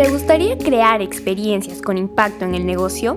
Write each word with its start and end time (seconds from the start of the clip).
¿Te 0.00 0.08
gustaría 0.08 0.56
crear 0.56 1.02
experiencias 1.02 1.82
con 1.82 1.98
impacto 1.98 2.46
en 2.46 2.54
el 2.54 2.64
negocio? 2.64 3.16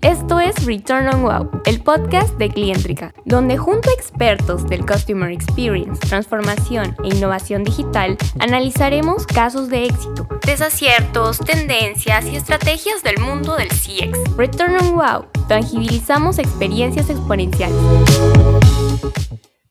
Esto 0.00 0.40
es 0.40 0.64
Return 0.64 1.06
on 1.08 1.20
Wow, 1.20 1.50
el 1.66 1.82
podcast 1.82 2.38
de 2.38 2.48
Clientrica, 2.48 3.12
donde 3.26 3.58
junto 3.58 3.90
a 3.90 3.92
expertos 3.92 4.66
del 4.66 4.86
Customer 4.86 5.30
Experience, 5.30 6.00
transformación 6.00 6.96
e 7.04 7.08
innovación 7.08 7.62
digital, 7.62 8.16
analizaremos 8.38 9.26
casos 9.26 9.68
de 9.68 9.84
éxito, 9.84 10.26
desaciertos, 10.46 11.40
tendencias 11.40 12.24
y 12.24 12.36
estrategias 12.36 13.02
del 13.02 13.18
mundo 13.20 13.56
del 13.56 13.68
CX. 13.68 14.34
Return 14.38 14.76
on 14.76 14.94
Wow, 14.94 15.26
tangibilizamos 15.46 16.38
experiencias 16.38 17.10
exponenciales. 17.10 17.76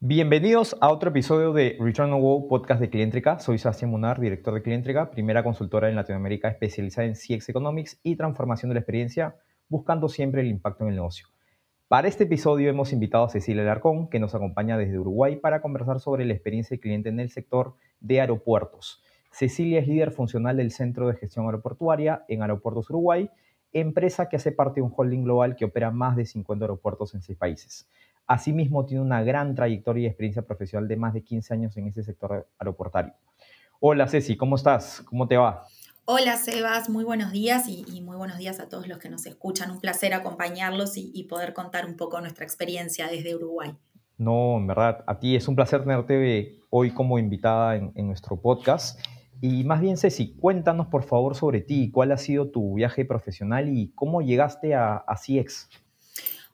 Bienvenidos 0.09 0.77
a 0.79 0.89
otro 0.89 1.09
episodio 1.09 1.51
de 1.51 1.75
Return 1.81 2.13
on 2.13 2.21
Wow, 2.21 2.47
podcast 2.47 2.79
de 2.79 2.89
Clientrica. 2.89 3.39
Soy 3.39 3.57
Sebastián 3.57 3.91
Munar, 3.91 4.21
director 4.21 4.53
de 4.53 4.61
Clientrica, 4.61 5.11
primera 5.11 5.43
consultora 5.43 5.89
en 5.89 5.97
Latinoamérica 5.97 6.47
especializada 6.47 7.05
en 7.09 7.15
CX 7.15 7.49
Economics 7.49 7.99
y 8.03 8.15
transformación 8.15 8.69
de 8.69 8.75
la 8.75 8.79
experiencia 8.79 9.35
buscando 9.67 10.07
siempre 10.07 10.39
el 10.39 10.47
impacto 10.47 10.85
en 10.85 10.91
el 10.91 10.95
negocio. 10.95 11.27
Para 11.89 12.07
este 12.07 12.23
episodio 12.23 12.69
hemos 12.69 12.93
invitado 12.93 13.25
a 13.25 13.29
Cecilia 13.29 13.63
Larcón, 13.63 14.09
que 14.09 14.21
nos 14.21 14.33
acompaña 14.33 14.77
desde 14.77 14.97
Uruguay 14.97 15.35
para 15.35 15.61
conversar 15.61 15.99
sobre 15.99 16.23
la 16.23 16.31
experiencia 16.31 16.75
del 16.75 16.79
cliente 16.79 17.09
en 17.09 17.19
el 17.19 17.29
sector 17.29 17.75
de 17.99 18.21
aeropuertos. 18.21 19.03
Cecilia 19.29 19.81
es 19.81 19.89
líder 19.89 20.11
funcional 20.11 20.55
del 20.55 20.71
Centro 20.71 21.09
de 21.09 21.15
Gestión 21.15 21.47
Aeroportuaria 21.47 22.23
en 22.29 22.43
Aeropuertos 22.43 22.89
Uruguay, 22.89 23.29
empresa 23.73 24.29
que 24.29 24.37
hace 24.37 24.53
parte 24.53 24.79
de 24.79 24.83
un 24.83 24.93
holding 24.95 25.23
global 25.23 25.57
que 25.57 25.65
opera 25.65 25.91
más 25.91 26.15
de 26.15 26.25
50 26.25 26.63
aeropuertos 26.63 27.13
en 27.13 27.21
seis 27.21 27.37
países. 27.37 27.89
Asimismo, 28.27 28.85
tiene 28.85 29.01
una 29.01 29.23
gran 29.23 29.55
trayectoria 29.55 30.03
y 30.03 30.05
experiencia 30.07 30.41
profesional 30.41 30.89
de 30.89 30.97
más 30.97 31.13
de 31.13 31.23
15 31.23 31.53
años 31.53 31.77
en 31.77 31.87
ese 31.87 32.03
sector 32.03 32.45
aeroportuario. 32.59 33.13
Hola 33.79 34.05
Ceci, 34.07 34.35
¿cómo 34.35 34.57
estás? 34.57 35.01
¿Cómo 35.05 35.29
te 35.29 35.37
va? 35.37 35.63
Hola 36.03 36.35
Sebas, 36.35 36.89
muy 36.89 37.05
buenos 37.05 37.31
días 37.31 37.67
y, 37.69 38.01
muy 38.01 38.17
buenos 38.17 38.37
días 38.37 38.59
a 38.59 38.67
todos 38.67 38.87
los 38.89 38.97
que 38.97 39.09
nos 39.09 39.25
escuchan. 39.25 39.71
Un 39.71 39.79
placer 39.79 40.13
acompañarlos 40.13 40.97
y, 40.97 41.23
poder 41.23 41.53
contar 41.53 41.85
un 41.85 41.95
poco 41.95 42.19
nuestra 42.19 42.43
experiencia 42.43 43.07
desde 43.07 43.33
Uruguay. 43.33 43.73
No, 44.17 44.57
en 44.57 44.67
verdad, 44.67 45.05
a 45.07 45.19
ti 45.19 45.37
es 45.37 45.47
un 45.47 45.55
placer 45.55 45.81
tenerte 45.81 46.59
hoy 46.69 46.91
como 46.91 47.19
invitada 47.19 47.77
en, 47.77 48.07
nuestro 48.07 48.41
podcast. 48.41 48.99
Y 49.39 49.63
más 49.63 49.79
bien, 49.79 49.95
Ceci, 49.95 50.35
cuéntanos 50.35 50.87
por 50.87 51.03
favor 51.03 51.35
sobre 51.35 51.61
ti, 51.61 51.91
cuál 51.91 52.11
ha 52.11 52.17
sido 52.17 52.49
tu 52.49 52.73
viaje 52.73 53.05
profesional 53.05 53.69
y 53.69 53.93
cómo 53.93 54.21
llegaste 54.21 54.75
a, 54.75 54.95
a 54.95 55.15
CX. 55.15 55.69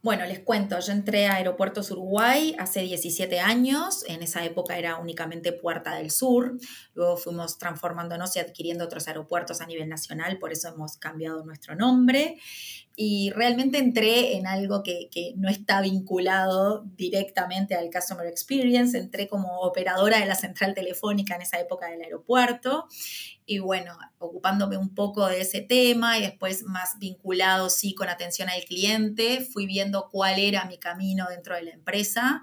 Bueno, 0.04 0.26
les 0.26 0.40
cuento, 0.40 0.78
yo 0.82 0.92
entré 0.92 1.28
a 1.28 1.36
Aeropuertos 1.36 1.90
Uruguay 1.90 2.54
hace 2.60 2.82
17 2.82 3.40
años, 3.40 4.04
en 4.10 4.22
esa 4.22 4.44
época 4.44 4.78
era 4.78 4.98
únicamente 4.98 5.54
Puerta 5.54 5.96
del 5.96 6.12
Sur, 6.12 6.58
luego 6.94 7.16
fuimos 7.16 7.58
transformándonos 7.58 8.36
y 8.36 8.40
adquiriendo 8.40 8.84
otros 8.84 9.08
aeropuertos 9.08 9.62
a 9.62 9.66
nivel 9.66 9.88
nacional, 9.88 10.40
por 10.40 10.52
eso 10.52 10.68
hemos 10.68 10.98
cambiado 10.98 11.46
nuestro 11.46 11.78
nombre 11.78 12.38
y 12.96 13.32
realmente 13.32 13.80
entré 13.80 14.38
en 14.38 14.46
algo 14.46 14.84
que, 14.84 15.10
que, 15.12 15.34
no 15.36 15.50
está 15.50 15.82
vinculado 15.82 16.84
directamente 16.96 17.74
al 17.74 17.90
Customer 17.90 18.28
Experience, 18.28 18.98
entré 18.98 19.28
como 19.28 19.62
operadora 19.62 20.20
de 20.20 20.28
la 20.28 20.36
central 20.36 20.76
telefónica 20.76 21.36
en 21.36 21.42
esa 21.42 21.60
época 21.60 21.88
del 21.88 22.02
aeropuerto 22.02 22.88
y 23.46 23.60
bueno, 23.60 23.98
ocupándome 24.20 24.78
un 24.78 24.94
poco 24.94 25.28
de 25.28 25.42
ese 25.42 25.62
tema 25.62 26.18
y 26.18 26.22
después 26.22 26.64
más 26.64 27.00
vinculado 27.00 27.70
sí 27.70 27.94
con 27.96 28.10
atención 28.10 28.50
al 28.50 28.64
cliente, 28.64 29.42
fui 29.52 29.66
viendo 29.66 30.10
cuál 30.12 30.40
era 30.40 30.66
mi 30.66 30.78
camino 30.78 31.26
dentro 31.30 31.56
de 31.56 31.64
la 31.64 31.72
empresa 31.72 32.42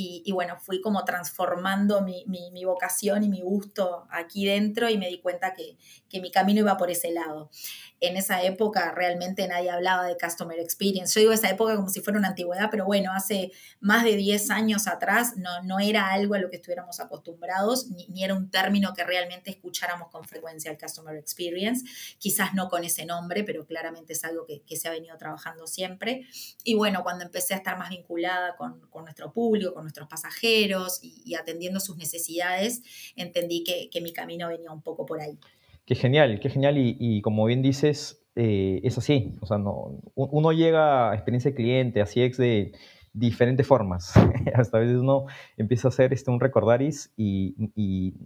y, 0.00 0.30
bueno, 0.30 0.56
fui 0.60 0.80
como 0.80 1.04
transformando 1.04 2.02
mi, 2.02 2.24
mi, 2.28 2.64
vocación 2.64 3.24
y 3.24 3.28
mi 3.28 3.40
gusto 3.40 4.06
aquí 4.10 4.46
dentro 4.46 4.88
y 4.88 4.96
me 4.96 5.08
di 5.08 5.20
cuenta 5.20 5.54
que, 5.54 5.76
que, 6.08 6.20
mi 6.20 6.30
camino 6.30 6.60
iba 6.60 6.76
por 6.76 6.88
ese 6.88 7.10
lado. 7.10 7.50
En 7.98 8.16
esa 8.16 8.40
época 8.44 8.92
realmente 8.92 9.48
nadie 9.48 9.70
hablaba 9.70 10.04
de 10.06 10.16
Customer 10.16 10.56
Experience. 10.60 11.14
Yo 11.14 11.22
digo 11.22 11.32
esa 11.32 11.50
época 11.50 11.74
como 11.74 11.88
si 11.88 12.00
fuera 12.00 12.16
una 12.16 12.28
antigüedad, 12.28 12.68
pero 12.70 12.84
bueno, 12.84 13.10
hace 13.12 13.50
más 13.80 14.04
de 14.04 14.14
10 14.14 14.50
años 14.50 14.86
atrás 14.86 15.36
no, 15.36 15.64
no 15.64 15.80
era 15.80 16.12
algo 16.12 16.34
a 16.34 16.38
lo 16.38 16.48
que 16.48 16.56
estuviéramos 16.56 17.00
acostumbrados, 17.00 17.88
ni, 17.88 18.06
ni 18.06 18.22
era 18.22 18.34
un 18.34 18.52
término 18.52 18.94
que 18.94 19.02
realmente 19.02 19.50
escucháramos 19.50 20.10
con 20.10 20.22
frecuencia 20.22 20.70
el 20.70 20.78
Customer 20.78 21.16
Experience. 21.16 21.84
Quizás 22.18 22.54
no 22.54 22.68
con 22.68 22.84
ese 22.84 23.04
nombre, 23.04 23.42
pero 23.42 23.66
claramente 23.66 24.12
es 24.12 24.22
algo 24.22 24.46
que, 24.46 24.62
que 24.62 24.76
se 24.76 24.86
ha 24.86 24.92
venido 24.92 25.16
trabajando 25.18 25.66
siempre. 25.66 26.28
Y 26.62 26.74
bueno, 26.74 27.02
cuando 27.02 27.24
empecé 27.24 27.54
a 27.54 27.56
estar 27.56 27.76
más 27.76 27.90
vinculada 27.90 28.54
con, 28.54 28.86
con 28.90 29.02
nuestro 29.02 29.32
público, 29.32 29.74
con 29.74 29.87
nuestros 29.88 30.08
pasajeros 30.08 31.00
y, 31.02 31.34
atendiendo 31.34 31.80
sus 31.80 31.96
necesidades, 31.96 32.82
entendí 33.16 33.64
que, 33.64 34.00
mi 34.00 34.12
camino 34.12 34.48
venía 34.48 34.70
un 34.70 34.82
poco 34.82 35.06
por 35.06 35.20
ahí. 35.20 35.38
Qué 35.86 35.94
genial, 35.94 36.38
qué 36.40 36.50
genial. 36.50 36.76
Y, 36.76 37.22
como 37.22 37.46
bien 37.46 37.62
dices, 37.62 38.22
eh, 38.36 38.80
es 38.84 38.98
así. 38.98 39.32
O 39.40 39.46
sea, 39.46 39.58
no, 39.58 40.00
uno 40.14 40.52
llega 40.52 41.10
a 41.10 41.14
experiencia 41.14 41.50
de 41.50 41.56
cliente, 41.56 42.00
a 42.02 42.04
CX 42.04 42.36
de 42.36 42.72
diferentes 43.12 43.66
formas. 43.66 44.12
Hasta 44.54 44.76
a 44.76 44.80
veces 44.80 44.96
uno 44.96 45.24
empieza 45.56 45.88
a 45.88 45.90
hacer 45.90 46.12
este, 46.12 46.30
un 46.30 46.38
recordaris 46.38 47.12
y, 47.16 47.54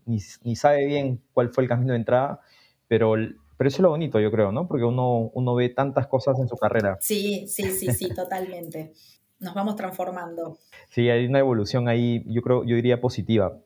ni, 0.04 0.56
sabe 0.56 0.86
bien 0.86 1.22
cuál 1.32 1.50
fue 1.50 1.62
el 1.62 1.68
camino 1.68 1.92
de 1.92 2.00
entrada, 2.00 2.40
pero, 2.88 3.14
pero 3.56 3.68
eso 3.68 3.76
es 3.76 3.80
lo 3.80 3.90
bonito, 3.90 4.18
yo 4.20 4.30
creo, 4.32 4.50
¿no? 4.50 4.66
Porque 4.66 4.84
uno, 4.84 5.30
uno 5.32 5.54
ve 5.54 5.68
tantas 5.68 6.08
cosas 6.08 6.38
en 6.40 6.48
su 6.48 6.56
carrera. 6.56 6.98
Sí, 7.00 7.46
sí, 7.46 7.70
sí, 7.70 7.92
sí, 7.92 8.12
totalmente 8.12 8.92
nos 9.42 9.54
vamos 9.54 9.76
transformando. 9.76 10.56
Sí, 10.88 11.10
hay 11.10 11.26
una 11.26 11.40
evolución 11.40 11.88
ahí, 11.88 12.24
yo 12.26 12.42
creo, 12.42 12.64
yo 12.64 12.76
diría 12.76 13.00
positiva. 13.00 13.58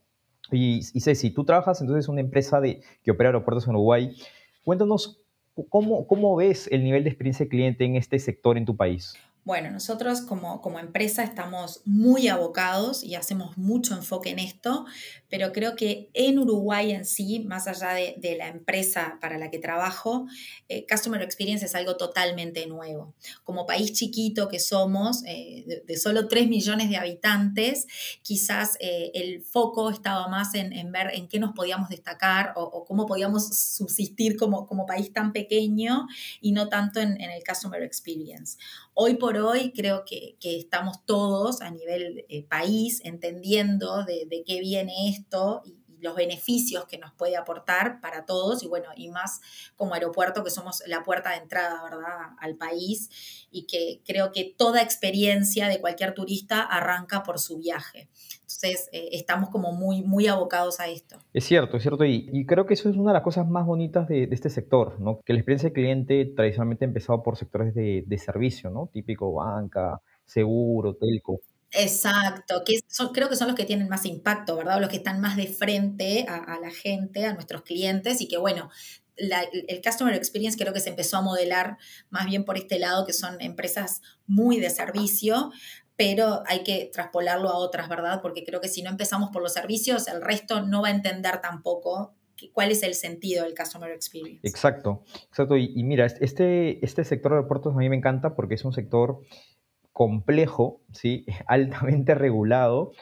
Y, 0.51 0.81
y 0.93 1.01
Ceci, 1.01 1.31
tú 1.31 1.45
trabajas 1.45 1.81
entonces 1.81 2.07
en 2.09 2.13
una 2.13 2.21
empresa 2.23 2.61
de, 2.61 2.81
que 3.05 3.11
opera 3.11 3.29
aeropuertos 3.29 3.67
en 3.67 3.75
Uruguay. 3.75 4.17
Cuéntanos, 4.65 5.21
¿cómo, 5.69 6.07
¿cómo 6.07 6.35
ves 6.37 6.69
el 6.73 6.83
nivel 6.83 7.05
de 7.05 7.11
experiencia 7.11 7.45
de 7.45 7.51
cliente 7.51 7.85
en 7.85 7.97
este 7.97 8.19
sector 8.19 8.57
en 8.57 8.65
tu 8.65 8.77
país? 8.77 9.15
Bueno, 9.47 9.71
nosotros 9.71 10.23
como, 10.23 10.61
como, 10.61 10.81
empresa 10.81 11.23
estamos 11.23 11.81
muy 11.85 12.27
abocados 12.27 13.05
y 13.05 13.15
hacemos 13.15 13.57
mucho 13.57 13.95
enfoque 13.95 14.31
en 14.31 14.41
esto, 14.41 14.87
pero 15.29 15.53
creo 15.53 15.77
que 15.77 16.11
en 16.15 16.41
Uruguay 16.41 16.91
en 16.91 17.05
sí, 17.05 17.45
más 17.47 17.69
allá 17.69 17.91
de, 17.95 18.37
la 18.37 18.49
empresa 18.49 19.19
para 19.21 19.39
la 19.39 19.49
que 19.49 19.61
trabajo, 19.61 20.27
eh, 20.69 20.85
Customer 20.91 21.23
Experience 21.23 21.65
es 21.65 21.77
algo 21.77 21.97
totalmente 21.97 22.67
nuevo. 22.67 23.15
Como 23.45 23.67
país 23.67 23.93
chiquito 23.93 24.49
que 24.49 24.59
somos, 24.59 25.23
eh, 25.27 25.85
de, 25.87 25.97
solo 25.97 26.27
3 26.27 26.49
millones 26.49 26.91
de 26.91 26.97
habitantes, 26.97 27.87
quizás 28.23 28.77
eh, 28.81 29.13
el 29.15 29.43
foco 29.43 29.91
estaba 29.91 30.27
más 30.27 30.57
en, 30.57 30.91
ver 30.91 31.13
en 31.15 31.29
qué 31.29 31.39
nos 31.39 31.53
podíamos 31.53 31.89
destacar 31.89 32.53
o, 32.57 32.85
cómo 32.85 33.07
podíamos 33.07 33.57
subsistir 33.57 34.37
como, 34.37 34.67
como, 34.67 34.87
país 34.87 35.13
tan 35.13 35.33
pequeño 35.33 36.09
y 36.41 36.51
no 36.51 36.69
tanto 36.69 36.99
en, 36.99 37.21
en 37.21 37.31
el 37.31 37.45
Customer 37.45 37.81
Experience. 37.85 38.57
Hoy 38.99 39.17
por 39.17 39.37
hoy 39.37 39.75
creo 39.77 40.07
que, 40.07 40.39
estamos 40.41 41.05
todos 41.05 41.61
a 41.61 41.71
nivel 41.71 42.25
eh, 42.31 42.45
país 42.45 43.03
entendiendo 43.05 44.05
de, 44.05 44.43
qué 44.47 44.61
viene 44.61 45.11
esto 45.11 45.61
y, 45.67 45.77
los 46.01 46.15
beneficios 46.15 46.85
que 46.87 46.99
nos 46.99 47.13
puede 47.13 47.37
aportar 47.37 48.01
para 48.01 48.27
todos 48.27 48.63
y 48.63 48.69
bueno, 48.69 48.89
y 48.97 49.09
más 49.09 49.41
como 49.77 49.95
aeropuerto 49.95 50.45
que 50.45 50.51
somos 50.51 50.83
la 50.87 51.03
puerta 51.03 51.31
de 51.31 51.37
entrada, 51.37 51.83
¿verdad?, 51.83 52.37
al 52.39 52.57
país 52.57 53.47
y 53.51 53.67
que 53.67 54.03
creo 54.05 54.33
que 54.33 54.55
toda 54.57 54.83
experiencia 54.83 55.69
de 55.69 55.81
cualquier 55.81 56.15
turista 56.15 56.63
arranca 56.63 57.23
por 57.23 57.39
su 57.39 57.59
viaje. 57.59 58.09
Entonces, 58.47 58.89
eh, 58.93 59.09
estamos 59.13 59.51
como 59.51 59.73
muy, 59.73 60.03
muy 60.03 60.29
abocados 60.29 60.81
a 60.81 60.89
esto. 60.89 61.17
Es 61.33 61.45
cierto, 61.45 61.77
es 61.77 61.83
cierto, 61.83 62.05
y, 62.05 62.47
creo 62.47 62.65
que 62.65 62.75
eso 62.75 62.89
es 62.89 62.97
una 62.97 63.11
de 63.11 63.15
las 63.15 63.23
cosas 63.23 63.49
más 63.49 63.67
bonitas 63.67 64.09
de, 64.09 64.29
este 64.31 64.51
sector, 64.51 65.01
¿no? 65.01 65.21
Que 65.25 65.33
la 65.33 65.41
experiencia 65.41 65.69
del 65.69 65.75
cliente 65.75 66.25
tradicionalmente 66.37 66.85
ha 66.85 66.89
empezado 66.89 67.23
por 67.23 67.37
sectores 67.37 67.75
de, 67.75 68.19
servicio, 68.19 68.71
¿no? 68.71 68.89
Típico 68.93 69.33
banca, 69.33 70.01
seguro, 70.25 70.95
telco. 70.95 71.41
Exacto, 71.73 72.63
que 72.65 72.81
creo 73.13 73.29
que 73.29 73.37
son 73.37 73.49
los 73.49 73.57
que 73.57 73.65
tienen 73.65 73.89
más 73.89 74.07
impacto, 74.07 74.57
¿verdad? 74.57 74.81
Los 74.81 74.89
que 74.89 74.97
están 74.97 75.21
más 75.21 75.37
de 75.37 75.47
frente 75.47 76.27
a, 76.29 76.59
la 76.61 76.71
gente, 76.71 77.27
a 77.27 77.35
nuestros 77.35 77.63
clientes 77.63 78.21
y 78.21 78.29
que, 78.29 78.39
bueno, 78.39 78.71
el 79.17 79.83
Customer 79.83 80.15
Experience 80.15 80.59
creo 80.59 80.73
que 80.73 80.81
se 80.81 80.91
empezó 80.91 81.17
a 81.17 81.23
modelar 81.23 81.79
más 82.11 82.27
bien 82.27 82.45
por 82.45 82.57
este 82.57 82.79
lado, 82.79 83.07
que 83.07 83.13
son 83.13 83.41
empresas 83.41 84.03
muy 84.27 84.61
de 84.61 84.71
servicio, 84.71 85.51
pero 85.97 86.43
hay 86.47 86.63
que 86.63 86.91
traspolarlo 86.93 87.49
a 87.49 87.57
otras, 87.57 87.89
¿verdad? 87.89 88.21
Porque 88.23 88.45
creo 88.45 88.61
que 88.61 88.69
si 88.69 88.83
no 88.83 88.91
empezamos 88.91 89.31
por 89.31 89.43
los 89.43 89.55
servicios, 89.55 90.09
el 90.09 90.21
resto 90.21 90.63
no 90.63 90.83
va 90.83 90.89
a 90.89 90.93
entender 90.93 91.41
tampoco 91.41 92.15
cuál 92.53 92.71
es 92.71 92.83
el 92.83 92.95
sentido 92.95 93.45
del 93.45 93.55
Customer 93.55 93.91
Experience. 93.91 94.47
Exacto, 94.47 95.05
exacto. 95.29 95.57
Y, 95.57 95.83
mira, 95.85 96.07
este, 96.07 96.85
este 96.85 97.05
sector 97.05 97.33
de 97.33 97.39
aeropuertos 97.39 97.75
a 97.75 97.79
mí 97.79 97.89
me 97.89 97.97
encanta 97.97 98.35
porque 98.35 98.55
es 98.55 98.65
un 98.65 98.75
sector 98.75 99.21
complejo, 99.97 100.83
¿sí? 100.93 101.25
altamente 101.47 102.15
regulado 102.15 102.93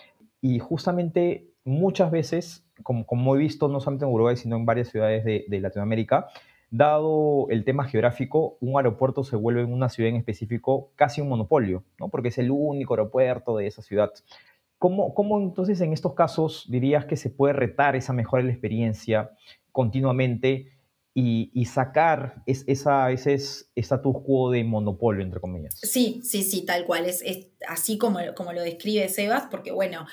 y 0.40 0.60
justamente 0.60 1.50
muchas 1.64 2.12
veces, 2.12 2.64
como, 2.84 3.04
como 3.04 3.34
he 3.34 3.38
visto 3.40 3.66
no 3.66 3.80
solamente 3.80 4.04
en 4.04 4.12
Uruguay, 4.12 4.36
sino 4.36 4.54
en 4.54 4.64
varias 4.64 4.90
ciudades 4.90 5.24
de, 5.24 5.60
Latinoamérica, 5.60 6.28
dado 6.70 7.48
el 7.50 7.64
tema 7.64 7.84
geográfico, 7.86 8.58
un 8.60 8.76
aeropuerto 8.76 9.24
se 9.24 9.34
vuelve 9.34 9.62
en 9.62 9.72
una 9.72 9.88
ciudad 9.88 10.10
en 10.10 10.16
específico 10.16 10.92
casi 10.94 11.20
un 11.20 11.30
monopolio, 11.30 11.82
¿no? 11.98 12.10
porque 12.10 12.28
es 12.28 12.38
el 12.38 12.52
único 12.52 12.94
aeropuerto 12.94 13.56
de 13.56 13.66
esa 13.66 13.82
ciudad. 13.82 14.12
¿cómo, 14.78 15.14
¿cómo, 15.14 15.40
entonces 15.40 15.80
en 15.80 15.92
estos 15.92 16.14
casos 16.14 16.66
dirías 16.70 17.06
que 17.06 17.16
se 17.16 17.28
puede 17.28 17.54
retar 17.54 17.96
esa 17.96 18.12
mejora 18.12 18.44
de 18.44 18.50
la 18.50 18.52
experiencia 18.52 19.32
continuamente 19.72 20.68
y, 21.16 21.64
sacar 21.66 22.42
esa, 22.44 23.12
ese 23.12 23.34
status 23.34 24.16
quo 24.24 24.50
de 24.50 24.64
monopolio, 24.64 25.22
entre 25.22 25.40
comillas. 25.40 25.74
Sí, 25.80 26.20
sí, 26.24 26.42
sí, 26.42 26.62
tal 26.62 26.84
cual. 26.84 27.06
Es, 27.06 27.22
así 27.68 27.98
como, 27.98 28.18
como, 28.36 28.52
lo 28.52 28.60
describe 28.60 29.08
Sebas, 29.08 29.44
porque 29.48 29.70
bueno, 29.70 30.06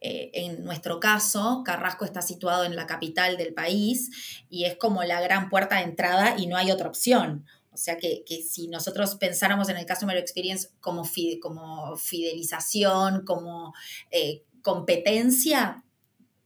eh, 0.00 0.30
en 0.34 0.64
nuestro 0.64 0.98
caso, 0.98 1.62
Carrasco 1.64 2.04
está 2.04 2.22
situado 2.22 2.64
en 2.64 2.74
la 2.74 2.88
capital 2.88 3.36
del 3.36 3.54
país 3.54 4.44
y 4.50 4.64
es 4.64 4.76
como 4.76 5.04
la 5.04 5.20
gran 5.20 5.48
puerta 5.48 5.76
de 5.76 5.84
entrada 5.84 6.34
y 6.36 6.48
no 6.48 6.56
hay 6.56 6.72
otra 6.72 6.88
opción. 6.88 7.46
O 7.70 7.76
sea 7.76 7.96
que, 7.96 8.24
si 8.44 8.66
nosotros 8.66 9.14
pensáramos 9.14 9.68
en 9.68 9.76
el 9.76 9.86
Customer 9.86 10.16
Experience 10.16 10.70
como, 10.80 11.04
como 11.40 11.96
fidelización, 11.96 13.24
como 13.24 13.72
eh, 14.10 14.42
competencia, 14.62 15.84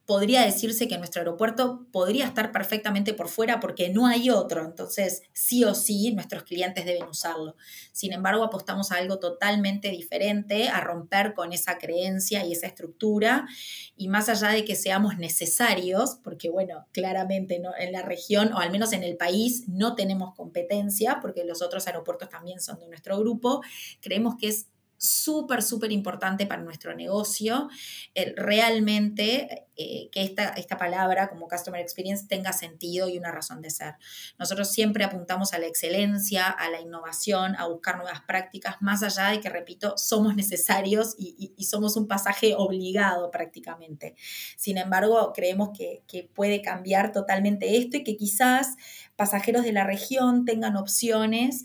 podría 0.07 0.43
decirse 0.43 0.89
que 0.89 0.99
nuestro 0.99 1.21
aeropuerto 1.21 1.87
podría 1.93 2.27
estar 2.27 2.51
perfectamente 2.51 3.15
por 3.15 3.29
fuera 3.29 3.61
porque 3.61 3.89
no 3.89 4.07
hay 4.07 4.31
otro, 4.31 4.65
entonces 4.65 5.23
sí 5.33 5.65
o 5.65 5.75
sí 5.75 6.13
nuestros 6.13 6.43
clientes 6.43 6.85
deben 6.85 7.05
usarlo. 7.05 7.57
Sin 7.93 8.13
embargo, 8.13 8.43
apostamos 8.43 8.91
a 8.91 8.97
algo 8.97 9.19
totalmente 9.19 9.91
diferente, 9.91 10.69
a 10.69 10.81
romper 10.81 11.35
con 11.35 11.53
esa 11.53 11.79
creencia 11.79 12.45
y 12.45 12.53
esa 12.53 12.67
estructura, 12.67 13.47
y 13.97 14.09
más 14.09 14.29
allá 14.29 14.49
de 14.49 14.65
que 14.65 14.75
seamos 14.75 15.19
necesarios, 15.19 16.19
porque 16.25 16.51
bueno, 16.51 16.87
claramente 16.93 17.61
¿no? 17.61 17.71
en 17.79 17.93
la 17.93 18.03
región 18.03 18.53
o 18.53 18.59
al 18.59 18.73
menos 18.73 18.93
en 18.93 19.05
el 19.05 19.17
país 19.17 19.69
no 19.69 19.95
tenemos 19.95 20.35
competencia, 20.35 21.19
porque 21.21 21.45
los 21.45 21.63
otros 21.63 21.87
aeropuertos 21.87 22.29
también 22.29 22.61
son 22.61 22.81
de 22.81 22.89
nuestro 22.89 23.19
grupo, 23.19 23.63
creemos 24.01 24.35
que 24.37 24.49
es 24.49 24.67
súper, 25.03 25.63
súper 25.63 25.91
importante 25.91 26.47
para 26.47 26.63
nuestro 26.63 26.95
negocio, 26.95 27.69
realmente 28.37 29.67
eh, 29.75 30.11
que 30.13 30.23
esta, 30.23 30.51
esta 30.51 30.77
palabra 30.77 31.29
como 31.29 31.49
Customer 31.49 31.81
Experience 31.81 32.27
tenga 32.29 32.53
sentido 32.53 33.09
y 33.09 33.19
una 33.19 33.33
razón 33.33 33.63
de 33.63 33.71
ser. 33.71 33.95
Nosotros 34.39 34.71
siempre 34.71 35.03
apuntamos 35.03 35.55
a 35.55 35.59
la 35.59 35.67
excelencia, 35.67 36.47
a 36.47 36.71
la 36.71 36.81
innovación, 36.81 37.57
a 37.57 37.67
buscar 37.67 37.97
nuevas 37.97 38.21
prácticas, 38.21 38.77
más 38.81 39.03
allá 39.03 39.31
de 39.31 39.41
que, 39.41 39.49
repito, 39.49 39.95
somos 39.97 40.37
necesarios 40.37 41.17
y, 41.19 41.53
somos 41.65 41.97
un 41.97 42.07
pasaje 42.07 42.55
obligado 42.57 43.31
prácticamente. 43.31 44.15
Sin 44.57 44.77
embargo, 44.79 45.33
creemos 45.35 45.71
que, 45.77 46.03
que 46.07 46.25
puede 46.33 46.61
cambiar 46.61 47.11
totalmente 47.11 47.79
esto 47.79 47.97
y 47.97 48.05
que 48.05 48.17
quizás 48.17 48.77
pasajeros 49.17 49.65
de 49.65 49.73
la 49.73 49.85
región 49.85 50.45
tengan 50.45 50.77
opciones 50.77 51.65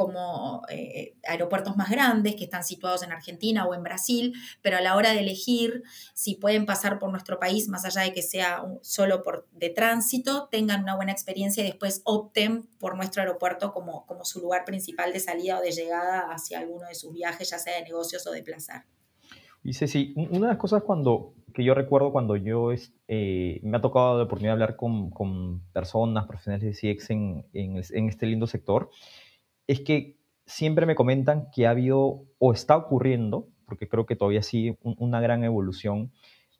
como 0.00 0.62
eh, 0.70 1.14
aeropuertos 1.28 1.76
más 1.76 1.90
grandes 1.90 2.34
que 2.34 2.44
están 2.44 2.64
situados 2.64 3.02
en 3.02 3.12
Argentina 3.12 3.66
o 3.66 3.74
en 3.74 3.82
Brasil, 3.82 4.32
pero 4.62 4.78
a 4.78 4.80
la 4.80 4.96
hora 4.96 5.12
de 5.12 5.20
elegir 5.20 5.82
si 6.14 6.36
pueden 6.36 6.64
pasar 6.64 6.98
por 6.98 7.10
nuestro 7.10 7.38
país, 7.38 7.68
más 7.68 7.84
allá 7.84 8.00
de 8.00 8.14
que 8.14 8.22
sea 8.22 8.64
solo 8.80 9.22
por 9.22 9.46
de 9.52 9.68
tránsito, 9.68 10.48
tengan 10.50 10.84
una 10.84 10.96
buena 10.96 11.12
experiencia 11.12 11.62
y 11.62 11.66
después 11.66 12.00
opten 12.06 12.62
por 12.78 12.96
nuestro 12.96 13.20
aeropuerto 13.20 13.74
como, 13.74 14.06
como 14.06 14.24
su 14.24 14.40
lugar 14.40 14.64
principal 14.64 15.12
de 15.12 15.20
salida 15.20 15.58
o 15.58 15.60
de 15.60 15.70
llegada 15.70 16.32
hacia 16.32 16.60
alguno 16.60 16.86
de 16.88 16.94
sus 16.94 17.12
viajes, 17.12 17.50
ya 17.50 17.58
sea 17.58 17.74
de 17.74 17.82
negocios 17.82 18.26
o 18.26 18.30
de 18.30 18.42
placer. 18.42 18.84
Y 19.62 19.74
sí, 19.74 20.14
una 20.16 20.46
de 20.46 20.52
las 20.54 20.56
cosas 20.56 20.82
cuando, 20.82 21.34
que 21.52 21.62
yo 21.62 21.74
recuerdo 21.74 22.10
cuando 22.10 22.36
yo 22.36 22.70
eh, 23.08 23.60
me 23.62 23.76
ha 23.76 23.80
tocado 23.82 24.16
la 24.16 24.24
oportunidad 24.24 24.52
de 24.52 24.62
hablar 24.62 24.76
con, 24.76 25.10
con 25.10 25.60
personas, 25.74 26.26
profesionales 26.26 26.80
de 26.80 26.94
CX 26.94 27.10
en, 27.10 27.44
en, 27.52 27.82
en 27.90 28.08
este 28.08 28.24
lindo 28.24 28.46
sector, 28.46 28.88
es 29.70 29.82
que 29.82 30.18
siempre 30.46 30.84
me 30.84 30.96
comentan 30.96 31.48
que 31.52 31.68
ha 31.68 31.70
habido 31.70 32.24
o 32.38 32.52
está 32.52 32.76
ocurriendo, 32.76 33.46
porque 33.66 33.88
creo 33.88 34.04
que 34.04 34.16
todavía 34.16 34.42
sí, 34.42 34.76
una 34.82 35.20
gran 35.20 35.44
evolución 35.44 36.10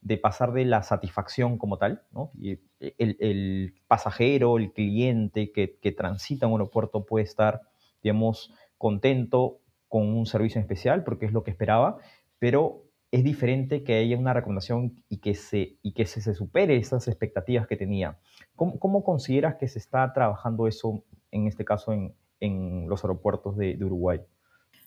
de 0.00 0.16
pasar 0.16 0.52
de 0.52 0.64
la 0.64 0.84
satisfacción 0.84 1.58
como 1.58 1.76
tal, 1.76 2.04
y 2.38 2.60
el, 2.78 3.74
pasajero, 3.88 4.58
el 4.58 4.72
cliente 4.72 5.50
que, 5.50 5.66
transita 5.90 6.46
un 6.46 6.52
aeropuerto 6.52 7.04
puede 7.04 7.24
estar, 7.24 7.62
digamos, 8.00 8.54
contento 8.78 9.58
con 9.88 10.06
un 10.06 10.24
servicio 10.24 10.60
especial 10.60 11.02
porque 11.02 11.26
es 11.26 11.32
lo 11.32 11.42
que 11.42 11.50
esperaba, 11.50 11.96
pero 12.38 12.84
es 13.10 13.24
diferente 13.24 13.82
que 13.82 13.94
haya 13.94 14.16
una 14.16 14.34
recomendación 14.34 15.02
y 15.08 15.16
que 15.16 15.34
se, 15.34 15.78
y 15.82 15.94
que 15.94 16.06
se, 16.06 16.32
supere 16.32 16.76
esas 16.76 17.08
expectativas 17.08 17.66
que 17.66 17.76
tenía. 17.76 18.20
¿Cómo, 18.54 18.78
¿Cómo, 18.78 19.02
consideras 19.02 19.56
que 19.56 19.66
se 19.66 19.80
está 19.80 20.12
trabajando 20.12 20.68
eso, 20.68 21.02
en 21.32 21.48
este 21.48 21.64
caso, 21.64 21.92
en, 21.92 22.14
en 22.40 22.88
los 22.88 23.04
aeropuertos 23.04 23.56
de, 23.56 23.76
Uruguay. 23.80 24.20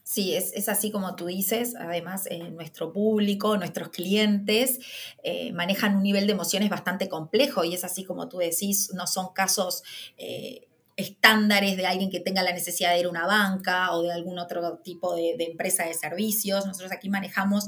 Sí, 0.03 0.35
es, 0.35 0.67
así 0.67 0.91
como 0.91 1.15
tú 1.15 1.27
dices. 1.27 1.75
Además, 1.79 2.27
eh, 2.29 2.51
nuestro 2.51 2.91
público, 2.91 3.55
nuestros 3.57 3.89
clientes 3.89 4.79
eh, 5.23 5.53
manejan 5.53 5.95
un 5.95 6.03
nivel 6.03 6.27
de 6.27 6.33
emociones 6.33 6.69
bastante 6.69 7.07
complejo 7.07 7.63
y 7.63 7.73
es 7.73 7.83
así 7.83 8.03
como 8.03 8.27
tú 8.27 8.39
decís, 8.39 8.91
no 8.93 9.07
son 9.07 9.33
casos 9.33 9.83
eh, 10.17 10.67
estándares 10.97 11.77
de 11.77 11.85
alguien 11.85 12.09
que 12.09 12.19
tenga 12.19 12.43
la 12.43 12.51
necesidad 12.51 12.91
de 12.91 12.99
ir 12.99 13.05
a 13.05 13.09
una 13.09 13.25
banca 13.25 13.93
o 13.93 14.03
de 14.03 14.11
algún 14.11 14.39
otro 14.39 14.79
tipo 14.79 15.15
de, 15.15 15.35
de 15.37 15.45
empresa 15.45 15.85
de 15.85 15.93
servicios. 15.93 16.65
Nosotros 16.65 16.91
aquí 16.91 17.09
manejamos 17.09 17.67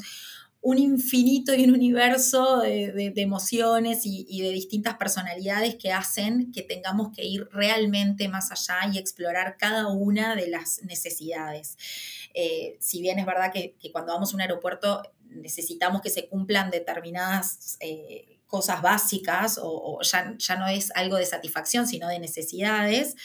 un 0.66 0.80
infinito 0.80 1.54
y 1.54 1.64
un 1.66 1.76
universo 1.76 2.62
de, 2.62 3.14
emociones 3.18 4.02
y, 4.04 4.42
de 4.42 4.50
distintas 4.50 4.98
personalidades 4.98 5.76
que 5.76 5.92
hacen 5.92 6.52
que 6.52 6.64
tengamos 6.64 7.16
que 7.16 7.24
ir 7.24 7.48
realmente 7.52 8.28
más 8.30 8.52
allá 8.52 8.92
y 8.92 8.98
explorar 8.98 9.58
cada 9.60 9.90
una 9.90 10.36
de 10.36 10.48
las 10.48 10.82
necesidades. 10.82 11.78
Eh, 12.34 12.78
si 12.80 13.00
bien 13.00 13.20
es 13.20 13.28
verdad 13.28 13.54
que, 13.54 13.76
cuando 13.92 14.14
vamos 14.14 14.32
a 14.32 14.36
un 14.36 14.42
aeropuerto 14.42 15.04
necesitamos 15.30 16.02
que 16.02 16.10
se 16.10 16.28
cumplan 16.28 16.72
determinadas... 16.72 17.78
Eh, 17.80 18.32
cosas 18.48 18.82
básicas 18.84 19.60
o, 19.62 20.00
ya, 20.04 20.36
ya, 20.38 20.56
no 20.56 20.68
es 20.68 20.92
algo 20.92 21.18
de 21.18 21.26
satisfacción, 21.26 21.88
sino 21.88 22.08
de 22.08 22.20
necesidades, 22.20 23.16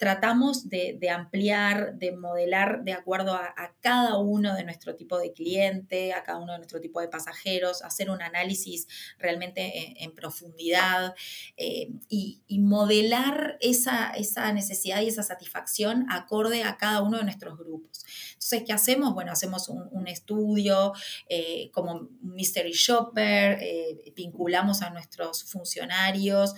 tratamos 0.00 0.70
de, 0.70 0.98
ampliar, 1.10 1.92
de 1.98 2.12
modelar 2.12 2.84
de 2.84 2.94
acuerdo 2.94 3.34
a, 3.34 3.74
cada 3.80 4.16
uno 4.16 4.54
de 4.54 4.64
nuestro 4.64 4.96
tipo 4.96 5.18
de 5.18 5.34
cliente, 5.34 6.14
a 6.14 6.22
cada 6.22 6.38
uno 6.38 6.52
de 6.52 6.58
nuestro 6.58 6.80
tipo 6.80 7.02
de 7.02 7.08
pasajeros, 7.08 7.82
hacer 7.82 8.08
un 8.08 8.22
análisis 8.22 8.88
realmente 9.18 10.02
en, 10.02 10.14
profundidad 10.14 11.14
eh, 11.58 11.90
y, 12.08 12.40
modelar 12.60 13.58
esa, 13.60 14.12
esa 14.12 14.50
necesidad 14.54 15.02
y 15.02 15.08
esa 15.08 15.22
satisfacción 15.22 16.06
acorde 16.10 16.62
a 16.62 16.78
cada 16.78 17.02
uno 17.02 17.18
de 17.18 17.24
nuestros 17.24 17.58
grupos. 17.58 18.06
Entonces, 18.32 18.62
¿qué 18.66 18.72
hacemos? 18.72 19.12
Bueno, 19.12 19.32
hacemos 19.32 19.68
un, 19.68 20.08
estudio 20.08 20.94
eh, 21.28 21.70
como 21.72 22.08
Mystery 22.22 22.72
Shopper, 22.72 23.58
eh, 23.60 24.12
vinculamos 24.16 24.80
a 24.80 24.88
nuestros 24.88 25.44
funcionarios 25.44 26.54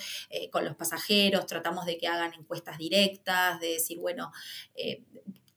con 0.52 0.64
los 0.64 0.76
pasajeros, 0.76 1.46
tratamos 1.46 1.87
de 1.87 1.99
que 1.99 2.06
hagan 2.06 2.32
encuestas 2.34 2.78
directas, 2.78 3.31
de 3.60 3.68
decir, 3.68 3.98
bueno, 3.98 4.32
eh, 4.74 5.04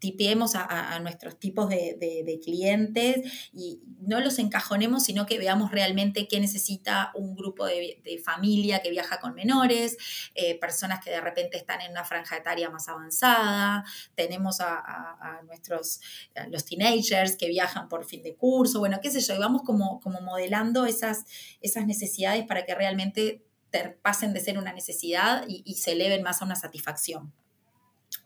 tipiemos 0.05 0.53
a, 0.55 0.99
nuestros 0.99 1.39
tipos 1.39 1.67
de, 1.67 2.39
clientes 2.43 3.49
y 3.53 3.81
no 4.01 4.19
los 4.19 4.37
encajonemos, 4.37 5.03
sino 5.03 5.25
que 5.25 5.39
veamos 5.39 5.71
realmente 5.71 6.27
qué 6.27 6.39
necesita 6.39 7.11
un 7.15 7.35
grupo 7.35 7.65
de, 7.65 8.21
familia 8.23 8.81
que 8.81 8.91
viaja 8.91 9.19
con 9.19 9.33
menores, 9.33 9.97
eh, 10.35 10.59
personas 10.59 11.03
que 11.03 11.09
de 11.09 11.21
repente 11.21 11.57
están 11.57 11.81
en 11.81 11.91
una 11.91 12.03
franja 12.03 12.37
etaria 12.37 12.69
más 12.69 12.87
avanzada, 12.87 13.83
tenemos 14.13 14.59
a, 14.61 15.41
nuestros, 15.47 16.01
los 16.49 16.65
teenagers 16.65 17.35
que 17.35 17.47
viajan 17.47 17.89
por 17.89 18.05
fin 18.05 18.21
de 18.21 18.35
curso, 18.35 18.79
bueno, 18.79 18.99
qué 19.01 19.09
sé 19.09 19.21
yo, 19.21 19.35
y 19.35 19.39
vamos 19.39 19.63
como, 19.63 19.99
como 20.01 20.21
modelando 20.21 20.85
esas, 20.85 21.25
esas 21.61 21.87
necesidades 21.87 22.45
para 22.45 22.65
que 22.65 22.75
realmente 22.75 23.43
pasen 24.03 24.33
de 24.33 24.39
ser 24.39 24.57
una 24.57 24.71
necesidad 24.71 25.45
y 25.47 25.75
se 25.75 25.93
eleven 25.93 26.21
más 26.21 26.41
a 26.41 26.45
una 26.45 26.55
satisfacción. 26.55 27.33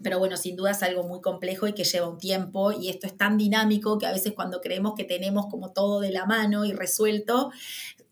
Pero 0.01 0.19
bueno, 0.19 0.37
sin 0.37 0.55
duda 0.55 0.71
es 0.71 0.81
algo 0.83 1.03
muy 1.03 1.21
complejo 1.21 1.67
y 1.67 1.73
que 1.73 1.83
lleva 1.83 2.07
un 2.07 2.17
tiempo 2.17 2.71
y 2.71 2.89
esto 2.89 3.07
es 3.07 3.17
tan 3.17 3.37
dinámico 3.37 3.97
que 3.97 4.07
a 4.07 4.11
veces 4.11 4.33
cuando 4.33 4.61
creemos 4.61 4.93
que 4.95 5.03
tenemos 5.03 5.47
como 5.47 5.71
todo 5.71 5.99
de 5.99 6.11
la 6.11 6.25
mano 6.25 6.65
y 6.65 6.71
resuelto, 6.71 7.51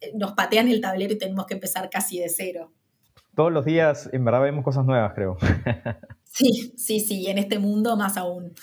eh, 0.02 0.12
nos 0.16 0.34
patean 0.34 0.68
el 0.68 0.82
tablero 0.82 1.14
y 1.14 1.18
tenemos 1.18 1.46
que 1.46 1.54
empezar 1.54 1.90
casi 1.90 2.20
de 2.20 2.30
cero. 2.30 2.72
Todos 3.36 3.52
los 3.52 3.66
días 3.66 4.10
en 4.12 4.26
verdad 4.26 4.42
vemos 4.42 4.64
cosas 4.64 4.86
nuevas, 4.86 5.14
creo. 5.14 5.38
Sí, 6.30 6.72
sí, 6.78 7.00
sí, 7.00 7.22
y 7.22 7.28
en 7.28 7.40
este 7.40 7.58
mundo 7.58 7.98
más 7.98 8.16
aún. 8.16 8.54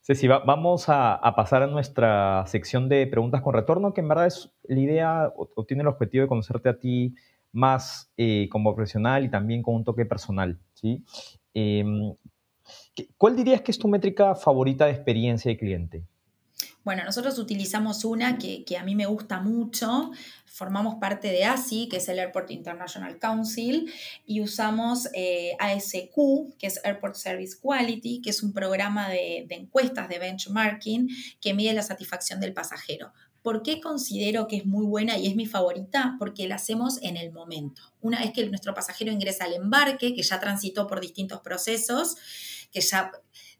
Ceci, 0.00 0.26
vamos 0.26 0.86
a, 0.88 1.20
pasar 1.36 1.62
a 1.62 1.66
nuestra 1.66 2.42
sección 2.46 2.88
de 2.88 3.06
preguntas 3.06 3.42
con 3.42 3.54
retorno, 3.54 3.92
que 3.92 4.00
en 4.00 4.08
verdad 4.08 4.26
es 4.26 4.50
la 4.64 4.80
idea 4.80 5.32
o, 5.36 5.64
tiene 5.64 5.82
el 5.82 5.86
objetivo 5.86 6.22
de 6.22 6.28
conocerte 6.28 6.70
a 6.70 6.78
ti 6.78 7.14
más 7.52 8.10
eh, 8.16 8.48
como 8.50 8.74
profesional 8.74 9.24
y 9.24 9.30
también 9.30 9.62
con 9.62 9.74
un 9.74 9.84
toque 9.84 10.06
personal. 10.06 10.58
¿sí? 10.72 11.04
Em, 11.52 12.14
¿Cuál 13.16 13.36
dirías 13.36 13.60
que 13.62 13.72
es 13.72 13.78
tu 13.78 13.88
métrica 13.88 14.34
favorita 14.34 14.86
de 14.86 14.92
experiencia 14.92 15.50
de 15.50 15.56
cliente? 15.56 16.04
Bueno, 16.88 17.04
nosotros 17.04 17.38
utilizamos 17.38 18.04
una 18.06 18.38
que, 18.38 18.64
a 18.78 18.82
mí 18.82 18.94
me 18.94 19.04
gusta 19.04 19.40
mucho. 19.40 20.10
Formamos 20.46 20.94
parte 20.94 21.28
de 21.28 21.44
ASI, 21.44 21.86
que 21.86 21.98
es 21.98 22.08
el 22.08 22.18
Airport 22.18 22.50
International 22.50 23.18
Council, 23.18 23.92
y 24.24 24.40
usamos 24.40 25.08
eh, 25.12 25.52
ASQ, 25.58 26.56
que 26.58 26.66
es 26.66 26.80
Airport 26.84 27.16
Service 27.16 27.58
Quality, 27.60 28.22
que 28.22 28.30
es 28.30 28.42
un 28.42 28.54
programa 28.54 29.10
de, 29.10 29.46
encuestas 29.50 30.08
de 30.08 30.18
benchmarking 30.18 31.10
que 31.42 31.52
mide 31.52 31.74
la 31.74 31.82
satisfacción 31.82 32.40
del 32.40 32.54
pasajero. 32.54 33.12
¿Por 33.42 33.62
qué 33.62 33.80
considero 33.80 34.48
que 34.48 34.56
es 34.56 34.66
muy 34.66 34.84
buena 34.84 35.16
y 35.16 35.26
es 35.26 35.36
mi 35.36 35.46
favorita? 35.46 36.16
Porque 36.18 36.48
la 36.48 36.56
hacemos 36.56 37.00
en 37.02 37.16
el 37.16 37.32
momento. 37.32 37.82
Una 38.00 38.20
vez 38.20 38.32
que 38.32 38.46
nuestro 38.46 38.74
pasajero 38.74 39.12
ingresa 39.12 39.44
al 39.44 39.54
embarque, 39.54 40.14
que 40.14 40.22
ya 40.22 40.40
transitó 40.40 40.86
por 40.86 41.00
distintos 41.00 41.40
procesos, 41.40 42.16
que 42.70 42.80
ya 42.80 43.10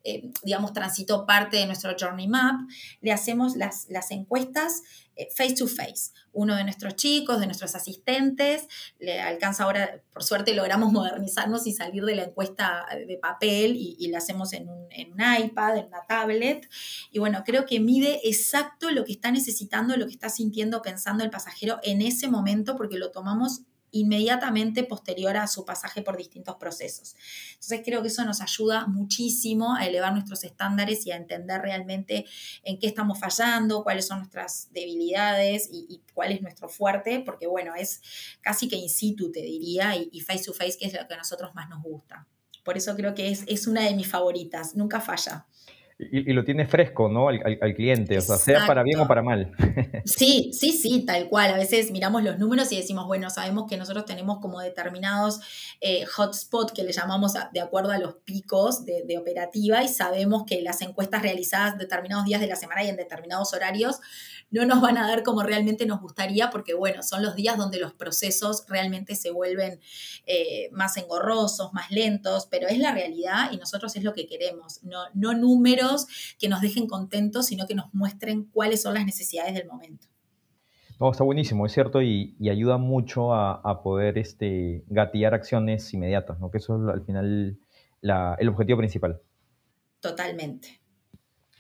eh, 0.04 0.30
digamos, 0.42 0.72
transitó 0.72 1.26
parte 1.26 1.56
de 1.56 1.66
nuestro 1.66 1.94
Journey 1.98 2.28
Map, 2.28 2.60
le 3.00 3.12
hacemos 3.12 3.56
las, 3.56 3.86
las 3.88 4.10
encuestas 4.10 4.82
eh, 5.16 5.28
face 5.36 5.54
to 5.54 5.66
face. 5.66 6.12
Uno 6.32 6.54
de 6.54 6.62
nuestros 6.62 6.94
chicos, 6.94 7.40
de 7.40 7.46
nuestros 7.46 7.74
asistentes, 7.74 8.68
le 9.00 9.20
alcanza 9.20 9.64
ahora, 9.64 10.00
por 10.12 10.22
suerte 10.22 10.54
logramos 10.54 10.92
modernizarnos 10.92 11.66
y 11.66 11.72
salir 11.72 12.04
de 12.04 12.14
la 12.14 12.22
encuesta 12.22 12.86
de 13.06 13.18
papel 13.18 13.74
y, 13.76 13.96
y 13.98 14.08
la 14.08 14.18
hacemos 14.18 14.52
en 14.52 14.68
un, 14.68 14.86
en 14.90 15.12
un, 15.12 15.20
iPad, 15.20 15.78
en 15.78 15.86
una 15.86 16.06
tablet. 16.06 16.68
Y 17.10 17.18
bueno, 17.18 17.42
creo 17.44 17.66
que 17.66 17.80
mide 17.80 18.20
exacto 18.22 18.90
lo 18.90 19.04
que 19.04 19.12
está 19.12 19.32
necesitando, 19.32 19.96
lo 19.96 20.06
que 20.06 20.12
está 20.12 20.28
sintiendo, 20.28 20.80
pensando 20.80 21.24
el 21.24 21.30
pasajero 21.30 21.80
en 21.82 22.00
ese 22.00 22.28
momento, 22.28 22.76
porque 22.76 22.98
lo 22.98 23.10
tomamos 23.10 23.62
inmediatamente 23.90 24.84
posterior 24.84 25.36
a 25.36 25.46
su 25.46 25.64
pasaje 25.64 26.02
por 26.02 26.16
distintos 26.16 26.56
procesos. 26.56 27.16
Entonces 27.54 27.82
creo 27.84 28.02
que 28.02 28.08
eso 28.08 28.24
nos 28.24 28.40
ayuda 28.40 28.86
muchísimo 28.86 29.74
a 29.74 29.86
elevar 29.86 30.12
nuestros 30.12 30.44
estándares 30.44 31.06
y 31.06 31.12
a 31.12 31.16
entender 31.16 31.60
realmente 31.60 32.26
en 32.62 32.78
qué 32.78 32.86
estamos 32.86 33.18
fallando, 33.18 33.82
cuáles 33.82 34.06
son 34.06 34.18
nuestras 34.18 34.68
debilidades 34.72 35.68
y, 35.70 36.02
cuál 36.14 36.32
es 36.32 36.42
nuestro 36.42 36.68
fuerte, 36.68 37.20
porque 37.20 37.46
bueno, 37.46 37.74
es 37.76 38.00
casi 38.40 38.68
que 38.68 38.76
in 38.76 38.88
situ, 38.88 39.30
te 39.30 39.40
diría, 39.40 39.94
y, 39.96 40.20
face 40.20 40.44
to 40.44 40.52
face, 40.52 40.76
que 40.78 40.86
es 40.86 40.92
lo 40.92 41.06
que 41.06 41.14
a 41.14 41.18
nosotros 41.18 41.54
más 41.54 41.68
nos 41.68 41.82
gusta. 41.82 42.26
Por 42.64 42.76
eso 42.76 42.94
creo 42.96 43.14
que 43.14 43.30
es, 43.30 43.44
es 43.46 43.66
una 43.66 43.82
de 43.82 43.94
mis 43.94 44.08
favoritas, 44.08 44.74
nunca 44.74 45.00
falla. 45.00 45.46
Y, 46.00 46.32
lo 46.32 46.44
tiene 46.44 46.64
fresco, 46.64 47.08
¿no? 47.08 47.28
Al, 47.28 47.74
cliente, 47.74 48.16
o 48.18 48.20
sea, 48.20 48.36
sea 48.36 48.66
para 48.68 48.84
bien 48.84 49.00
o 49.00 49.08
para 49.08 49.20
mal. 49.20 49.52
Sí, 50.04 50.52
sí, 50.52 50.70
sí, 50.72 51.04
tal 51.04 51.28
cual. 51.28 51.52
A 51.52 51.56
veces 51.56 51.90
miramos 51.90 52.22
los 52.22 52.38
números 52.38 52.70
y 52.70 52.76
decimos, 52.76 53.06
bueno, 53.06 53.30
sabemos 53.30 53.68
que 53.68 53.76
nosotros 53.76 54.04
tenemos 54.04 54.38
como 54.38 54.60
determinados 54.60 55.40
eh, 55.80 56.04
hotspots 56.16 56.72
que 56.72 56.84
le 56.84 56.92
llamamos 56.92 57.34
de 57.52 57.60
acuerdo 57.60 57.90
a 57.90 57.98
los 57.98 58.14
picos 58.24 58.84
de, 58.84 59.02
de, 59.02 59.18
operativa 59.18 59.82
y 59.82 59.88
sabemos 59.88 60.44
que 60.46 60.62
las 60.62 60.82
encuestas 60.82 61.20
realizadas 61.22 61.76
determinados 61.78 62.24
días 62.24 62.40
de 62.40 62.46
la 62.46 62.56
semana 62.56 62.84
y 62.84 62.88
en 62.88 62.96
determinados 62.96 63.52
horarios 63.52 64.00
no 64.50 64.64
nos 64.64 64.80
van 64.80 64.96
a 64.98 65.06
dar 65.06 65.24
como 65.24 65.42
realmente 65.42 65.84
nos 65.84 66.00
gustaría 66.00 66.50
porque, 66.50 66.74
bueno, 66.74 67.02
son 67.02 67.22
los 67.22 67.34
días 67.34 67.58
donde 67.58 67.78
los 67.78 67.92
procesos 67.92 68.64
realmente 68.68 69.14
se 69.14 69.30
vuelven 69.30 69.80
eh, 70.26 70.70
más 70.72 70.96
engorrosos, 70.96 71.72
más 71.72 71.90
lentos, 71.90 72.46
pero 72.50 72.68
es 72.68 72.78
la 72.78 72.92
realidad 72.92 73.50
y 73.52 73.56
nosotros 73.56 73.94
es 73.96 74.04
lo 74.04 74.12
que 74.12 74.26
queremos, 74.26 74.82
no, 74.84 75.00
no 75.14 75.34
números 75.34 75.87
que 76.38 76.48
nos 76.48 76.60
dejen 76.60 76.86
contentos, 76.86 77.46
sino 77.46 77.66
que 77.66 77.74
nos 77.74 77.92
muestren 77.94 78.44
cuáles 78.44 78.82
son 78.82 78.94
las 78.94 79.04
necesidades 79.04 79.54
del 79.54 79.66
momento. 79.66 80.06
No, 81.00 81.10
está 81.12 81.22
buenísimo, 81.22 81.64
es 81.64 81.72
cierto, 81.72 82.02
y, 82.02 82.36
ayuda 82.50 82.76
mucho 82.76 83.32
a, 83.32 83.82
poder 83.82 84.18
este, 84.18 84.84
gatillar 84.88 85.32
acciones 85.32 85.92
inmediatas, 85.94 86.40
¿no? 86.40 86.50
que 86.50 86.58
eso 86.58 86.82
es 86.82 86.94
al 86.94 87.04
final 87.04 87.58
el 88.02 88.48
objetivo 88.48 88.78
principal. 88.78 89.20
Totalmente. 90.00 90.80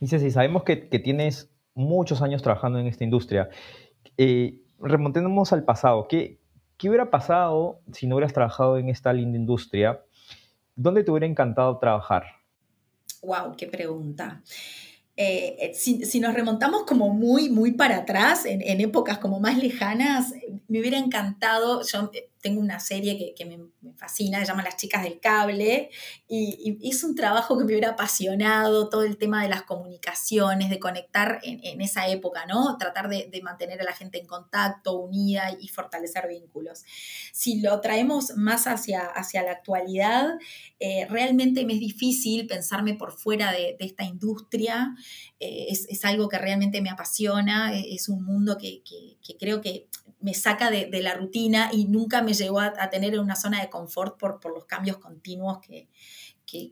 Dice, 0.00 0.18
si 0.18 0.30
sabemos 0.30 0.64
que, 0.64 0.88
que, 0.88 0.98
tienes 0.98 1.50
muchos 1.74 2.22
años 2.22 2.42
trabajando 2.42 2.78
en 2.78 2.88
esta 2.88 3.04
industria. 3.04 3.48
Eh, 4.16 4.60
remontemos 4.80 5.52
al 5.52 5.64
pasado, 5.64 6.08
¿qué, 6.08 6.40
¿qué 6.76 6.88
hubiera 6.88 7.10
pasado 7.10 7.80
si 7.92 8.06
no 8.06 8.16
hubieras 8.16 8.32
trabajado 8.32 8.78
en 8.78 8.88
esta 8.88 9.12
linda 9.12 9.38
industria? 9.38 10.02
¿Dónde 10.74 11.04
te 11.04 11.10
hubiera 11.10 11.26
encantado 11.26 11.78
trabajar? 11.78 12.24
Wow, 13.22 13.56
qué 13.56 13.66
pregunta. 13.66 14.42
Eh, 15.16 15.56
eh, 15.58 15.74
si, 15.74 16.20
nos 16.20 16.32
remontamos 16.32 16.84
como 16.84 17.08
muy, 17.08 17.50
muy 17.50 17.72
para 17.72 17.96
atrás, 17.96 18.44
en, 18.44 18.80
épocas 18.80 19.18
como 19.18 19.40
más 19.40 19.58
lejanas, 19.58 20.32
me 20.68 20.78
hubiera 20.78 20.98
encantado, 20.98 21.82
yo 21.82 22.10
tengo 22.40 22.60
una 22.60 22.80
serie 22.80 23.34
que, 23.34 23.44
me, 23.44 23.58
fascina, 23.96 24.38
se 24.40 24.46
llama 24.46 24.62
Las 24.62 24.76
chicas 24.76 25.02
del 25.02 25.20
cable, 25.20 25.90
y, 26.28 26.78
y, 26.80 26.88
es 26.88 27.02
un 27.04 27.14
trabajo 27.14 27.56
que 27.56 27.64
me 27.64 27.72
hubiera 27.72 27.90
apasionado, 27.90 28.88
todo 28.88 29.02
el 29.02 29.16
tema 29.16 29.42
de 29.42 29.48
las 29.48 29.62
comunicaciones, 29.62 30.70
de 30.70 30.78
conectar 30.78 31.40
en, 31.42 31.80
esa 31.80 32.08
época, 32.08 32.46
¿no? 32.46 32.76
Tratar 32.78 33.08
de, 33.08 33.30
mantener 33.42 33.80
a 33.80 33.84
la 33.84 33.92
gente 33.92 34.18
en 34.18 34.26
contacto, 34.26 34.98
unida 34.98 35.56
y 35.60 35.68
fortalecer 35.68 36.28
vínculos. 36.28 36.84
Si 37.32 37.60
lo 37.60 37.80
traemos 37.80 38.36
más 38.36 38.66
hacia, 38.66 39.06
hacia 39.06 39.42
la 39.42 39.52
actualidad, 39.52 40.38
eh, 40.80 41.06
realmente 41.08 41.64
me 41.64 41.74
es 41.74 41.80
difícil 41.80 42.46
pensarme 42.46 42.94
por 42.94 43.12
fuera 43.12 43.52
de, 43.52 43.76
esta 43.78 44.04
industria, 44.04 44.94
eh, 45.40 45.66
es, 45.68 45.86
es, 45.88 46.04
algo 46.04 46.28
que 46.28 46.38
realmente 46.38 46.80
me 46.82 46.90
apasiona, 46.90 47.72
es 47.78 48.08
un 48.08 48.24
mundo 48.24 48.58
que, 48.58 48.82
que 48.84 49.36
creo 49.38 49.60
que 49.60 49.88
me 50.20 50.34
saca 50.34 50.70
de, 50.70 50.88
la 51.02 51.14
rutina 51.14 51.70
y 51.72 51.86
nunca 51.86 52.22
me 52.22 52.34
llegó 52.34 52.60
a, 52.60 52.90
tener 52.90 53.18
una 53.20 53.36
zona 53.36 53.60
de 53.60 53.70
confort 53.70 54.18
por, 54.18 54.40
por 54.40 54.52
los 54.52 54.64
cambios 54.64 54.98
continuos 54.98 55.58
que, 55.60 55.88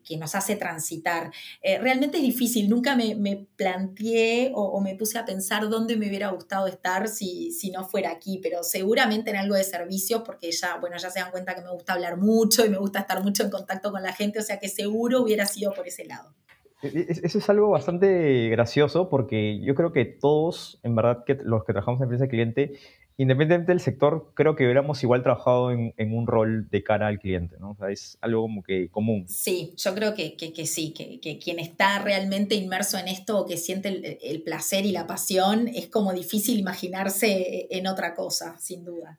que, 0.04 0.16
nos 0.16 0.34
hace 0.34 0.56
transitar. 0.56 1.30
Eh, 1.62 1.78
realmente 1.78 2.16
es 2.16 2.22
difícil, 2.22 2.68
nunca 2.68 2.96
me, 2.96 3.14
me 3.14 3.46
planteé 3.56 4.50
o, 4.54 4.80
me 4.80 4.94
puse 4.94 5.18
a 5.18 5.24
pensar 5.24 5.68
dónde 5.68 5.96
me 5.96 6.08
hubiera 6.08 6.30
gustado 6.30 6.66
estar 6.66 7.08
si, 7.08 7.52
si, 7.52 7.70
no 7.70 7.84
fuera 7.84 8.10
aquí, 8.10 8.40
pero 8.42 8.62
seguramente 8.62 9.30
en 9.30 9.36
algo 9.36 9.54
de 9.54 9.64
servicios, 9.64 10.22
porque 10.24 10.50
ya, 10.50 10.78
bueno, 10.78 10.96
ya 10.96 11.10
se 11.10 11.20
dan 11.20 11.30
cuenta 11.30 11.54
que 11.54 11.62
me 11.62 11.70
gusta 11.70 11.92
hablar 11.92 12.16
mucho 12.16 12.64
y 12.64 12.70
me 12.70 12.78
gusta 12.78 13.00
estar 13.00 13.22
mucho 13.22 13.42
en 13.42 13.50
contacto 13.50 13.90
con 13.90 14.02
la 14.02 14.12
gente, 14.12 14.38
o 14.38 14.42
sea 14.42 14.58
que 14.58 14.68
seguro 14.68 15.22
hubiera 15.22 15.46
sido 15.46 15.72
por 15.72 15.86
ese 15.86 16.04
lado. 16.06 16.34
E, 16.82 16.88
e, 16.88 17.06
eso 17.08 17.38
es 17.38 17.48
algo 17.50 17.70
bastante 17.70 18.48
gracioso 18.48 19.08
porque 19.08 19.60
yo 19.62 19.74
creo 19.74 19.92
que 19.92 20.04
todos, 20.04 20.80
en 20.82 20.94
verdad, 20.94 21.24
que 21.26 21.34
los 21.42 21.64
que 21.64 21.72
trabajamos 21.72 22.00
en 22.00 22.04
empresa 22.04 22.24
de 22.24 22.30
cliente, 22.30 22.72
independientemente 23.18 23.72
del 23.72 23.80
sector, 23.80 24.32
creo 24.34 24.56
que 24.56 24.64
hubiéramos 24.64 25.02
igual 25.02 25.22
trabajado 25.22 25.70
en, 25.70 25.94
un 25.98 26.26
rol 26.26 26.68
de 26.70 26.82
cara 26.82 27.06
al 27.06 27.18
cliente, 27.18 27.56
¿no? 27.58 27.70
O 27.70 27.74
sea, 27.74 27.90
es 27.90 28.18
algo 28.20 28.42
como 28.42 28.62
que 28.62 28.90
común. 28.90 29.26
Sí, 29.26 29.72
yo 29.76 29.94
creo 29.94 30.14
que, 30.14 30.36
que, 30.36 30.66
sí, 30.66 30.92
que, 30.92 31.38
quien 31.38 31.58
está 31.58 31.98
realmente 31.98 32.54
inmerso 32.54 32.98
en 32.98 33.08
esto 33.08 33.38
o 33.38 33.46
que 33.46 33.56
siente 33.56 34.18
el, 34.22 34.42
placer 34.42 34.84
y 34.84 34.92
la 34.92 35.06
pasión, 35.06 35.68
es 35.68 35.88
como 35.88 36.12
difícil 36.12 36.58
imaginarse 36.58 37.66
en 37.70 37.86
otra 37.86 38.14
cosa, 38.14 38.56
sin 38.58 38.84
duda. 38.84 39.18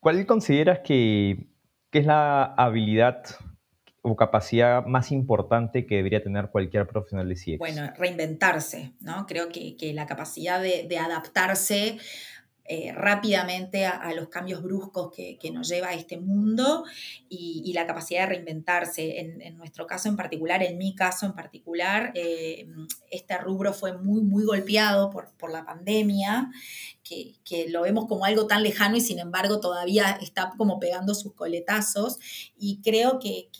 ¿Cuál 0.00 0.24
consideras 0.26 0.80
que, 0.80 1.46
es 1.92 2.06
la 2.06 2.44
habilidad 2.56 3.22
o 4.00 4.16
capacidad 4.16 4.84
más 4.84 5.12
importante 5.12 5.86
que 5.86 5.96
debería 5.96 6.22
tener 6.22 6.48
cualquier 6.48 6.86
profesional 6.88 7.28
de 7.28 7.34
CX? 7.36 7.58
Bueno, 7.58 7.92
reinventarse, 7.96 8.92
¿no? 9.00 9.26
Creo 9.26 9.50
que, 9.50 9.92
la 9.94 10.06
capacidad 10.06 10.60
de, 10.60 10.86
de 10.88 10.98
adaptarse 10.98 11.98
eh, 12.66 12.92
rápidamente 12.92 13.84
a, 13.84 14.10
los 14.14 14.28
cambios 14.28 14.62
bruscos 14.62 15.12
que, 15.12 15.50
nos 15.52 15.68
lleva 15.68 15.88
a 15.88 15.94
este 15.94 16.16
mundo 16.16 16.84
y, 17.28 17.72
la 17.74 17.86
capacidad 17.86 18.22
de 18.22 18.26
reinventarse. 18.26 19.20
En, 19.20 19.56
nuestro 19.58 19.86
caso 19.86 20.08
en 20.08 20.16
particular, 20.16 20.62
en 20.62 20.78
mi 20.78 20.94
caso 20.94 21.26
en 21.26 21.34
particular, 21.34 22.12
eh, 22.14 22.66
este 23.10 23.36
rubro 23.38 23.72
fue 23.74 23.98
muy, 23.98 24.22
muy 24.22 24.44
golpeado 24.44 25.10
por, 25.10 25.30
por 25.36 25.50
la 25.50 25.64
pandemia 25.64 26.50
que, 27.04 27.66
lo 27.68 27.82
vemos 27.82 28.06
como 28.08 28.24
algo 28.24 28.46
tan 28.46 28.62
lejano 28.62 28.96
y 28.96 29.00
sin 29.00 29.18
embargo 29.18 29.60
todavía 29.60 30.18
está 30.20 30.52
como 30.56 30.80
pegando 30.80 31.14
sus 31.14 31.34
coletazos. 31.34 32.18
Y 32.56 32.80
creo 32.82 33.18
que, 33.18 33.50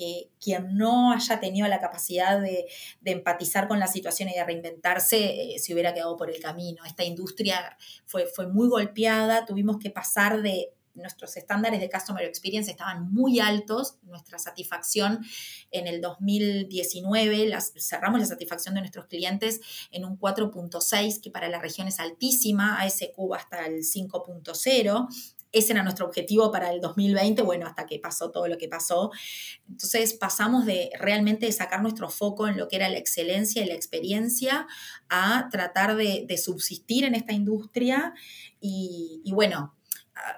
quien 0.41 0.77
no 0.77 1.13
haya 1.13 1.41
tenido 1.41 1.69
la 1.69 1.81
capacidad 1.81 2.41
de, 2.41 2.67
empatizar 3.05 3.69
con 3.69 3.79
la 3.79 3.87
situación 3.87 4.29
y 4.31 4.35
de 4.35 4.45
reinventarse, 4.45 5.55
eh, 5.55 5.59
se 5.59 5.73
hubiera 5.73 5.95
quedado 5.95 6.17
por 6.17 6.31
el 6.31 6.41
camino. 6.41 6.85
Esta 6.85 7.05
industria 7.05 7.77
fue, 8.07 8.27
fue 8.27 8.47
muy 8.47 8.69
golpeada, 8.69 9.45
tuvimos 9.45 9.79
que 9.79 9.91
pasar 9.91 10.43
de 10.43 10.73
nuestros 10.95 11.37
estándares 11.37 11.81
de 11.81 11.91
Customer 11.91 12.25
Experience 12.25 12.71
estaban 12.71 13.13
muy 13.13 13.41
altos, 13.41 13.99
nuestra 14.03 14.39
satisfacción 14.39 15.25
en 15.71 15.87
el 15.87 16.01
2019, 16.01 17.57
cerramos 17.79 18.21
la 18.21 18.27
satisfacción 18.27 18.75
de 18.75 18.81
nuestros 18.81 19.07
clientes 19.07 19.61
en 19.91 20.05
un 20.05 20.19
4.6, 20.19 21.21
que 21.21 21.31
para 21.31 21.49
la 21.49 21.61
región 21.61 21.89
es 21.89 22.01
altísima, 22.01 22.81
ASQ 22.81 23.35
hasta 23.35 23.67
el 23.67 23.83
5.0, 23.83 25.09
ese 25.55 25.73
era 25.73 25.85
nuestro 25.85 26.07
objetivo 26.07 26.51
para 26.51 26.73
el 26.73 26.81
2020, 26.81 27.43
bueno, 27.43 27.67
hasta 27.67 27.87
que 27.87 28.01
pasó 28.01 28.33
todo 28.33 28.49
lo 28.49 28.59
que 28.59 28.69
pasó. 28.69 29.13
Entonces 29.69 30.13
pasamos 30.13 30.67
de 30.67 30.91
realmente 30.99 31.51
sacar 31.53 31.81
nuestro 31.81 32.11
foco 32.11 32.49
en 32.49 32.57
lo 32.57 32.67
que 32.67 32.77
era 32.77 32.89
la 32.89 32.99
excelencia 32.99 33.63
y 33.63 33.67
la 33.67 33.75
experiencia 33.75 34.67
a 35.09 35.49
tratar 35.51 35.95
de, 35.95 36.27
subsistir 36.37 37.05
en 37.05 37.15
esta 37.15 37.33
industria 37.33 38.13
y, 38.61 39.23
y 39.25 39.33
bueno, 39.33 39.77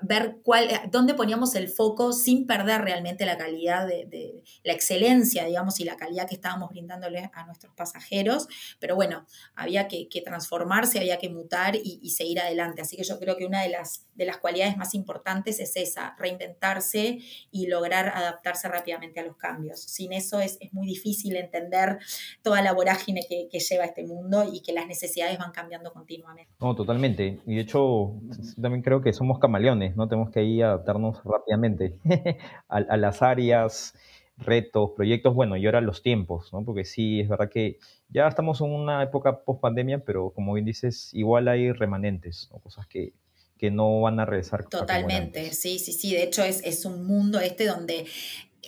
ver 0.02 0.38
cuál, 0.42 0.70
eh, 0.70 0.80
dónde 0.90 1.14
poníamos 1.14 1.54
el 1.54 1.68
foco 1.68 2.12
sin 2.12 2.46
perder 2.46 2.82
realmente 2.82 3.26
la 3.26 3.36
calidad 3.36 3.86
de, 3.86 4.42
la 4.64 4.72
excelencia, 4.72 5.44
digamos, 5.44 5.80
y 5.80 5.84
la 5.84 5.96
calidad 5.96 6.28
que 6.28 6.34
estábamos 6.34 6.70
brindándole 6.70 7.30
a 7.32 7.46
nuestros 7.46 7.74
pasajeros. 7.74 8.48
Pero 8.78 8.96
bueno, 8.96 9.26
había 9.54 9.88
que, 9.88 10.08
transformarse, 10.24 10.98
había 10.98 11.18
que 11.18 11.28
mutar 11.28 11.76
y, 11.76 12.10
seguir 12.10 12.40
adelante. 12.40 12.80
Así 12.80 12.96
que 12.96 13.04
yo 13.04 13.18
creo 13.18 13.36
que 13.36 13.44
una 13.44 13.62
de 13.62 13.68
las, 13.68 14.06
de 14.14 14.24
las 14.24 14.38
cualidades 14.38 14.76
más 14.76 14.94
importantes 14.94 15.60
es 15.60 15.76
esa, 15.76 16.16
reinventarse 16.18 17.18
y 17.50 17.66
lograr 17.66 18.08
adaptarse 18.08 18.68
rápidamente 18.68 19.20
a 19.20 19.24
los 19.24 19.36
cambios. 19.36 19.80
Sin 19.80 20.12
eso 20.12 20.40
es, 20.40 20.58
muy 20.72 20.86
difícil 20.86 21.36
entender 21.36 21.98
toda 22.42 22.60
la 22.60 22.72
vorágine 22.72 23.24
que, 23.28 23.48
que 23.50 23.60
lleva 23.60 23.84
este 23.84 24.04
mundo 24.04 24.48
y 24.50 24.60
que 24.60 24.72
las 24.72 24.86
necesidades 24.86 25.38
van 25.38 25.52
cambiando 25.52 25.92
continuamente. 25.92 26.52
No, 26.60 26.74
totalmente. 26.74 27.40
Y 27.46 27.54
de 27.54 27.60
hecho, 27.60 28.14
también 28.60 28.82
creo 28.82 29.00
que 29.00 29.12
somos 29.12 29.38
camaleones 29.38 29.65
¿no? 29.74 30.08
Tenemos 30.08 30.30
que 30.30 30.44
ir 30.44 30.64
adaptarnos 30.64 31.22
rápidamente 31.24 31.98
a, 32.68 32.96
las 32.96 33.22
áreas, 33.22 33.94
retos, 34.38 34.90
proyectos, 34.94 35.34
bueno, 35.34 35.56
y 35.56 35.66
ahora 35.66 35.80
los 35.80 36.02
tiempos, 36.02 36.52
¿no? 36.52 36.64
Porque 36.64 36.84
sí, 36.84 37.20
es 37.20 37.28
verdad 37.28 37.48
que 37.50 37.78
ya 38.08 38.28
estamos 38.28 38.60
en 38.60 38.70
una 38.70 39.02
época 39.02 39.40
post 39.40 39.60
pandemia, 39.60 39.98
pero 39.98 40.30
como 40.30 40.52
bien 40.54 40.64
dices, 40.64 41.10
igual 41.12 41.48
hay 41.48 41.72
remanentes, 41.72 42.48
¿no? 42.52 42.58
Cosas 42.58 42.86
que, 42.86 43.12
que 43.58 43.70
no 43.70 44.02
van 44.02 44.20
a 44.20 44.24
regresar. 44.24 44.64
Totalmente, 44.68 45.52
sí, 45.52 45.78
sí, 45.78 45.92
sí. 45.92 46.12
De 46.12 46.22
hecho, 46.22 46.44
es, 46.44 46.62
es, 46.64 46.84
un 46.84 47.06
mundo 47.06 47.40
este 47.40 47.66
donde 47.66 48.06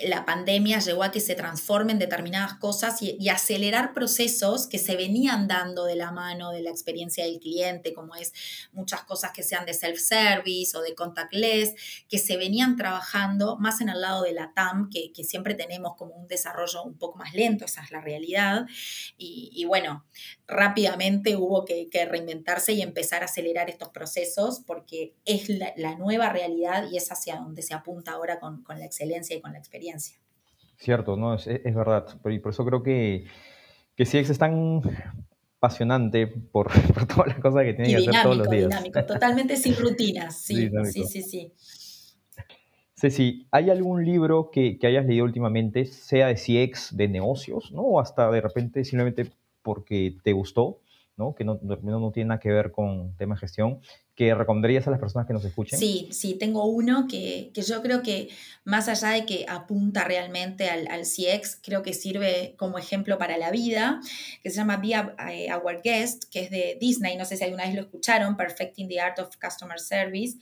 la 0.07 0.25
pandemia 0.25 0.79
llegó 0.79 1.03
a 1.03 1.11
que 1.11 1.21
se 1.21 1.35
transformen 1.35 1.99
determinadas 1.99 2.55
cosas 2.55 3.03
y, 3.03 3.29
acelerar 3.29 3.93
procesos 3.93 4.67
que 4.67 4.79
se 4.79 4.97
venían 4.97 5.49
dando 5.49 5.85
de 5.85 5.97
la 5.97 6.13
mano 6.13 6.51
de 6.51 6.63
la 6.63 6.71
experiencia 6.71 7.25
del 7.25 7.41
cliente, 7.41 7.93
como 7.93 8.15
es 8.15 8.33
muchas 8.73 9.03
cosas 9.03 9.33
que 9.33 9.43
sean 9.43 9.67
de 9.67 9.75
self-service 9.75 10.77
o 10.77 10.83
de 10.83 10.95
contactless, 10.95 11.75
que 12.09 12.19
se 12.19 12.37
venían 12.37 12.77
trabajando 12.77 13.57
más 13.59 13.81
en 13.81 13.89
el 13.89 14.01
lado 14.01 14.23
de 14.23 14.33
la 14.33 14.53
TAM, 14.55 14.89
que, 14.91 15.13
siempre 15.25 15.55
tenemos 15.55 15.95
como 15.97 16.15
un 16.15 16.27
desarrollo 16.27 16.85
un 16.85 16.97
poco 16.97 17.19
más 17.19 17.35
lento, 17.35 17.65
esa 17.65 17.83
es 17.83 17.91
la 17.91 18.01
realidad. 18.01 18.67
Y, 19.19 19.65
bueno, 19.67 20.07
rápidamente 20.47 21.37
hubo 21.37 21.65
que, 21.65 21.89
reinventarse 22.09 22.73
y 22.73 22.83
empezar 22.83 23.23
a 23.23 23.27
acelerar 23.27 23.69
estos 23.69 23.91
procesos 23.91 24.61
porque 24.67 25.15
es 25.25 25.49
la, 25.49 25.97
nueva 25.97 26.29
realidad 26.31 26.89
y 26.91 26.97
es 26.97 27.11
hacia 27.11 27.37
donde 27.37 27.63
se 27.63 27.75
apunta 27.75 28.13
ahora 28.13 28.39
con 28.39 28.65
la 28.69 28.85
excelencia 28.85 29.37
y 29.37 29.41
con 29.41 29.53
la 29.53 29.59
experiencia. 29.59 29.88
Cierto, 30.77 31.17
no, 31.17 31.35
es, 31.35 31.47
verdad. 31.47 32.07
Por, 32.23 32.41
por 32.41 32.53
eso 32.53 32.65
creo 32.65 32.83
que, 32.83 33.27
que 33.97 34.05
CX 34.05 34.31
es 34.31 34.39
tan 34.39 34.81
apasionante 35.59 36.27
por, 36.27 36.71
por 36.95 37.07
todas 37.07 37.29
las 37.29 37.39
cosas 37.41 37.65
que 37.65 37.75
tiene 37.75 37.91
que 37.91 37.97
hacer 38.09 38.23
todos 38.23 38.39
los 38.39 38.51
días. 38.51 38.69
Dinámico, 38.69 39.05
totalmente 39.05 39.57
sin 39.57 39.77
rutinas. 39.77 40.39
Sí, 40.41 40.71
sí, 40.93 41.05
sí, 41.05 41.23
sí. 41.23 41.53
Ceci, 42.95 43.47
¿hay 43.53 43.71
algún 43.71 44.05
libro 44.05 44.51
que, 44.51 44.77
que, 44.77 44.89
hayas 44.89 45.07
leído 45.07 45.25
últimamente, 45.25 45.85
sea 45.85 46.27
de 46.27 46.35
CX, 46.35 46.97
de 46.97 47.07
negocios, 47.07 47.71
¿no? 47.71 47.83
o 47.83 48.01
hasta 48.01 48.29
de 48.31 48.41
repente 48.41 48.85
simplemente 48.85 49.31
porque 49.63 50.17
te 50.25 50.33
gustó, 50.33 50.81
¿no? 51.19 51.35
que 51.35 51.45
no, 51.45 51.59
tiene 52.13 52.29
nada 52.29 52.41
que 52.41 52.51
ver 52.51 52.71
con 52.71 53.15
tema 53.17 53.35
de 53.35 53.41
gestión, 53.41 53.81
que 54.15 54.35
recomendarías 54.35 54.87
a 54.87 54.91
las 54.91 55.01
personas 55.01 55.27
que 55.27 55.33
nos 55.33 55.45
escuchen? 55.45 55.79
Sí, 55.79 56.09
sí, 56.13 56.35
tengo 56.39 56.65
uno 56.65 57.07
que, 57.09 57.53
yo 57.55 57.83
creo 57.83 58.03
que 58.03 58.29
más 58.65 58.89
allá 58.89 59.11
de 59.11 59.27
que 59.27 59.45
apunta 59.49 60.05
realmente 60.05 60.71
al, 60.71 60.87
al, 60.89 61.03
CX, 61.03 61.61
creo 61.63 61.83
que 61.83 61.93
sirve 61.93 62.55
como 62.57 62.79
ejemplo 62.79 63.19
para 63.19 63.37
la 63.37 63.51
vida, 63.51 64.01
que 64.43 64.51
se 64.51 64.57
llama 64.57 64.77
Be 64.77 64.95
eh, 65.31 65.53
Our 65.53 65.83
Guest, 65.83 66.25
que 66.31 66.41
es 66.41 66.51
de 66.51 66.79
Disney, 66.81 67.17
no 67.17 67.25
sé 67.25 67.37
si 67.37 67.45
alguna 67.45 67.65
vez 67.65 67.75
lo 67.75 67.83
escucharon, 67.83 68.37
Perfecting 68.37 68.89
the 68.89 69.01
Art 69.01 69.19
of 69.19 69.37
Customer 69.37 69.79
Service. 69.79 70.39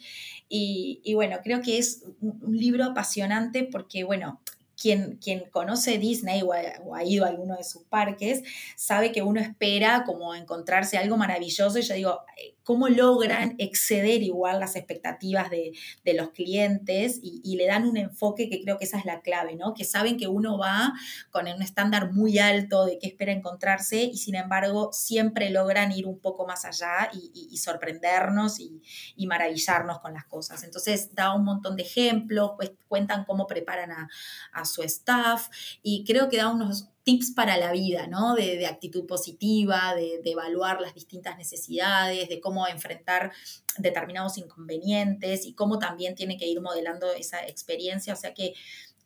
Y, 0.48 1.00
y 1.02 1.14
bueno, 1.14 1.38
creo 1.42 1.60
que 1.60 1.78
es 1.78 2.04
un 2.20 2.56
libro 2.56 2.84
apasionante 2.84 3.64
porque, 3.70 4.04
bueno, 4.04 4.40
quien, 4.80 5.16
quien 5.16 5.48
conoce 5.50 5.98
Disney 5.98 6.42
o 6.42 6.52
ha, 6.52 7.04
ido 7.04 7.24
a 7.24 7.28
alguno 7.28 7.56
de 7.56 7.64
sus 7.64 7.84
parques 7.84 8.42
sabe 8.76 9.12
que 9.12 9.22
uno 9.22 9.40
espera 9.40 10.04
como 10.04 10.34
encontrarse 10.34 10.98
algo 10.98 11.16
maravilloso 11.16 11.78
y 11.78 11.82
yo 11.82 11.94
digo, 11.94 12.20
cómo 12.66 12.88
logran 12.88 13.54
exceder 13.58 14.24
igual 14.24 14.58
las 14.58 14.74
expectativas 14.74 15.50
de, 15.50 15.72
los 16.14 16.30
clientes 16.30 17.20
y, 17.22 17.56
le 17.56 17.66
dan 17.66 17.86
un 17.86 17.96
enfoque 17.96 18.50
que 18.50 18.60
creo 18.60 18.76
que 18.76 18.86
esa 18.86 18.98
es 18.98 19.04
la 19.04 19.20
clave, 19.20 19.54
¿no? 19.54 19.72
Que 19.72 19.84
saben 19.84 20.16
que 20.16 20.26
uno 20.26 20.58
va 20.58 20.92
con 21.30 21.46
un 21.46 21.62
estándar 21.62 22.12
muy 22.12 22.40
alto 22.40 22.84
de 22.84 22.98
qué 22.98 23.06
espera 23.06 23.30
encontrarse 23.30 24.02
y 24.02 24.16
sin 24.16 24.34
embargo 24.34 24.90
siempre 24.92 25.50
logran 25.50 25.92
ir 25.92 26.06
un 26.06 26.18
poco 26.18 26.44
más 26.44 26.64
allá 26.64 27.08
y, 27.12 27.56
sorprendernos 27.56 28.58
y, 28.58 29.26
maravillarnos 29.28 30.00
con 30.00 30.12
las 30.12 30.24
cosas. 30.24 30.64
Entonces 30.64 31.14
da 31.14 31.34
un 31.34 31.44
montón 31.44 31.76
de 31.76 31.84
ejemplos, 31.84 32.52
pues, 32.56 32.72
cuentan 32.88 33.24
cómo 33.24 33.46
preparan 33.46 33.92
a, 33.92 34.08
a 34.52 34.64
su 34.64 34.82
staff 34.82 35.48
y 35.82 36.04
creo 36.04 36.28
que 36.28 36.38
da 36.38 36.48
unos 36.48 36.88
tips 37.06 37.30
para 37.30 37.56
la 37.56 37.70
vida, 37.70 38.08
¿no? 38.08 38.34
De, 38.34 38.66
actitud 38.66 39.06
positiva, 39.06 39.94
de, 39.94 40.20
de, 40.24 40.30
evaluar 40.32 40.80
las 40.80 40.92
distintas 40.92 41.38
necesidades, 41.38 42.28
de 42.28 42.40
cómo 42.40 42.66
enfrentar 42.66 43.30
determinados 43.78 44.38
inconvenientes 44.38 45.46
y 45.46 45.54
cómo 45.54 45.78
también 45.78 46.16
tiene 46.16 46.36
que 46.36 46.48
ir 46.48 46.60
modelando 46.60 47.12
esa 47.12 47.46
experiencia. 47.46 48.12
O 48.12 48.16
sea 48.16 48.34
que 48.34 48.54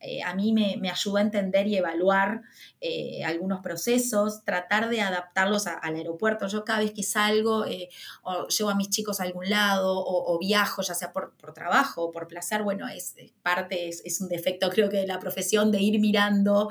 eh, 0.01 0.23
a 0.23 0.33
mí 0.33 0.51
me, 0.51 0.89
ayuda 0.89 1.19
a 1.19 1.23
entender 1.23 1.67
y 1.67 1.77
evaluar 1.77 2.41
eh, 2.79 3.23
algunos 3.23 3.61
procesos, 3.61 4.43
tratar 4.43 4.89
de 4.89 5.01
adaptarlos 5.01 5.67
al 5.67 5.95
aeropuerto. 5.95 6.47
Yo 6.47 6.65
cada 6.65 6.79
vez 6.79 6.91
que 6.91 7.03
salgo 7.03 7.65
eh, 7.65 7.89
o 8.23 8.47
llevo 8.47 8.71
a 8.71 8.75
mis 8.75 8.89
chicos 8.89 9.19
a 9.19 9.23
algún 9.23 9.47
lado 9.47 9.93
o, 9.95 10.39
viajo, 10.39 10.81
ya 10.81 10.95
sea 10.95 11.13
por, 11.13 11.35
trabajo 11.53 12.05
o 12.05 12.11
por 12.11 12.27
placer, 12.27 12.63
bueno, 12.63 12.87
es, 12.87 13.15
parte, 13.43 13.89
es, 13.89 14.21
un 14.21 14.27
defecto 14.27 14.69
creo 14.71 14.89
que 14.89 14.97
de 14.97 15.07
la 15.07 15.19
profesión 15.19 15.71
de 15.71 15.79
ir 15.79 15.99
mirando, 15.99 16.69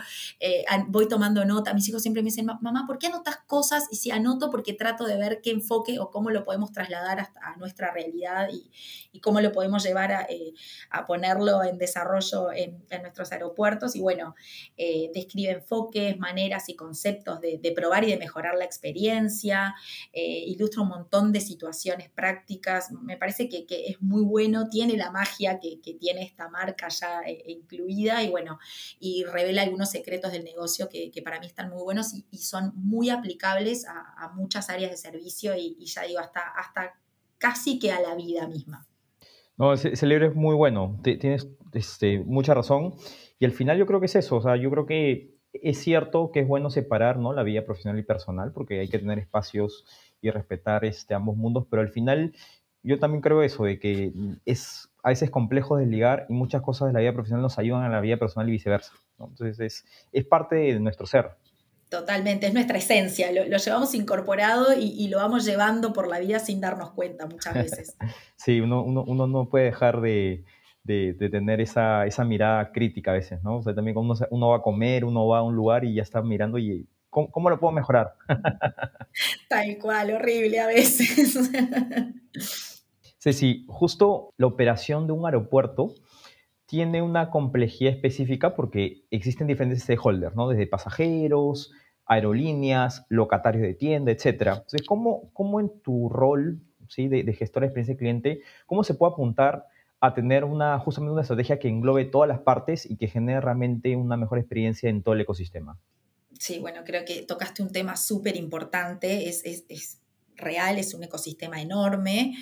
voy 0.89 1.09
tomando 1.09 1.45
nota. 1.45 1.73
Mis 1.73 1.89
hijos 1.89 2.03
siempre 2.03 2.23
me 2.23 2.31
dicen, 2.31 2.47
mamá, 2.47 2.85
¿por 2.87 2.99
qué 2.99 3.07
anotas 3.07 3.39
cosas? 3.47 3.87
Y 3.93 3.97
si 3.97 4.11
anoto 4.11 4.51
porque 4.51 4.73
trato 4.73 5.05
de 5.05 5.17
ver 5.17 5.41
qué 5.41 5.51
enfoque 5.53 6.01
o 6.01 6.11
cómo 6.11 6.31
lo 6.31 6.43
podemos 6.45 6.73
trasladar 6.73 7.21
hasta 7.21 7.41
a 7.41 7.57
nuestra 7.57 7.93
realidad 7.93 8.49
y, 8.51 9.21
cómo 9.21 9.41
lo 9.41 9.53
podemos 9.53 9.85
llevar 9.85 10.13
a, 10.13 11.07
ponerlo 11.07 11.63
en 11.63 11.79
desarrollo 11.79 12.53
en, 12.53 12.83
en 12.91 13.03
nuestro 13.03 13.20
aeropuertos 13.33 13.95
y 13.95 14.01
bueno, 14.01 14.35
eh, 14.77 15.11
describe 15.15 15.53
enfoques, 15.53 16.19
maneras 16.19 16.69
y 16.69 16.75
conceptos 16.75 17.41
de, 17.41 17.73
probar 17.75 18.05
y 18.05 18.11
de 18.11 18.19
mejorar 18.19 18.57
la 18.57 18.65
experiencia, 18.65 19.75
eh, 20.13 20.45
ilustra 20.47 20.83
un 20.83 20.89
montón 20.89 21.33
de 21.33 21.41
situaciones 21.41 22.11
prácticas, 22.11 22.91
me 22.91 23.17
parece 23.17 23.49
que, 23.49 23.65
es 23.69 24.01
muy 24.01 24.23
bueno, 24.23 24.69
tiene 24.69 24.97
la 24.97 25.11
magia 25.11 25.61
que, 25.61 25.79
tiene 26.01 26.23
esta 26.23 26.49
marca 26.49 26.89
ya 26.89 27.21
eh, 27.27 27.43
incluida 27.49 28.23
y 28.23 28.31
bueno, 28.31 28.59
y 28.99 29.25
revela 29.25 29.63
algunos 29.63 29.91
secretos 29.91 30.33
del 30.33 30.45
negocio 30.45 30.89
que, 30.89 31.11
para 31.23 31.39
mí 31.39 31.47
están 31.47 31.71
muy 31.71 31.83
buenos 31.83 32.15
y, 32.15 32.39
son 32.39 32.73
muy 32.75 33.11
aplicables 33.11 33.87
a, 33.87 34.33
muchas 34.35 34.71
áreas 34.71 34.91
de 34.91 34.97
servicio 34.97 35.55
y, 35.57 35.85
ya 35.85 36.03
digo, 36.03 36.21
hasta, 36.21 36.41
hasta 36.41 36.95
casi 37.39 37.79
que 37.79 37.93
a 37.93 38.01
la 38.01 38.15
vida 38.15 38.47
misma. 38.47 38.87
No, 39.61 39.75
ese, 39.75 40.07
libro 40.07 40.27
es 40.27 40.35
muy 40.35 40.55
bueno, 40.55 40.99
tienes 41.03 41.47
este, 41.73 42.21
mucha 42.21 42.55
razón. 42.55 42.95
Y 43.39 43.45
al 43.45 43.53
final 43.53 43.79
yo 43.79 43.87
creo 43.87 44.01
que 44.01 44.07
es 44.07 44.17
eso, 44.17 44.37
o 44.37 44.43
sea, 44.43 44.57
yo 44.57 44.71
creo 44.71 44.87
que 44.87 45.35
es 45.53 45.79
cierto 45.79 46.31
que 46.33 46.41
es 46.41 46.49
bueno 46.49 46.71
separar 46.71 47.19
¿no? 47.19 47.33
la 47.33 47.43
vida 47.43 47.65
profesional 47.65 47.99
y 47.99 48.05
personal, 48.05 48.53
porque 48.53 48.81
hay 48.81 48.89
que 48.89 48.99
tener 48.99 49.19
espacios 49.19 49.85
y 50.21 50.31
respetar 50.31 50.85
este, 50.85 51.15
ambos 51.15 51.37
mundos, 51.37 51.67
pero 51.69 51.83
al 51.83 51.89
final 51.89 52.35
yo 52.83 52.99
también 52.99 53.21
creo 53.21 53.43
eso, 53.43 53.65
de 53.65 53.79
que 53.79 54.13
es 54.47 54.91
a 55.03 55.11
veces 55.11 55.31
complejo 55.31 55.77
desligar 55.77 56.27
y 56.29 56.33
muchas 56.33 56.63
cosas 56.63 56.89
de 56.89 56.95
la 56.95 57.01
vida 57.01 57.13
profesional 57.13 57.43
nos 57.43 57.59
ayudan 57.59 57.83
a 57.83 57.89
la 57.89 58.01
vida 58.01 58.17
personal 58.19 58.49
y 58.49 58.53
viceversa. 58.53 58.93
Entonces 59.19 59.61
es, 59.61 59.85
es 60.13 60.25
parte 60.25 60.57
de 60.57 60.81
nuestro 60.81 61.07
ser. 61.07 61.31
Totalmente, 61.89 62.47
es 62.47 62.55
nuestra 62.55 62.79
esencia, 62.79 63.33
lo, 63.33 63.57
llevamos 63.57 63.95
incorporado 63.97 64.69
y, 64.79 65.09
lo 65.09 65.17
vamos 65.17 65.45
llevando 65.45 65.93
por 65.93 66.07
la 66.07 66.21
vida 66.21 66.39
sin 66.39 66.61
darnos 66.61 66.93
cuenta 66.93 67.27
muchas 67.27 67.55
veces. 67.55 67.97
sí, 68.37 68.61
uno, 68.61 68.85
uno, 68.85 69.27
no 69.27 69.49
puede 69.49 69.65
dejar 69.65 70.01
de, 70.01 70.45
de, 70.85 71.15
tener 71.31 71.61
esa, 71.61 72.07
esa, 72.07 72.25
mirada 72.25 72.73
crítica 72.73 73.11
a 73.11 73.15
veces, 73.15 73.43
¿no? 73.43 73.59
O 73.59 73.63
sea, 73.63 73.75
también 73.75 73.97
uno, 73.97 74.15
uno 74.31 74.49
va 74.49 74.57
a 74.57 74.63
comer, 74.63 75.05
uno 75.05 75.27
va 75.27 75.39
a 75.39 75.43
un 75.43 75.55
lugar 75.55 75.85
y 75.85 75.95
ya 75.95 76.03
está 76.03 76.23
mirando 76.23 76.59
y 76.59 76.87
¿cómo, 77.11 77.31
cómo 77.31 77.51
lo 77.51 77.61
puedo 77.61 77.73
mejorar? 77.73 78.15
Tal 79.49 79.79
cual, 79.79 80.13
horrible 80.13 80.61
a 80.61 80.67
veces. 80.67 81.39
sí, 83.19 83.65
justo 83.69 84.33
la 84.37 84.47
operación 84.47 85.07
de 85.07 85.13
un 85.13 85.27
aeropuerto 85.27 85.95
tiene 86.67 87.03
una 87.03 87.31
complejidad 87.31 87.93
específica 87.93 88.55
porque 88.55 89.05
existen 89.11 89.49
diferentes 89.49 89.83
stakeholders, 89.83 90.37
¿no? 90.37 90.49
Desde 90.49 90.67
pasajeros, 90.67 91.73
aerolíneas, 92.07 93.07
locatarios 93.09 93.63
de 93.63 93.75
tienda, 93.75 94.13
etc. 94.13 94.25
Entonces, 94.27 94.83
¿cómo, 94.87 95.31
cómo 95.33 95.61
en 95.61 95.71
tu 95.83 96.09
rol 96.09 96.61
¿sí? 96.89 97.09
de, 97.09 97.23
de 97.23 97.33
gestor 97.35 97.63
de 97.63 97.67
experiencia 97.67 97.95
de 97.95 97.99
cliente, 97.99 98.41
cómo 98.67 98.85
se 98.85 98.95
puede 98.95 99.13
apuntar 99.13 99.67
a 100.01 100.15
tener 100.15 100.45
una, 100.45 100.79
justamente 100.79 101.13
una 101.13 101.23
estrategia 101.23 101.59
que 101.59 101.69
englobe 101.69 102.07
todas 102.07 102.29
las 102.29 102.41
partes 102.41 102.91
y 102.91 102.97
que 102.97 103.09
genere 103.09 103.41
realmente 103.41 103.95
una 103.97 104.17
mejor 104.17 104.39
experiencia 104.39 104.89
en 104.89 105.03
todo 105.03 105.15
el 105.15 105.21
ecosistema? 105.21 105.79
Sí, 106.39 106.59
bueno, 106.59 106.83
creo 106.85 107.05
que 107.05 107.23
tocaste 107.23 107.63
un 107.63 107.71
tema 107.71 107.97
súper 107.97 108.37
importante. 108.37 109.29
Es, 109.29 109.45
es, 109.45 109.65
es 109.69 110.01
real, 110.41 110.79
es 110.79 110.95
un 110.95 111.05
ecosistema 111.05 111.61
enorme, 111.61 112.35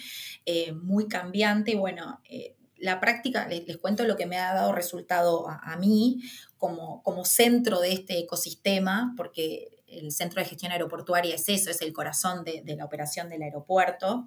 eh, 0.47 0.73
muy 0.73 1.09
cambiante. 1.09 1.75
Bueno, 1.75 2.21
eh, 2.31 2.57
la 2.77 3.01
práctica, 3.01 3.49
les, 3.49 3.77
cuento 3.79 4.05
lo 4.05 4.16
que 4.16 4.27
me 4.27 4.37
ha 4.37 4.55
dado 4.55 4.73
resultado 4.73 5.49
a, 5.49 5.77
mí 5.77 6.23
como, 6.57 7.03
como 7.03 7.25
centro 7.25 7.81
de 7.81 7.92
este 7.92 8.18
ecosistema, 8.18 9.14
porque 9.16 9.78
el 9.90 10.12
centro 10.12 10.42
de 10.42 10.48
gestión 10.48 10.72
aeroportuaria 10.72 11.35
es 11.35 11.48
eso, 11.48 11.70
es 11.70 11.81
el 11.83 11.92
corazón 11.92 12.44
de, 12.44 12.62
la 12.77 12.85
operación 12.85 13.29
del 13.29 13.42
aeropuerto, 13.42 14.27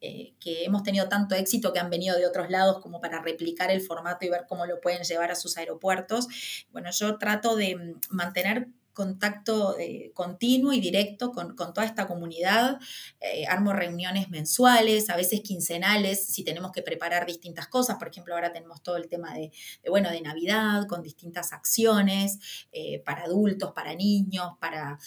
eh, 0.00 0.34
que 0.40 0.64
hemos 0.64 0.82
tenido 0.82 1.08
tanto 1.08 1.34
éxito 1.34 1.72
que 1.72 1.78
han 1.78 1.90
venido 1.90 2.16
de 2.16 2.26
otros 2.26 2.50
lados 2.50 2.80
como 2.80 3.00
para 3.00 3.22
replicar 3.22 3.70
el 3.70 3.80
formato 3.80 4.26
y 4.26 4.30
ver 4.30 4.44
cómo 4.48 4.66
lo 4.66 4.80
pueden 4.80 5.02
llevar 5.04 5.30
a 5.30 5.36
sus 5.36 5.56
aeropuertos. 5.56 6.66
Bueno, 6.72 6.90
yo 6.90 7.18
trato 7.18 7.56
de 7.56 7.76
mm, 7.76 8.00
mantener 8.10 8.68
contacto 8.96 9.78
eh, 9.78 10.10
continuo 10.14 10.72
y 10.72 10.80
directo 10.80 11.30
con, 11.30 11.54
toda 11.54 11.84
esta 11.84 12.06
comunidad. 12.08 12.80
Eh, 13.20 13.44
armo 13.46 13.74
reuniones 13.74 14.30
mensuales, 14.30 15.10
a 15.10 15.16
veces 15.16 15.42
quincenales, 15.42 16.26
si 16.26 16.42
tenemos 16.42 16.72
que 16.72 16.80
preparar 16.80 17.26
distintas 17.26 17.68
cosas. 17.68 17.98
Por 17.98 18.08
ejemplo, 18.08 18.34
ahora 18.34 18.54
tenemos 18.54 18.82
todo 18.82 18.96
el 18.96 19.08
tema 19.08 19.34
de, 19.34 19.52
bueno, 19.88 20.10
de 20.10 20.22
Navidad, 20.22 20.86
con 20.88 21.02
distintas 21.02 21.52
acciones 21.52 22.38
eh, 22.72 23.02
para 23.04 23.24
adultos, 23.24 23.72
para 23.72 23.94
niños, 23.94 24.52
para 24.58 24.98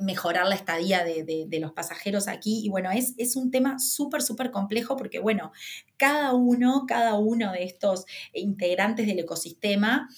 mejorar 0.00 0.48
la 0.48 0.56
estadía 0.56 1.04
de, 1.04 1.58
los 1.60 1.72
pasajeros 1.72 2.26
aquí. 2.26 2.62
Y 2.64 2.68
bueno, 2.68 2.90
es, 2.90 3.14
es 3.16 3.36
un 3.36 3.52
tema 3.52 3.78
súper, 3.78 4.22
súper 4.22 4.50
complejo 4.50 4.96
porque, 4.96 5.20
bueno, 5.20 5.52
cada 5.96 6.34
uno, 6.34 6.84
cada 6.86 7.14
uno 7.14 7.52
de 7.52 7.62
estos 7.64 8.04
integrantes 8.32 9.06
del 9.06 9.20
ecosistema 9.20 10.08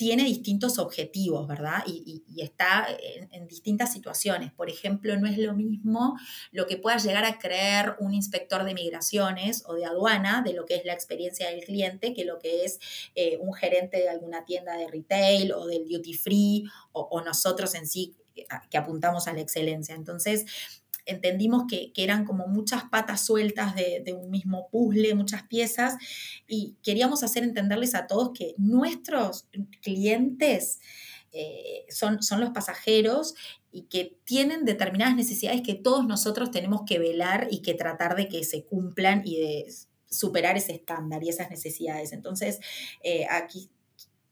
tiene 0.00 0.24
distintos 0.24 0.78
objetivos, 0.78 1.46
¿verdad? 1.46 1.82
Y, 1.86 2.22
está 2.38 2.86
en, 3.32 3.46
distintas 3.46 3.92
situaciones. 3.92 4.50
Por 4.50 4.70
ejemplo, 4.70 5.14
no 5.18 5.26
es 5.26 5.36
lo 5.36 5.52
mismo 5.52 6.18
lo 6.52 6.66
que 6.66 6.78
pueda 6.78 6.96
llegar 6.96 7.26
a 7.26 7.38
creer 7.38 7.96
un 7.98 8.14
inspector 8.14 8.64
de 8.64 8.72
migraciones 8.72 9.62
o 9.66 9.74
de 9.74 9.84
aduana 9.84 10.40
de 10.40 10.54
lo 10.54 10.64
que 10.64 10.76
es 10.76 10.86
la 10.86 10.94
experiencia 10.94 11.50
del 11.50 11.64
cliente 11.64 12.14
que 12.14 12.24
lo 12.24 12.38
que 12.38 12.64
es 12.64 12.78
eh, 13.14 13.36
un 13.42 13.52
gerente 13.52 13.98
de 13.98 14.08
alguna 14.08 14.46
tienda 14.46 14.74
de 14.78 14.88
retail 14.88 15.52
o 15.52 15.66
del 15.66 15.86
duty 15.86 16.14
free 16.14 16.64
o 16.92 17.20
nosotros 17.20 17.74
en 17.74 17.86
sí 17.86 18.16
eh, 18.36 18.46
que 18.70 18.78
apuntamos 18.78 19.28
a 19.28 19.34
la 19.34 19.40
excelencia. 19.40 19.94
Entonces, 19.94 20.46
entendimos 21.10 21.64
que, 21.68 21.92
eran 21.96 22.24
como 22.24 22.46
muchas 22.46 22.84
patas 22.84 23.24
sueltas 23.24 23.74
de, 23.74 24.12
un 24.12 24.30
mismo 24.30 24.68
puzzle, 24.70 25.14
muchas 25.14 25.42
piezas, 25.42 25.96
y 26.46 26.76
queríamos 26.82 27.22
hacer 27.22 27.42
entenderles 27.42 27.94
a 27.94 28.06
todos 28.06 28.30
que 28.32 28.54
nuestros 28.56 29.48
clientes 29.82 30.80
eh, 31.32 31.84
son, 31.90 32.22
son 32.22 32.40
los 32.40 32.50
pasajeros 32.50 33.34
y 33.70 33.82
que 33.82 34.18
tienen 34.24 34.64
determinadas 34.64 35.14
necesidades 35.14 35.62
que 35.62 35.74
todos 35.74 36.06
nosotros 36.06 36.50
tenemos 36.50 36.82
que 36.86 36.98
velar 36.98 37.48
y 37.50 37.62
que 37.62 37.74
tratar 37.74 38.16
de 38.16 38.28
que 38.28 38.42
se 38.42 38.64
cumplan 38.64 39.22
y 39.24 39.38
de 39.38 39.66
superar 40.08 40.56
ese 40.56 40.72
estándar 40.72 41.22
y 41.22 41.28
esas 41.28 41.50
necesidades. 41.50 42.12
Entonces, 42.12 42.58
eh, 43.02 43.26
aquí 43.30 43.70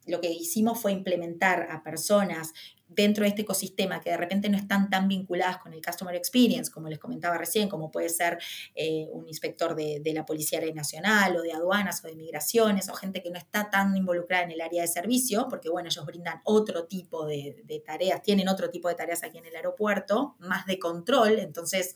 lo 0.05 0.19
que 0.21 0.31
hicimos 0.31 0.79
fue 0.79 0.91
implementar 0.91 1.67
a 1.71 1.83
personas 1.83 2.53
dentro 2.89 3.23
de 3.23 3.29
este 3.29 3.43
ecosistema 3.43 4.01
que 4.01 4.09
de 4.09 4.17
repente 4.17 4.49
no 4.49 4.57
están 4.57 4.89
tan 4.89 5.07
vinculadas 5.07 5.59
con 5.59 5.73
el 5.73 5.81
Customer 5.81 6.15
Experience, 6.15 6.71
como 6.71 6.89
les 6.89 6.99
comentaba 6.99 7.37
recién, 7.37 7.69
como 7.69 7.91
puede 7.91 8.09
ser 8.09 8.39
eh, 8.75 9.07
un 9.11 9.27
inspector 9.27 9.75
de, 9.75 10.01
la 10.13 10.25
Policía 10.25 10.59
Nacional 10.73 11.37
o 11.37 11.43
de 11.43 11.53
aduanas 11.53 12.03
o 12.03 12.07
de 12.07 12.15
migraciones 12.15 12.89
o 12.89 12.93
gente 12.93 13.21
que 13.21 13.29
no 13.29 13.37
está 13.37 13.69
tan 13.69 13.95
involucrada 13.95 14.43
en 14.43 14.51
el 14.51 14.61
área 14.61 14.81
de 14.81 14.87
servicio, 14.87 15.45
porque 15.47 15.69
bueno, 15.69 15.87
ellos 15.87 16.03
brindan 16.05 16.41
otro 16.43 16.85
tipo 16.85 17.27
de, 17.27 17.61
de 17.63 17.79
tareas, 17.79 18.23
tienen 18.23 18.49
otro 18.49 18.71
tipo 18.71 18.89
de 18.89 18.95
tareas 18.95 19.23
aquí 19.23 19.37
en 19.37 19.45
el 19.45 19.55
aeropuerto, 19.55 20.35
más 20.39 20.65
de 20.65 20.79
control, 20.79 21.37
entonces 21.37 21.95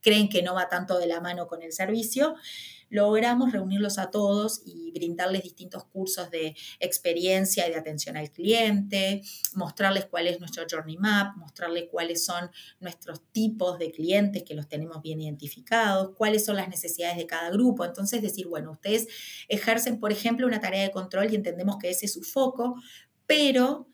creen 0.00 0.28
que 0.28 0.42
no 0.42 0.54
va 0.54 0.68
tanto 0.68 0.98
de 0.98 1.06
la 1.06 1.20
mano 1.20 1.48
con 1.48 1.62
el 1.62 1.72
servicio 1.72 2.36
logramos 2.90 3.52
reunirlos 3.52 3.98
a 3.98 4.10
todos 4.10 4.62
y 4.64 4.90
brindarles 4.92 5.42
distintos 5.42 5.84
cursos 5.84 6.30
de 6.30 6.56
experiencia 6.80 7.66
y 7.66 7.70
de 7.70 7.76
atención 7.76 8.16
al 8.16 8.30
cliente, 8.30 9.22
mostrarles 9.54 10.06
cuál 10.06 10.26
es 10.26 10.40
nuestro 10.40 10.64
Journey 10.70 10.96
Map, 10.96 11.36
mostrarles 11.36 11.84
cuáles 11.90 12.24
son 12.24 12.50
nuestros 12.80 13.22
tipos 13.32 13.78
de 13.78 13.90
clientes 13.90 14.42
que 14.42 14.54
los 14.54 14.68
tenemos 14.68 15.02
bien 15.02 15.20
identificados, 15.20 16.14
cuáles 16.16 16.44
son 16.44 16.56
las 16.56 16.68
necesidades 16.68 17.16
de 17.16 17.26
cada 17.26 17.50
grupo. 17.50 17.84
Entonces, 17.84 18.22
decir, 18.22 18.46
bueno, 18.46 18.72
ustedes 18.72 19.08
ejercen, 19.48 20.00
por 20.00 20.12
ejemplo, 20.12 20.46
una 20.46 20.60
tarea 20.60 20.82
de 20.82 20.90
control 20.90 21.32
y 21.32 21.36
entendemos 21.36 21.76
que 21.78 21.90
ese 21.90 22.06
es 22.06 22.12
su 22.12 22.22
foco, 22.22 22.76
pero 23.26 23.88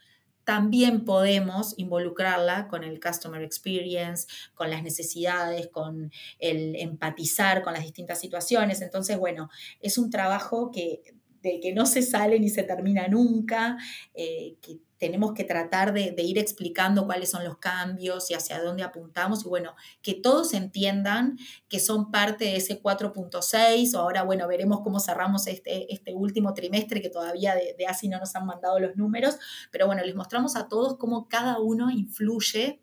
también 0.45 1.05
podemos 1.05 1.75
involucrarla 1.79 2.69
con 2.69 2.85
el 2.85 3.01
customer 3.01 3.43
experience, 3.43 4.27
con 4.55 4.71
las 4.71 4.83
necesidades, 4.83 5.69
con 5.69 6.13
el 6.39 6.77
empatizar 6.77 7.63
con 7.63 7.73
las 7.73 7.83
distintas 7.83 8.21
situaciones. 8.21 8.83
Entonces, 8.83 9.19
bueno, 9.19 9.51
es 9.81 9.99
un 9.99 10.11
trabajo 10.11 10.71
que 10.71 11.03
de 11.45 11.61
que 11.61 11.73
no 11.73 11.87
se 11.87 12.03
sale 12.03 12.41
ni 12.41 12.49
se 12.49 12.63
termina 12.63 13.07
nunca, 13.07 13.77
eh, 14.15 14.57
que 14.63 14.79
tenemos 14.97 15.35
que 15.35 15.45
tratar 15.45 15.93
de, 15.93 16.15
ir 16.17 16.39
explicando 16.39 17.05
cuáles 17.05 17.31
son 17.31 17.45
los 17.45 17.59
cambios 17.59 18.31
y 18.31 18.35
hacia 18.35 18.63
dónde 18.63 18.83
apuntamos 18.83 19.45
y 19.45 19.49
bueno, 19.49 19.75
que 20.01 20.15
todos 20.15 20.55
entiendan 20.55 21.37
que 21.69 21.79
son 21.79 22.11
parte 22.11 22.47
de 22.47 22.57
ese 22.57 22.83
4.6 22.83 23.95
o 23.95 23.99
ahora 23.99 24.23
bueno, 24.23 24.49
veremos 24.49 24.81
cómo 24.81 25.01
cerramos 25.01 25.47
este, 25.47 25.93
este 25.93 26.15
último 26.15 26.55
trimestre 26.55 27.03
que 27.03 27.11
todavía 27.11 27.55
de, 27.55 27.75
de 27.77 27.87
ASI 27.87 28.09
no 28.09 28.19
nos 28.19 28.35
han 28.35 28.47
mandado 28.47 28.81
los 28.81 28.97
números, 28.97 29.37
pero 29.71 29.87
bueno, 29.87 30.03
les 30.03 30.15
mostramos 30.15 30.57
a 30.57 30.69
todos 30.69 30.97
cómo 30.97 31.29
cada 31.29 31.59
uno 31.59 31.91
influye 31.91 32.81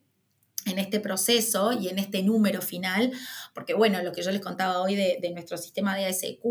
en 0.65 0.79
este 0.79 0.99
proceso 0.99 1.71
y 1.73 1.89
en 1.89 1.99
este 1.99 2.21
número 2.23 2.61
final, 2.61 3.11
porque 3.53 3.73
bueno, 3.73 4.01
lo 4.03 4.11
que 4.11 4.21
yo 4.21 4.31
les 4.31 4.41
contaba 4.41 4.81
hoy 4.81 4.95
de, 4.95 5.31
nuestro 5.31 5.57
sistema 5.57 5.95
de 5.95 6.05
ASQ 6.05 6.43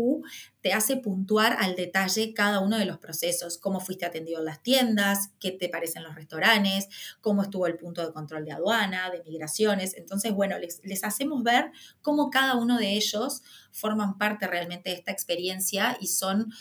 te 0.61 0.73
hace 0.73 0.97
puntuar 0.97 1.57
al 1.59 1.75
detalle 1.75 2.33
cada 2.33 2.59
uno 2.59 2.77
de 2.77 2.85
los 2.85 2.99
procesos, 2.99 3.57
cómo 3.57 3.79
fuiste 3.79 4.05
atendido 4.05 4.39
en 4.39 4.45
las 4.45 4.61
tiendas, 4.61 5.31
qué 5.39 5.51
te 5.51 5.69
parecen 5.69 6.03
los 6.03 6.15
restaurantes, 6.15 6.87
cómo 7.19 7.41
estuvo 7.41 7.67
el 7.67 7.77
punto 7.77 8.05
de 8.05 8.13
control 8.13 8.45
de 8.45 8.51
aduana, 8.51 9.09
de 9.09 9.23
migraciones. 9.23 9.95
Entonces, 9.97 10.33
bueno, 10.33 10.59
les, 10.59 10.79
les 10.83 11.03
hacemos 11.03 11.43
ver 11.43 11.71
cómo 12.01 12.29
cada 12.29 12.55
uno 12.55 12.77
de 12.77 12.93
ellos 12.93 13.41
forman 13.71 14.17
parte 14.17 14.47
realmente 14.47 14.91
de 14.91 14.97
esta 14.97 15.11
experiencia 15.11 15.97
y 15.99 16.07
son 16.07 16.51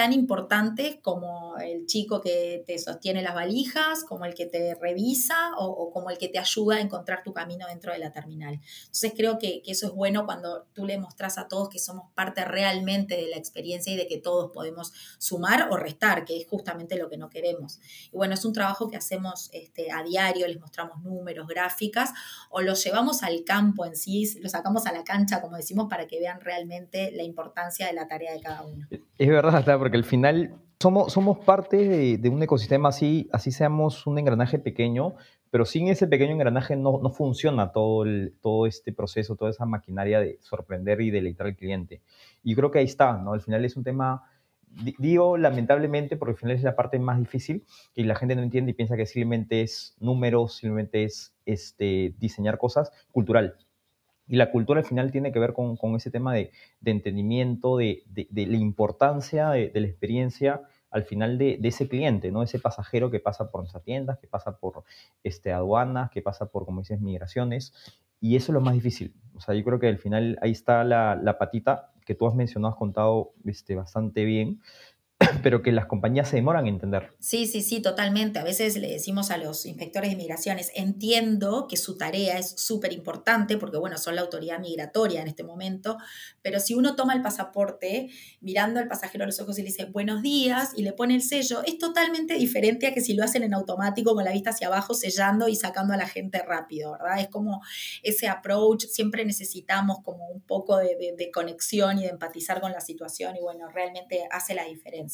tan 0.00 0.14
importantes 0.14 0.96
como 1.02 1.58
el 1.58 1.84
chico 1.84 2.22
que 2.22 2.64
te 2.66 2.78
sostiene 2.78 3.20
las 3.20 3.34
valijas, 3.34 4.02
como 4.04 4.24
el 4.24 4.32
que 4.32 4.46
te 4.46 4.74
revisa 4.74 5.50
o, 5.58 5.90
como 5.92 6.08
el 6.08 6.16
que 6.16 6.28
te 6.28 6.38
ayuda 6.38 6.76
a 6.76 6.80
encontrar 6.80 7.22
tu 7.22 7.34
camino 7.34 7.66
dentro 7.66 7.92
de 7.92 7.98
la 7.98 8.10
terminal. 8.10 8.60
Entonces 8.80 9.12
creo 9.14 9.38
que, 9.38 9.60
eso 9.66 9.88
es 9.88 9.92
bueno 9.92 10.24
cuando 10.24 10.66
tú 10.72 10.86
le 10.86 10.96
mostrás 10.96 11.36
a 11.36 11.48
todos 11.48 11.68
que 11.68 11.78
somos 11.78 12.10
parte 12.14 12.46
realmente 12.46 13.14
de 13.14 13.28
la 13.28 13.36
experiencia 13.36 13.49
y 13.54 13.96
de 13.96 14.06
que 14.06 14.18
todos 14.18 14.50
podemos 14.52 14.92
sumar 15.18 15.68
o 15.70 15.76
restar, 15.76 16.24
que 16.24 16.36
es 16.36 16.46
justamente 16.46 16.96
lo 16.96 17.08
que 17.08 17.16
no 17.16 17.28
queremos. 17.30 17.80
Y 18.12 18.16
bueno, 18.16 18.34
es 18.34 18.44
un 18.44 18.52
trabajo 18.52 18.88
que 18.88 18.96
hacemos 18.96 19.50
este, 19.52 19.90
a 19.90 20.02
diario, 20.02 20.46
les 20.46 20.60
mostramos 20.60 21.02
números, 21.02 21.46
gráficas, 21.46 22.10
o 22.50 22.60
los 22.60 22.82
llevamos 22.84 23.22
al 23.22 23.44
campo 23.44 23.84
en 23.84 23.96
sí, 23.96 24.38
los 24.40 24.52
sacamos 24.52 24.86
a 24.86 24.92
la 24.92 25.04
cancha, 25.04 25.40
como 25.40 25.56
decimos, 25.56 25.88
para 25.88 26.06
que 26.06 26.18
vean 26.18 26.40
realmente 26.40 27.10
la 27.12 27.22
importancia 27.22 27.86
de 27.86 27.92
la 27.92 28.06
tarea 28.06 28.32
de 28.32 28.40
cada 28.40 28.62
uno. 28.62 28.86
Es 29.18 29.28
verdad, 29.28 29.78
porque 29.78 29.96
al 29.96 30.04
final 30.04 30.58
somos, 30.80 31.12
somos 31.12 31.38
parte 31.38 32.16
de, 32.18 32.28
un 32.28 32.42
ecosistema 32.42 32.88
así, 32.88 33.28
así 33.32 33.52
seamos 33.52 34.06
un 34.06 34.18
engranaje 34.18 34.58
pequeño, 34.58 35.14
pero 35.50 35.64
sin 35.64 35.88
ese 35.88 36.06
pequeño 36.06 36.32
engranaje 36.32 36.76
no, 36.76 37.00
no 37.02 37.10
funciona 37.10 37.72
todo, 37.72 38.04
el, 38.04 38.34
todo 38.40 38.66
este 38.66 38.92
proceso, 38.92 39.36
toda 39.36 39.50
esa 39.50 39.66
maquinaria 39.66 40.20
de 40.20 40.38
sorprender 40.40 41.00
y 41.00 41.10
deleitar 41.10 41.46
al 41.48 41.56
cliente. 41.56 42.00
Y 42.42 42.54
creo 42.54 42.70
que 42.70 42.78
ahí 42.78 42.84
está, 42.84 43.18
¿no? 43.18 43.32
Al 43.32 43.40
final 43.40 43.64
es 43.64 43.76
un 43.76 43.84
tema, 43.84 44.22
digo 44.98 45.36
lamentablemente, 45.36 46.16
porque 46.16 46.32
al 46.32 46.38
final 46.38 46.56
es 46.56 46.62
la 46.62 46.76
parte 46.76 46.98
más 46.98 47.18
difícil, 47.18 47.64
que 47.94 48.04
la 48.04 48.14
gente 48.14 48.36
no 48.36 48.42
entiende 48.42 48.70
y 48.70 48.74
piensa 48.74 48.96
que 48.96 49.06
simplemente 49.06 49.62
es 49.62 49.96
números, 49.98 50.56
simplemente 50.56 51.04
es 51.04 51.34
este, 51.46 52.14
diseñar 52.18 52.56
cosas, 52.56 52.92
cultural. 53.10 53.56
Y 54.28 54.36
la 54.36 54.52
cultura 54.52 54.78
al 54.78 54.86
final 54.86 55.10
tiene 55.10 55.32
que 55.32 55.40
ver 55.40 55.52
con, 55.52 55.76
ese 55.96 56.12
tema 56.12 56.32
de, 56.32 56.52
entendimiento, 56.84 57.76
de, 57.76 58.04
la 58.32 58.56
importancia 58.56 59.50
de, 59.50 59.72
la 59.74 59.88
experiencia 59.88 60.60
al 60.90 61.04
final 61.04 61.38
de, 61.38 61.58
ese 61.62 61.88
cliente, 61.88 62.30
¿no? 62.32 62.42
Ese 62.42 62.58
pasajero 62.58 63.10
que 63.10 63.20
pasa 63.20 63.50
por 63.50 63.60
nuestras 63.60 63.84
tiendas, 63.84 64.18
que 64.18 64.26
pasa 64.26 64.56
por 64.56 64.84
este, 65.22 65.52
aduanas, 65.52 66.10
que 66.10 66.22
pasa 66.22 66.46
por, 66.46 66.64
como 66.64 66.80
dices, 66.80 67.00
migraciones. 67.00 67.72
Y 68.20 68.36
eso 68.36 68.52
es 68.52 68.54
lo 68.54 68.60
más 68.60 68.74
difícil. 68.74 69.14
O 69.34 69.40
sea, 69.40 69.54
yo 69.54 69.64
creo 69.64 69.78
que 69.78 69.88
al 69.88 69.98
final 69.98 70.38
ahí 70.42 70.50
está 70.50 70.84
la, 70.84 71.36
patita 71.38 71.92
que 72.04 72.14
tú 72.14 72.26
has 72.26 72.34
mencionado, 72.34 72.72
has 72.72 72.78
contado 72.78 73.32
este, 73.44 73.74
bastante 73.76 74.24
bien. 74.24 74.60
pero 75.42 75.62
que 75.62 75.72
las 75.72 75.86
compañías 75.86 76.28
se 76.28 76.36
demoran 76.36 76.66
en 76.66 76.74
entender. 76.74 77.12
Sí, 77.18 77.46
sí, 77.46 77.60
sí, 77.62 77.80
totalmente. 77.80 78.38
A 78.38 78.44
veces 78.44 78.76
le 78.76 78.88
decimos 78.88 79.30
a 79.30 79.36
los 79.36 79.66
inspectores 79.66 80.10
de 80.10 80.16
migraciones, 80.16 80.72
entiendo 80.74 81.66
que 81.68 81.76
su 81.76 81.96
tarea 81.96 82.38
es 82.38 82.54
súper 82.56 82.92
importante 82.92 83.58
porque, 83.58 83.76
bueno, 83.76 83.98
son 83.98 84.14
la 84.14 84.22
autoridad 84.22 84.58
migratoria 84.58 85.20
en 85.20 85.28
este 85.28 85.44
momento, 85.44 85.98
pero 86.42 86.58
si 86.58 86.74
uno 86.74 86.96
toma 86.96 87.14
el 87.14 87.22
pasaporte 87.22 88.08
mirando 88.40 88.80
al 88.80 88.88
pasajero 88.88 89.24
a 89.24 89.26
los 89.26 89.40
ojos 89.40 89.58
y 89.58 89.62
le 89.62 89.68
dice 89.68 89.84
buenos 89.84 90.22
días 90.22 90.72
y 90.76 90.82
le 90.82 90.92
pone 90.92 91.14
el 91.14 91.22
sello, 91.22 91.62
es 91.66 91.78
totalmente 91.78 92.34
diferente 92.34 92.86
a 92.86 92.94
que 92.94 93.00
si 93.00 93.14
lo 93.14 93.24
hacen 93.24 93.42
en 93.42 93.52
automático 93.52 94.14
con 94.14 94.24
la 94.24 94.32
vista 94.32 94.50
hacia 94.50 94.68
abajo, 94.68 94.94
sellando 94.94 95.48
y 95.48 95.56
sacando 95.56 95.92
a 95.92 95.96
la 95.96 96.06
gente 96.06 96.42
rápido, 96.42 96.92
¿verdad? 96.92 97.20
Es 97.20 97.28
como 97.28 97.60
ese 98.02 98.26
approach, 98.28 98.86
siempre 98.86 99.24
necesitamos 99.24 99.98
como 100.02 100.28
un 100.28 100.40
poco 100.40 100.78
de, 100.78 101.14
de 101.16 101.30
conexión 101.30 101.98
y 101.98 102.02
de 102.02 102.08
empatizar 102.08 102.60
con 102.60 102.72
la 102.72 102.80
situación 102.80 103.36
y, 103.36 103.40
bueno, 103.40 103.68
realmente 103.68 104.26
hace 104.30 104.54
la 104.54 104.64
diferencia. 104.64 105.09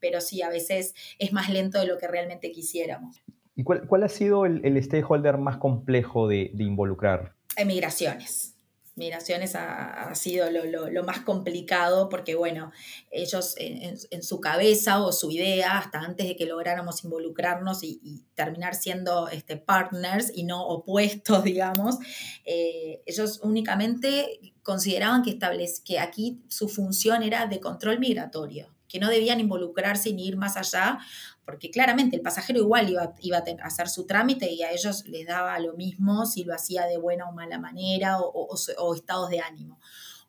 Pero 0.00 0.20
sí, 0.20 0.42
a 0.42 0.50
veces 0.50 0.94
es 1.18 1.32
más 1.32 1.50
lento 1.50 1.78
de 1.80 1.86
lo 1.86 1.98
que 1.98 2.08
realmente 2.08 2.52
quisiéramos. 2.52 3.22
¿Y 3.58 3.64
cuál, 3.64 4.04
ha 4.04 4.08
sido 4.08 4.46
el, 4.46 4.80
stakeholder 4.80 5.36
más 5.36 5.56
complejo 5.56 6.28
de, 6.28 6.52
involucrar? 6.58 7.34
Migraciones. 7.66 8.54
Migraciones 8.94 9.56
ha, 9.56 10.14
sido 10.14 10.46
lo, 10.48 11.02
más 11.02 11.22
complicado 11.22 12.08
porque, 12.08 12.36
bueno, 12.36 12.70
ellos 13.10 13.56
en, 13.58 14.22
su 14.22 14.40
cabeza 14.40 15.02
o 15.04 15.10
su 15.10 15.32
idea, 15.32 15.76
hasta 15.76 15.98
antes 15.98 16.28
de 16.28 16.36
que 16.36 16.46
lográramos 16.46 17.02
involucrarnos 17.02 17.82
y, 17.82 18.24
terminar 18.36 18.76
siendo 18.76 19.28
este, 19.28 19.56
partners 19.56 20.30
y 20.32 20.44
no 20.44 20.64
opuestos, 20.64 21.42
digamos, 21.42 21.96
eh, 22.44 23.02
ellos 23.06 23.40
únicamente 23.42 24.38
consideraban 24.62 25.24
que, 25.24 25.36
que 25.84 25.98
aquí 25.98 26.44
su 26.46 26.68
función 26.68 27.24
era 27.24 27.48
de 27.48 27.58
control 27.58 27.98
migratorio 27.98 28.77
que 28.88 28.98
no 28.98 29.08
debían 29.08 29.40
involucrarse 29.40 30.12
ni 30.12 30.26
ir 30.26 30.36
más 30.36 30.56
allá, 30.56 30.98
porque 31.44 31.70
claramente 31.70 32.16
el 32.16 32.22
pasajero 32.22 32.58
igual 32.58 32.90
iba, 32.90 33.14
iba 33.20 33.38
a 33.38 33.66
hacer 33.66 33.88
su 33.88 34.06
trámite 34.06 34.50
y 34.50 34.62
a 34.62 34.72
ellos 34.72 35.04
les 35.06 35.26
daba 35.26 35.58
lo 35.58 35.74
mismo 35.74 36.26
si 36.26 36.44
lo 36.44 36.54
hacía 36.54 36.86
de 36.86 36.98
buena 36.98 37.28
o 37.28 37.32
mala 37.32 37.58
manera 37.58 38.18
o, 38.20 38.94
estados 38.94 39.30
de 39.30 39.40
ánimo. 39.40 39.80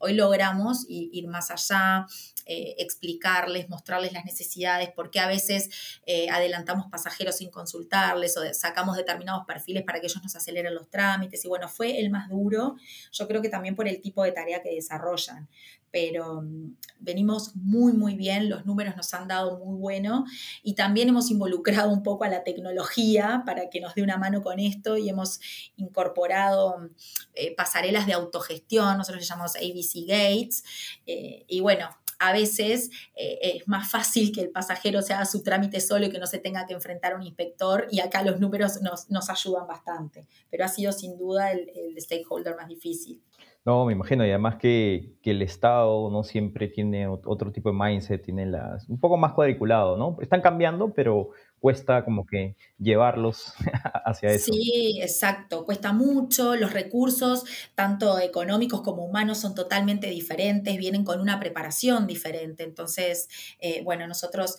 Hoy 0.02 0.14
logramos 0.14 0.86
ir 0.88 1.28
más 1.28 1.52
allá, 1.52 2.06
eh, 2.46 2.76
explicarles, 2.78 3.68
mostrarles 3.68 4.14
las 4.14 4.24
necesidades, 4.24 4.90
porque 4.96 5.20
a 5.20 5.28
veces 5.28 5.70
eh, 6.06 6.30
adelantamos 6.30 6.88
pasajeros 6.90 7.36
sin 7.36 7.52
consultarles 7.52 8.38
o 8.38 8.54
sacamos 8.54 8.96
determinados 8.96 9.46
perfiles 9.46 9.84
para 9.84 10.00
que 10.00 10.08
ellos 10.08 10.24
nos 10.24 10.38
aceleren 10.38 10.74
los 10.74 10.90
trámites. 10.90 11.44
Y 11.44 11.50
bueno, 11.50 11.68
fue 11.68 12.00
el 12.00 12.10
más 12.12 12.30
duro, 12.30 12.78
yo 13.12 13.28
creo 13.28 13.42
que 13.42 13.50
también 13.50 13.76
por 13.76 13.90
el 13.90 14.02
tipo 14.02 14.24
de 14.24 14.32
tarea 14.32 14.62
que 14.64 14.74
desarrollan 14.74 15.50
pero 15.92 16.42
mm, 16.42 16.76
venimos 17.00 17.56
muy, 17.56 17.94
muy 17.94 18.16
bien, 18.16 18.50
los 18.50 18.66
números 18.66 18.96
nos 18.96 19.14
han 19.14 19.28
dado 19.28 19.60
muy 19.60 19.78
bueno 19.78 20.26
y 20.64 20.74
también 20.74 21.10
hemos 21.10 21.32
involucrado 21.32 21.92
un 21.92 22.04
poco 22.04 22.24
a 22.24 22.30
la 22.30 22.44
tecnología 22.44 23.44
para 23.46 23.70
que 23.70 23.80
nos 23.80 23.96
dé 23.96 24.04
una 24.04 24.18
mano 24.18 24.42
con 24.42 24.60
esto 24.60 24.98
y 24.98 25.10
hemos 25.10 25.40
incorporado 25.78 26.90
eh, 27.34 27.56
pasarelas 27.56 28.06
de 28.06 28.14
autogestión, 28.14 28.98
nosotros 28.98 29.28
llamamos 29.28 29.56
ABC 29.56 30.06
Gates, 30.08 30.64
eh, 31.06 31.46
y 31.48 31.62
bueno, 31.62 31.90
a 32.22 32.34
veces 32.34 32.90
eh, 33.16 33.40
es 33.42 33.68
más 33.68 33.90
fácil 33.90 34.34
que 34.34 34.42
el 34.42 34.50
pasajero 34.50 35.02
se 35.02 35.14
haga 35.14 35.26
su 35.26 35.42
trámite 35.42 35.80
solo 35.80 36.06
y 36.06 36.10
que 36.10 36.20
no 36.20 36.28
se 36.28 36.40
tenga 36.40 36.66
que 36.66 36.74
enfrentar 36.74 37.14
a 37.14 37.16
un 37.16 37.24
inspector 37.24 37.88
y 37.92 38.02
acá 38.02 38.24
los 38.24 38.42
números 38.42 38.82
nos, 38.82 39.30
ayudan 39.30 39.66
bastante, 39.66 40.28
pero 40.50 40.66
ha 40.66 40.68
sido 40.68 40.92
sin 40.92 41.18
duda 41.18 41.52
el 41.52 41.96
stakeholder 41.98 42.58
más 42.58 42.68
difícil. 42.68 43.22
No, 43.66 43.86
me 43.86 43.94
imagino, 43.94 44.26
y 44.26 44.30
además 44.30 44.56
que, 44.56 45.16
el 45.24 45.44
Estado 45.44 46.10
no 46.10 46.24
siempre 46.24 46.70
tiene 46.70 47.08
otro 47.08 47.52
tipo 47.52 47.70
de 47.72 47.78
mindset, 47.78 48.24
tiene 48.24 48.48
las, 48.48 48.90
un 48.90 49.00
poco 49.00 49.16
más 49.16 49.34
cuadriculado, 49.34 49.96
¿no? 49.96 50.18
Están 50.22 50.42
cambiando, 50.42 50.92
pero 50.92 51.30
cuesta 51.60 52.04
como 52.04 52.26
que 52.26 52.56
llevarlos 52.80 53.54
hacia 54.06 54.30
eso. 54.32 54.52
Sí, 54.52 55.00
exacto, 55.02 55.66
cuesta 55.66 55.94
mucho, 55.94 56.56
los 56.56 56.74
recursos, 56.74 57.44
tanto 57.76 58.18
económicos 58.18 58.82
como 58.82 59.06
humanos, 59.06 59.38
son 59.40 59.54
totalmente 59.54 60.08
diferentes, 60.10 60.76
vienen 60.78 61.04
con 61.04 61.20
una 61.20 61.40
preparación 61.40 62.08
diferente. 62.08 62.64
Entonces, 62.64 63.28
eh, 63.60 63.84
bueno, 63.84 64.08
nosotros 64.08 64.58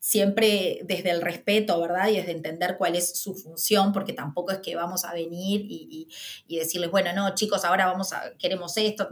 siempre 0.00 0.80
desde 0.84 1.10
el 1.10 1.20
respeto, 1.20 1.78
¿verdad? 1.78 2.08
Y 2.08 2.16
desde 2.16 2.32
entender 2.32 2.76
cuál 2.78 2.96
es 2.96 3.18
su 3.18 3.34
función, 3.34 3.92
porque 3.92 4.14
tampoco 4.14 4.50
es 4.50 4.58
que 4.58 4.74
vamos 4.74 5.04
a 5.04 5.12
venir 5.12 5.60
y, 5.68 6.08
decirles, 6.48 6.90
bueno, 6.90 7.12
no, 7.12 7.34
chicos, 7.34 7.66
ahora 7.66 7.86
vamos 7.86 8.14
a, 8.14 8.32
queremos 8.38 8.76
esto, 8.78 9.08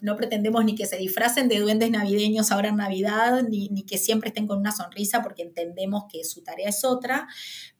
no, 0.00 0.16
pretendemos 0.16 0.64
ni 0.64 0.74
que 0.74 0.86
se 0.86 0.96
disfracen 0.96 1.48
de 1.48 1.60
duendes 1.60 1.90
navideños 1.90 2.50
ahora 2.50 2.70
en 2.70 2.76
Navidad, 2.76 3.42
ni, 3.42 3.68
ni 3.68 3.84
que 3.84 3.98
siempre 3.98 4.28
estén 4.28 4.46
con 4.46 4.58
una 4.58 4.72
sonrisa, 4.72 5.22
porque 5.22 5.42
entendemos 5.42 6.04
que 6.10 6.24
su 6.24 6.42
tarea 6.42 6.70
es 6.70 6.84
otra, 6.84 7.28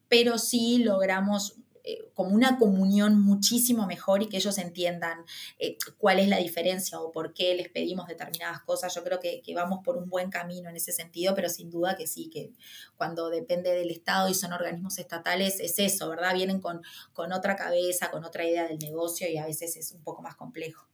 pero 0.08 0.36
sí 0.36 0.82
logramos 0.84 1.59
eh, 1.84 2.10
como 2.14 2.34
una 2.34 2.58
comunión 2.58 3.20
muchísimo 3.20 3.86
mejor 3.86 4.22
y 4.22 4.28
que 4.28 4.36
ellos 4.36 4.58
entiendan 4.58 5.24
eh, 5.58 5.76
cuál 5.98 6.18
es 6.18 6.28
la 6.28 6.38
diferencia 6.38 7.00
o 7.00 7.12
por 7.12 7.32
qué 7.32 7.54
les 7.54 7.68
pedimos 7.68 8.06
determinadas 8.06 8.60
cosas. 8.62 8.94
Yo 8.94 9.02
creo 9.02 9.20
que, 9.20 9.42
vamos 9.54 9.80
por 9.84 9.96
un 9.96 10.08
buen 10.08 10.30
camino 10.30 10.70
en 10.70 10.76
ese 10.76 10.92
sentido, 10.92 11.34
pero 11.34 11.48
sin 11.48 11.70
duda 11.70 11.96
que 11.96 12.06
sí, 12.06 12.30
que 12.30 12.52
cuando 12.96 13.30
depende 13.30 13.70
del 13.70 13.90
Estado 13.90 14.28
y 14.28 14.34
son 14.34 14.52
organismos 14.52 14.98
estatales 14.98 15.60
es 15.60 15.78
eso, 15.78 16.08
¿verdad? 16.08 16.34
Vienen 16.34 16.60
con, 16.60 16.82
con 17.12 17.32
otra 17.32 17.56
cabeza, 17.56 18.10
con 18.10 18.24
otra 18.24 18.44
idea 18.44 18.66
del 18.68 18.78
negocio 18.78 19.28
y 19.28 19.36
a 19.36 19.46
veces 19.46 19.76
es 19.76 19.92
un 19.92 20.02
poco 20.02 20.22
más 20.22 20.36
complejo. 20.36 20.90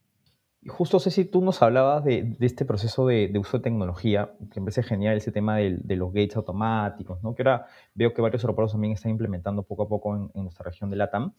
Justo, 0.68 0.98
Ceci, 1.00 1.24
tú 1.24 1.42
nos 1.42 1.62
hablabas 1.62 2.04
de, 2.04 2.36
este 2.40 2.64
proceso 2.64 3.06
de, 3.06 3.32
uso 3.38 3.58
de 3.58 3.62
tecnología, 3.62 4.32
que 4.52 4.60
me 4.60 4.66
parece 4.66 4.82
genial 4.82 5.16
ese 5.16 5.30
tema 5.30 5.56
de, 5.56 5.96
los 5.96 6.12
gates 6.12 6.36
automáticos, 6.36 7.22
¿no? 7.22 7.34
que 7.34 7.42
ahora 7.42 7.66
veo 7.94 8.12
que 8.12 8.22
varios 8.22 8.42
aeropuertos 8.42 8.72
también 8.72 8.92
están 8.92 9.10
implementando 9.10 9.62
poco 9.62 9.84
a 9.84 9.88
poco 9.88 10.16
en, 10.16 10.42
nuestra 10.42 10.64
región 10.64 10.90
de 10.90 10.96
LATAM. 10.96 11.34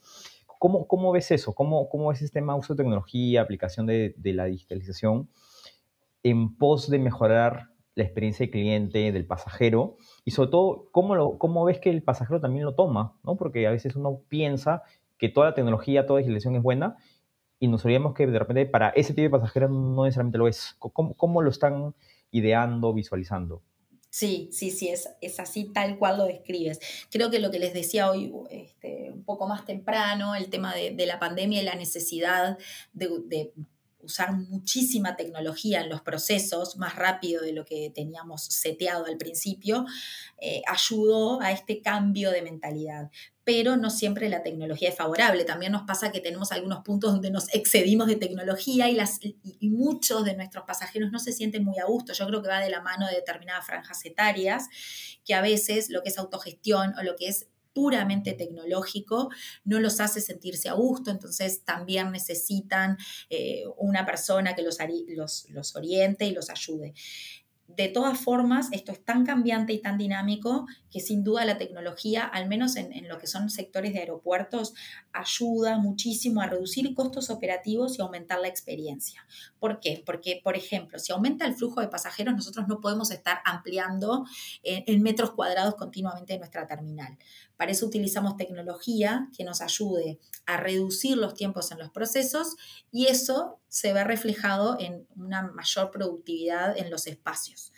¿Cómo, 0.58 0.86
cómo 0.86 1.12
ves 1.12 1.30
eso? 1.30 1.54
¿Cómo, 1.54 1.88
¿Cómo 1.88 2.08
ves 2.08 2.22
este 2.22 2.40
tema 2.40 2.56
uso 2.56 2.74
de 2.74 2.78
tecnología, 2.78 3.42
aplicación 3.42 3.86
de, 3.86 4.14
la 4.22 4.46
digitalización 4.46 5.28
en 6.22 6.56
pos 6.56 6.90
de 6.90 6.98
mejorar 6.98 7.70
la 7.94 8.04
experiencia 8.04 8.44
del 8.44 8.50
cliente, 8.50 9.12
del 9.12 9.26
pasajero? 9.26 9.96
Y 10.24 10.32
sobre 10.32 10.50
todo, 10.50 10.88
¿cómo, 10.90 11.14
lo, 11.14 11.38
cómo 11.38 11.64
ves 11.64 11.80
que 11.80 11.90
el 11.90 12.02
pasajero 12.02 12.40
también 12.40 12.64
lo 12.64 12.74
toma? 12.74 13.16
¿no? 13.24 13.36
Porque 13.36 13.66
a 13.66 13.70
veces 13.70 13.94
uno 13.94 14.20
piensa 14.28 14.82
que 15.18 15.28
toda 15.28 15.48
la 15.48 15.54
tecnología, 15.54 16.06
toda 16.06 16.20
la 16.20 16.26
digitalización 16.26 16.56
es 16.56 16.62
buena, 16.62 16.96
y 17.60 17.68
nos 17.68 17.84
olvidamos 17.84 18.14
que 18.14 18.26
de 18.26 18.38
repente 18.38 18.66
para 18.66 18.90
ese 18.90 19.14
tipo 19.14 19.22
de 19.22 19.30
pasajeros 19.30 19.70
no 19.70 20.04
necesariamente 20.04 20.38
lo 20.38 20.48
es. 20.48 20.76
¿Cómo, 20.78 21.42
lo 21.42 21.50
están 21.50 21.94
ideando, 22.30 22.92
visualizando? 22.92 23.62
Sí, 24.10 24.48
sí, 24.52 24.70
sí, 24.70 24.88
es, 24.88 25.08
es, 25.20 25.38
así 25.38 25.70
tal 25.72 25.98
cual 25.98 26.18
lo 26.18 26.24
describes. 26.24 26.80
Creo 27.10 27.30
que 27.30 27.40
lo 27.40 27.50
que 27.50 27.58
les 27.58 27.74
decía 27.74 28.10
hoy 28.10 28.32
este, 28.50 29.10
un 29.12 29.24
poco 29.24 29.46
más 29.46 29.64
temprano, 29.66 30.34
el 30.34 30.48
tema 30.48 30.74
de, 30.74 31.06
la 31.06 31.18
pandemia 31.18 31.60
y 31.60 31.64
la 31.64 31.74
necesidad 31.74 32.58
de, 32.92 33.52
usar 34.00 34.32
muchísima 34.32 35.16
tecnología 35.16 35.82
en 35.82 35.90
los 35.90 36.00
procesos, 36.00 36.76
más 36.76 36.94
rápido 36.94 37.42
de 37.42 37.52
lo 37.52 37.64
que 37.64 37.90
teníamos 37.94 38.44
seteado 38.44 39.04
al 39.06 39.18
principio, 39.18 39.84
eh, 40.40 40.62
ayudó 40.66 41.40
a 41.40 41.50
este 41.50 41.82
cambio 41.82 42.30
de 42.30 42.40
mentalidad 42.40 43.10
pero 43.48 43.78
no 43.78 43.88
siempre 43.88 44.28
la 44.28 44.42
tecnología 44.42 44.90
es 44.90 44.94
favorable. 44.94 45.42
También 45.44 45.72
nos 45.72 45.84
pasa 45.84 46.12
que 46.12 46.20
tenemos 46.20 46.52
algunos 46.52 46.84
puntos 46.84 47.12
donde 47.12 47.30
nos 47.30 47.48
excedimos 47.54 48.06
de 48.06 48.16
tecnología 48.16 48.90
y, 48.90 48.98
muchos 49.70 50.22
de 50.26 50.36
nuestros 50.36 50.64
pasajeros 50.66 51.10
no 51.10 51.18
se 51.18 51.32
sienten 51.32 51.64
muy 51.64 51.78
a 51.78 51.86
gusto. 51.86 52.12
Yo 52.12 52.26
creo 52.26 52.42
que 52.42 52.48
va 52.48 52.60
de 52.60 52.68
la 52.68 52.82
mano 52.82 53.06
de 53.06 53.14
determinadas 53.14 53.64
franjas 53.64 54.04
etarias, 54.04 54.66
que 55.24 55.32
a 55.32 55.40
veces 55.40 55.88
lo 55.88 56.02
que 56.02 56.10
es 56.10 56.18
autogestión 56.18 56.92
o 56.98 57.02
lo 57.02 57.16
que 57.16 57.28
es 57.28 57.48
puramente 57.72 58.34
tecnológico 58.34 59.30
no 59.64 59.80
los 59.80 59.98
hace 60.00 60.20
sentirse 60.20 60.68
a 60.68 60.74
gusto, 60.74 61.10
entonces 61.10 61.64
también 61.64 62.12
necesitan 62.12 62.98
eh, 63.30 63.62
una 63.78 64.04
persona 64.04 64.54
que 64.54 64.62
los 64.62 64.78
oriente 65.74 66.26
y 66.26 66.32
los 66.32 66.50
ayude 66.50 66.92
de 67.68 67.88
todas 67.88 68.18
formas, 68.18 68.68
esto 68.72 68.92
es 68.92 69.04
tan 69.04 69.26
cambiante 69.26 69.74
y 69.74 69.78
tan 69.80 69.98
dinámico 69.98 70.66
que 70.90 71.00
sin 71.00 71.22
duda 71.22 71.44
la 71.44 71.58
tecnología, 71.58 72.24
al 72.24 72.48
menos 72.48 72.76
en, 72.76 73.06
lo 73.06 73.18
que 73.18 73.26
son 73.26 73.50
sectores 73.50 73.92
de 73.92 74.00
aeropuertos, 74.00 74.72
ayuda 75.12 75.78
muchísimo 75.78 76.40
a 76.40 76.46
reducir 76.46 76.94
costos 76.94 77.28
operativos 77.28 77.98
y 77.98 78.02
aumentar 78.02 78.40
la 78.40 78.48
experiencia. 78.48 79.26
¿Por 79.58 79.80
qué? 79.80 80.02
Porque, 80.04 80.40
por 80.42 80.56
ejemplo, 80.56 80.98
si 80.98 81.12
aumenta 81.12 81.44
el 81.44 81.54
flujo 81.54 81.82
de 81.82 81.88
pasajeros, 81.88 82.34
nosotros 82.34 82.66
no 82.68 82.80
podemos 82.80 83.10
estar 83.10 83.40
ampliando 83.44 84.24
en 84.62 85.02
metros 85.02 85.32
cuadrados 85.32 85.74
continuamente 85.74 86.38
nuestra 86.38 86.66
terminal. 86.66 87.18
Para 87.58 87.72
eso 87.72 87.86
utilizamos 87.86 88.36
tecnología 88.36 89.28
que 89.36 89.42
nos 89.42 89.60
ayude 89.60 90.20
a 90.46 90.56
reducir 90.56 91.18
los 91.18 91.34
tiempos 91.34 91.72
en 91.72 91.78
los 91.78 91.90
procesos 91.90 92.54
y 92.92 93.08
eso 93.08 93.58
se 93.66 93.92
ve 93.92 94.04
reflejado 94.04 94.78
en 94.78 95.08
una 95.16 95.42
mayor 95.42 95.90
productividad 95.90 96.78
en 96.78 96.88
los 96.88 97.08
espacios. 97.08 97.72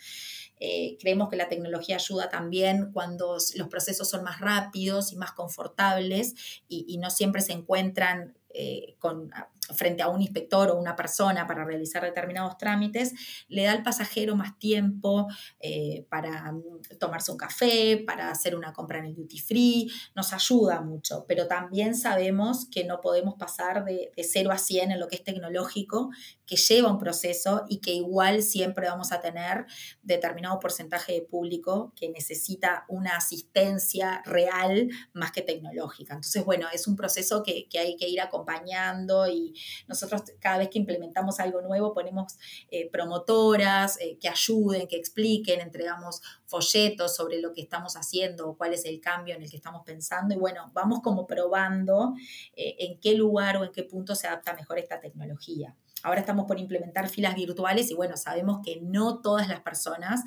Eh, 0.59 0.97
creemos 0.99 1.29
que 1.29 1.35
la 1.35 1.49
tecnología 1.49 1.95
ayuda 1.95 2.29
también 2.29 2.91
cuando 2.93 3.37
los 3.55 3.67
procesos 3.67 4.07
son 4.07 4.23
más 4.23 4.39
rápidos 4.39 5.11
y 5.11 5.15
más 5.15 5.31
confortables 5.31 6.35
y, 6.67 6.99
no 6.99 7.09
siempre 7.09 7.41
se 7.41 7.53
encuentran 7.53 8.37
eh, 8.53 8.95
con, 8.99 9.31
frente 9.73 10.03
a 10.03 10.09
un 10.09 10.21
inspector 10.21 10.69
o 10.69 10.79
una 10.79 10.95
persona 10.95 11.47
para 11.47 11.65
realizar 11.65 12.03
determinados 12.03 12.57
trámites, 12.57 13.13
le 13.47 13.63
da 13.63 13.71
al 13.71 13.83
pasajero 13.83 14.35
más 14.35 14.57
tiempo 14.59 15.27
eh, 15.59 16.05
para 16.09 16.51
mm, 16.51 16.97
tomarse 16.99 17.31
un 17.31 17.37
café, 17.37 18.03
para 18.05 18.29
hacer 18.29 18.55
una 18.55 18.73
compra 18.73 18.99
en 18.99 19.05
el 19.05 19.15
duty 19.15 19.39
free, 19.39 19.91
nos 20.15 20.33
ayuda 20.33 20.81
mucho, 20.81 21.25
pero 21.27 21.47
también 21.47 21.95
sabemos 21.95 22.67
que 22.69 22.83
no 22.83 23.01
podemos 23.01 23.35
pasar 23.35 23.85
de, 23.85 24.11
de 24.15 24.23
0 24.23 24.51
a 24.51 24.57
100 24.57 24.91
en 24.91 24.99
lo 24.99 25.07
que 25.07 25.15
es 25.15 25.23
tecnológico, 25.23 26.09
que 26.45 26.57
lleva 26.57 26.91
un 26.91 26.99
proceso 26.99 27.65
y 27.69 27.79
que 27.79 27.93
igual 27.93 28.43
siempre 28.43 28.87
vamos 28.87 29.11
a 29.11 29.21
tener 29.21 29.65
determinado 30.01 30.59
porcentaje 30.59 31.13
de 31.13 31.21
público 31.21 31.93
que 31.95 32.09
necesita 32.09 32.85
una 32.89 33.15
asistencia 33.15 34.21
real 34.25 34.89
más 35.13 35.31
que 35.31 35.41
tecnológica. 35.41 36.13
Entonces, 36.13 36.43
bueno, 36.43 36.67
es 36.73 36.87
un 36.87 36.95
proceso 36.95 37.41
que, 37.43 37.67
que 37.69 37.79
hay 37.79 37.95
que 37.95 38.09
ir 38.09 38.19
acompañando 38.19 39.27
y 39.27 39.53
nosotros 39.87 40.23
cada 40.39 40.59
vez 40.59 40.69
que 40.69 40.79
implementamos 40.79 41.39
algo 41.39 41.61
nuevo 41.61 41.93
ponemos 41.93 42.37
eh, 42.69 42.89
promotoras 42.89 43.99
eh, 43.99 44.17
que 44.19 44.29
ayuden, 44.29 44.87
que 44.87 44.97
expliquen, 44.97 45.61
entregamos 45.61 46.21
folletos 46.45 47.15
sobre 47.15 47.39
lo 47.41 47.53
que 47.53 47.61
estamos 47.61 47.95
haciendo 47.95 48.49
o 48.49 48.57
cuál 48.57 48.73
es 48.73 48.85
el 48.85 48.99
cambio 48.99 49.35
en 49.35 49.41
el 49.41 49.49
que 49.49 49.57
estamos 49.57 49.83
pensando 49.85 50.33
y 50.35 50.37
bueno, 50.37 50.71
vamos 50.73 51.01
como 51.01 51.27
probando 51.27 52.13
eh, 52.55 52.75
en 52.79 52.99
qué 52.99 53.13
lugar 53.13 53.57
o 53.57 53.63
en 53.63 53.71
qué 53.71 53.83
punto 53.83 54.15
se 54.15 54.27
adapta 54.27 54.53
mejor 54.53 54.79
esta 54.79 54.99
tecnología. 54.99 55.75
Ahora 56.03 56.21
estamos 56.21 56.45
por 56.45 56.59
implementar 56.59 57.09
filas 57.09 57.35
virtuales 57.35 57.91
y 57.91 57.93
bueno, 57.93 58.17
sabemos 58.17 58.61
que 58.65 58.81
no 58.81 59.19
todas 59.21 59.47
las 59.47 59.59
personas 59.59 60.21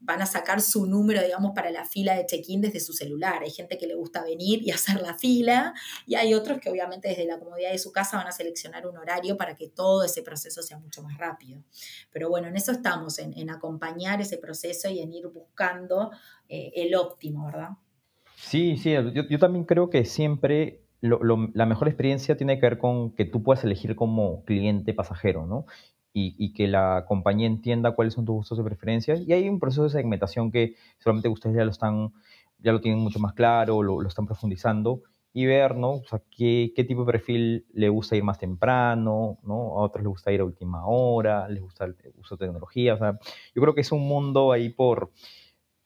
van 0.00 0.22
a 0.22 0.26
sacar 0.26 0.60
su 0.60 0.86
número, 0.86 1.22
digamos, 1.22 1.52
para 1.54 1.70
la 1.70 1.84
fila 1.84 2.14
de 2.14 2.26
check-in 2.26 2.60
desde 2.60 2.80
su 2.80 2.92
celular. 2.92 3.42
Hay 3.42 3.50
gente 3.50 3.78
que 3.78 3.86
le 3.86 3.94
gusta 3.94 4.22
venir 4.22 4.62
y 4.62 4.70
hacer 4.72 5.00
la 5.00 5.14
fila 5.14 5.74
y 6.06 6.14
hay 6.14 6.34
otros 6.34 6.58
que 6.60 6.70
obviamente 6.70 7.08
desde 7.08 7.26
la 7.26 7.38
comodidad 7.38 7.72
de 7.72 7.78
su 7.78 7.92
casa 7.92 8.16
van 8.16 8.26
a 8.26 8.32
seleccionar 8.32 8.86
un 8.86 8.96
horario 8.96 9.36
para 9.36 9.54
que 9.54 9.68
todo 9.68 10.04
ese 10.04 10.22
proceso 10.22 10.62
sea 10.62 10.78
mucho 10.78 11.02
más 11.02 11.16
rápido. 11.18 11.62
Pero 12.10 12.28
bueno, 12.28 12.48
en 12.48 12.56
eso 12.56 12.72
estamos, 12.72 13.18
en, 13.18 13.50
acompañar 13.50 14.20
ese 14.20 14.38
proceso 14.38 14.88
y 14.88 15.00
en 15.00 15.12
ir 15.12 15.28
buscando 15.28 16.10
eh, 16.48 16.72
el 16.74 16.94
óptimo, 16.94 17.46
¿verdad? 17.46 17.70
Sí, 18.36 18.76
sí, 18.76 18.92
yo, 18.92 19.22
yo 19.28 19.38
también 19.38 19.64
creo 19.64 19.88
que 19.88 20.04
siempre 20.04 20.82
la 21.00 21.66
mejor 21.66 21.88
experiencia 21.88 22.36
tiene 22.36 22.56
que 22.58 22.66
ver 22.66 22.78
con 22.78 23.12
que 23.12 23.24
tú 23.24 23.42
puedas 23.42 23.64
elegir 23.64 23.96
como 23.96 24.44
cliente 24.44 24.94
pasajero, 24.94 25.46
¿no? 25.46 25.66
Y, 26.18 26.54
que 26.54 26.66
la 26.66 27.04
compañía 27.06 27.46
entienda 27.46 27.92
cuáles 27.94 28.14
son 28.14 28.24
tus 28.24 28.34
gustos 28.36 28.58
y 28.58 28.62
preferencias. 28.62 29.20
Y 29.20 29.34
hay 29.34 29.48
un 29.50 29.60
proceso 29.60 29.84
de 29.84 29.90
segmentación 29.90 30.50
que 30.50 30.74
solamente 30.98 31.28
ustedes 31.28 31.56
ya 31.56 31.64
lo 31.64 31.70
están, 31.70 32.12
ya 32.58 32.72
lo 32.72 32.80
tienen 32.80 33.00
mucho 33.00 33.18
más 33.18 33.34
claro, 33.34 33.82
lo, 33.82 34.00
lo 34.00 34.08
están 34.08 34.24
profundizando 34.24 35.02
y 35.34 35.44
ver, 35.44 35.76
¿no? 35.76 35.90
O 35.96 36.04
sea, 36.04 36.22
qué, 36.30 36.72
qué, 36.74 36.84
tipo 36.84 37.04
de 37.04 37.12
perfil 37.12 37.66
le 37.74 37.90
gusta 37.90 38.16
ir 38.16 38.24
más 38.24 38.38
temprano, 38.38 39.38
¿no? 39.42 39.78
A 39.78 39.82
otros 39.82 40.02
les 40.02 40.08
gusta 40.08 40.32
ir 40.32 40.40
a 40.40 40.44
última 40.44 40.86
hora, 40.86 41.46
les 41.48 41.60
gusta 41.60 41.84
el 41.84 41.94
uso 42.16 42.36
de 42.36 42.46
tecnología. 42.46 42.94
O 42.94 42.98
sea, 42.98 43.18
yo 43.54 43.60
creo 43.60 43.74
que 43.74 43.82
es 43.82 43.92
un 43.92 44.08
mundo 44.08 44.52
ahí 44.52 44.70
por, 44.70 45.12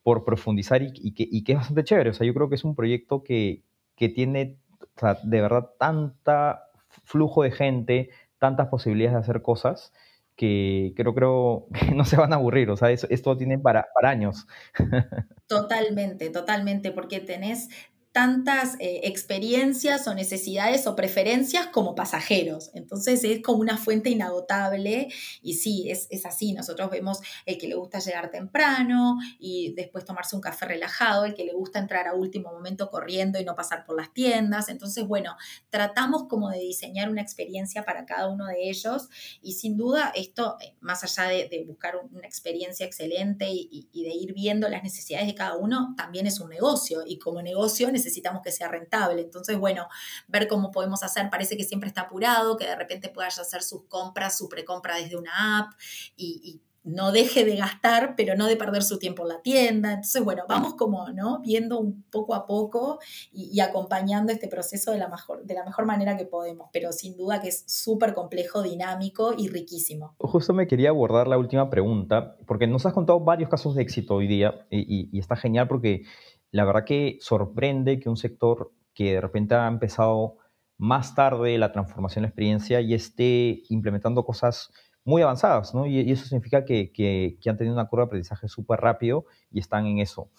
por 0.04 0.24
profundizar 0.24 0.80
y, 0.80 0.92
y, 0.94 1.12
que, 1.12 1.26
y 1.28 1.42
que 1.42 1.52
es 1.52 1.58
bastante 1.58 1.82
chévere. 1.82 2.10
O 2.10 2.14
sea, 2.14 2.24
yo 2.24 2.34
creo 2.34 2.48
que 2.48 2.54
es 2.54 2.62
un 2.62 2.76
proyecto 2.76 3.24
que, 3.24 3.64
que 3.96 4.08
tiene 4.08 4.60
o 4.96 5.00
sea, 5.00 5.18
de 5.22 5.40
verdad, 5.40 5.70
tanta 5.78 6.64
flujo 7.04 7.42
de 7.42 7.50
gente, 7.50 8.10
tantas 8.38 8.68
posibilidades 8.68 9.14
de 9.14 9.20
hacer 9.20 9.42
cosas 9.42 9.92
que 10.40 10.94
creo, 10.96 11.14
creo 11.14 11.66
que 11.74 11.94
no 11.94 12.06
se 12.06 12.16
van 12.16 12.32
a 12.32 12.36
aburrir. 12.36 12.70
O 12.70 12.76
sea, 12.76 12.88
esto 12.90 13.36
tiene 13.36 13.58
para, 13.58 13.88
para 13.92 14.08
años. 14.08 14.46
Totalmente, 15.46 16.30
totalmente, 16.30 16.92
porque 16.92 17.18
tenés 17.18 17.68
tantas 18.12 18.74
eh, 18.80 19.02
experiencias 19.04 20.08
o 20.08 20.14
necesidades 20.14 20.86
o 20.88 20.96
preferencias 20.96 21.68
como 21.68 21.94
pasajeros. 21.94 22.70
Entonces 22.74 23.22
es 23.22 23.40
como 23.40 23.60
una 23.60 23.76
fuente 23.76 24.10
inagotable 24.10 25.08
y 25.42 25.54
sí, 25.54 25.90
es, 25.90 26.08
es, 26.10 26.26
así. 26.26 26.52
Nosotros 26.52 26.90
vemos 26.90 27.20
el 27.46 27.56
que 27.56 27.68
le 27.68 27.76
gusta 27.76 28.00
llegar 28.00 28.30
temprano 28.30 29.18
y 29.38 29.74
después 29.74 30.04
tomarse 30.04 30.34
un 30.34 30.42
café 30.42 30.66
relajado, 30.66 31.24
el 31.24 31.34
que 31.34 31.44
le 31.44 31.52
gusta 31.52 31.78
entrar 31.78 32.08
a 32.08 32.14
último 32.14 32.52
momento 32.52 32.90
corriendo 32.90 33.38
y 33.38 33.44
no 33.44 33.54
pasar 33.54 33.84
por 33.84 33.96
las 33.96 34.12
tiendas. 34.12 34.68
Entonces, 34.68 35.06
bueno, 35.06 35.36
tratamos 35.68 36.24
como 36.28 36.50
de 36.50 36.58
diseñar 36.58 37.10
una 37.10 37.22
experiencia 37.22 37.84
para 37.84 38.06
cada 38.06 38.28
uno 38.28 38.46
de 38.46 38.70
ellos 38.70 39.08
y 39.40 39.52
sin 39.52 39.76
duda 39.76 40.12
esto, 40.16 40.56
eh, 40.60 40.74
más 40.80 41.04
allá 41.04 41.28
de, 41.28 41.60
buscar 41.66 41.94
una 42.10 42.26
experiencia 42.26 42.86
excelente 42.86 43.48
y, 43.50 43.88
y 43.92 44.02
de 44.02 44.10
ir 44.10 44.32
viendo 44.32 44.68
las 44.68 44.82
necesidades 44.82 45.26
de 45.26 45.34
cada 45.34 45.56
uno, 45.56 45.94
también 45.96 46.26
es 46.26 46.40
un 46.40 46.48
negocio 46.48 47.02
y 47.06 47.18
como 47.18 47.42
negocio 47.42 47.88
necesitamos 48.00 48.42
que 48.42 48.50
sea 48.50 48.68
rentable. 48.68 49.22
Entonces, 49.22 49.58
bueno, 49.58 49.88
ver 50.28 50.48
cómo 50.48 50.70
podemos 50.70 51.02
hacer, 51.02 51.30
parece 51.30 51.56
que 51.56 51.64
siempre 51.64 51.88
está 51.88 52.02
apurado, 52.02 52.56
que 52.56 52.66
de 52.66 52.76
repente 52.76 53.08
puedas 53.08 53.38
hacer 53.38 53.62
sus 53.62 53.84
compras, 53.84 54.36
su 54.36 54.48
precompra 54.48 54.96
desde 54.96 55.16
una 55.16 55.60
app 55.60 55.72
y, 56.16 56.60
no 56.82 57.12
deje 57.12 57.44
de 57.44 57.56
gastar, 57.56 58.14
pero 58.16 58.34
no 58.36 58.46
de 58.46 58.56
perder 58.56 58.82
su 58.82 58.98
tiempo 58.98 59.22
en 59.24 59.28
la 59.28 59.42
tienda. 59.42 59.90
Entonces, 59.90 60.24
bueno, 60.24 60.44
vamos 60.48 60.74
como, 60.76 61.10
¿no? 61.10 61.40
Viendo 61.40 61.78
un 61.78 62.02
poco 62.10 62.34
a 62.34 62.46
poco 62.46 63.00
y, 63.30 63.60
acompañando 63.60 64.32
este 64.32 64.48
proceso 64.48 64.90
de 64.90 64.96
la, 64.96 65.08
mejor, 65.08 65.44
de 65.44 65.52
la 65.52 65.62
mejor 65.62 65.84
manera 65.84 66.16
que 66.16 66.24
podemos, 66.24 66.70
pero 66.72 66.90
sin 66.92 67.18
duda 67.18 67.38
que 67.38 67.48
es 67.48 67.64
súper 67.66 68.14
complejo, 68.14 68.62
dinámico 68.62 69.34
y 69.36 69.48
riquísimo. 69.48 70.14
Justo 70.18 70.54
me 70.54 70.66
quería 70.66 70.88
abordar 70.88 71.28
la 71.28 71.36
última 71.36 71.68
pregunta, 71.68 72.38
porque 72.46 72.66
nos 72.66 72.86
has 72.86 72.94
contado 72.94 73.20
varios 73.20 73.50
casos 73.50 73.74
de 73.74 73.82
éxito 73.82 74.14
hoy 74.14 74.26
día 74.26 74.66
y, 74.70 75.10
y 75.12 75.18
está 75.18 75.36
genial 75.36 75.68
porque 75.68 76.04
la 76.52 76.64
verdad 76.64 76.84
que 76.84 77.18
sorprende 77.20 78.00
que 78.00 78.08
un 78.08 78.16
sector 78.16 78.72
que 78.94 79.14
de 79.14 79.20
repente 79.20 79.54
ha 79.54 79.68
empezado 79.68 80.38
más 80.78 81.14
tarde 81.14 81.58
la 81.58 81.72
transformación 81.72 82.22
de 82.22 82.26
la 82.26 82.28
experiencia 82.28 82.80
y 82.80 82.94
esté 82.94 83.62
implementando 83.68 84.24
cosas 84.24 84.72
muy 85.04 85.22
avanzadas, 85.22 85.74
¿no? 85.74 85.86
Y, 85.86 86.10
eso 86.10 86.26
significa 86.26 86.64
que, 86.64 87.38
han 87.46 87.56
tenido 87.56 87.74
una 87.74 87.86
curva 87.86 88.04
de 88.04 88.08
aprendizaje 88.08 88.48
súper 88.48 88.80
rápido 88.80 89.26
y 89.50 89.60
están 89.60 89.86
en 89.86 89.98
eso. 89.98 90.30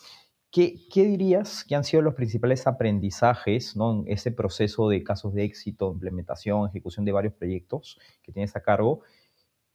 ¿Qué, 0.52 0.76
¿Qué, 0.92 1.06
dirías 1.06 1.64
que 1.64 1.76
han 1.76 1.84
sido 1.84 2.02
los 2.02 2.14
principales 2.14 2.68
aprendizajes 2.68 3.76
¿no? 3.78 3.94
en 3.94 4.04
ese 4.08 4.32
proceso 4.32 4.90
de 4.90 5.02
casos 5.02 5.34
de 5.34 5.46
éxito, 5.46 5.92
implementación, 5.94 6.68
ejecución 6.68 7.06
de 7.06 7.14
varios 7.14 7.34
proyectos 7.34 7.98
que 8.22 8.34
tienes 8.34 8.56
a 8.56 8.62
cargo? 8.62 9.02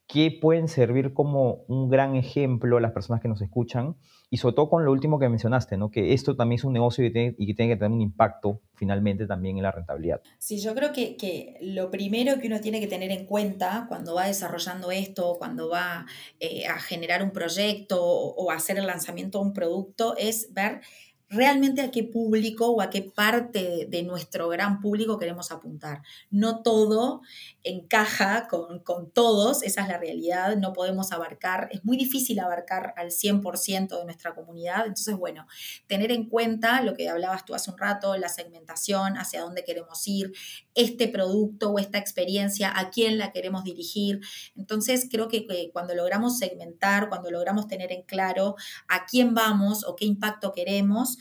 Que 0.07 0.31
pueden 0.31 0.69
servir 0.69 1.13
como 1.13 1.65
un 1.67 1.89
gran 1.89 2.15
ejemplo 2.15 2.77
a 2.77 2.81
las 2.81 2.93
personas 2.93 3.21
que 3.21 3.29
nos 3.29 3.43
escuchan 3.43 3.97
y 4.31 4.37
sobre 4.37 4.55
todo 4.55 4.69
con 4.69 4.85
lo 4.85 4.93
último 4.93 5.19
que 5.19 5.29
mencionaste, 5.29 5.77
¿no? 5.77 5.91
que 5.91 6.13
esto 6.13 6.37
también 6.37 6.59
es 6.59 6.65
un 6.65 6.73
negocio 6.73 7.05
y, 7.05 7.13
que 7.13 7.35
tiene 7.37 7.69
que 7.69 7.77
tener 7.77 7.91
un 7.91 8.01
impacto 8.01 8.63
finalmente 8.75 9.27
también 9.27 9.57
en 9.57 9.65
la 9.65 9.73
rentabilidad. 9.73 10.21
Sí, 10.39 10.61
yo 10.61 10.75
creo 10.75 10.93
que, 10.93 11.17
que 11.17 11.57
lo 11.61 11.91
primero 11.91 12.39
que 12.39 12.47
uno 12.47 12.61
tiene 12.61 12.81
que 12.81 12.87
tener 12.87 13.11
en 13.11 13.27
cuenta 13.27 13.87
cuando 13.89 14.15
va 14.15 14.27
desarrollando 14.27 14.91
esto, 14.93 15.37
cuando 15.39 15.69
va 15.69 16.07
eh, 16.39 16.67
a 16.67 16.79
generar 16.79 17.23
un 17.23 17.31
proyecto 17.31 18.03
o, 18.03 18.35
o 18.35 18.51
hacer 18.51 18.79
el 18.79 18.87
lanzamiento 18.87 19.39
de 19.39 19.47
un 19.47 19.53
producto, 19.53 20.17
es 20.17 20.53
ver 20.53 20.83
realmente 21.29 21.83
a 21.83 21.91
qué 21.91 22.05
público 22.05 22.71
o 22.71 22.81
a 22.81 22.89
qué 22.89 23.03
parte 23.03 23.87
de 23.91 24.03
nuestro 24.05 24.49
gran 24.49 24.81
público 24.81 25.19
queremos 25.19 25.51
apuntar. 25.51 26.03
No 26.31 26.63
todo 26.63 27.23
encaja 27.65 28.47
con, 28.49 28.83
todos, 29.13 29.63
esa 29.65 29.83
es 29.83 29.89
la 29.89 29.99
realidad, 29.99 30.57
no 30.57 30.73
podemos 30.73 31.11
abarcar, 31.11 31.69
es 31.73 31.85
muy 31.85 31.97
difícil 31.97 32.39
abarcar 32.39 32.95
al 32.97 33.11
100% 33.11 33.99
de 33.99 34.05
nuestra 34.05 34.35
comunidad, 34.35 34.87
entonces 34.87 35.17
bueno, 35.17 35.47
tener 35.89 36.13
en 36.13 36.29
cuenta 36.29 36.81
lo 36.83 36.95
que 36.95 37.09
hablabas 37.09 37.45
tú 37.45 37.55
hace 37.55 37.71
un 37.71 37.79
rato, 37.79 38.17
la 38.17 38.29
segmentación, 38.29 39.17
hacia 39.17 39.41
dónde 39.41 39.65
queremos 39.65 40.07
ir, 40.07 40.33
este 40.75 41.09
producto 41.09 41.71
o 41.71 41.79
esta 41.79 41.99
experiencia, 41.99 42.73
a 42.79 42.91
quién 42.91 43.19
la 43.19 43.33
queremos 43.33 43.65
dirigir. 43.65 44.21
Entonces 44.55 45.09
creo 45.11 45.29
que, 45.29 45.47
que 45.47 45.71
cuando 45.73 45.95
logramos 45.95 46.39
segmentar, 46.39 47.09
cuando 47.09 47.31
logramos 47.31 47.67
tener 47.67 47.91
en 47.91 48.03
claro 48.03 48.55
a 48.87 49.07
quién 49.07 49.35
vamos 49.35 49.85
o 49.85 49.97
qué 49.97 50.05
impacto 50.05 50.53
queremos, 50.53 51.17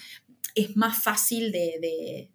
es 0.56 0.76
más 0.76 1.04
fácil 1.04 1.52
de, 1.52 2.30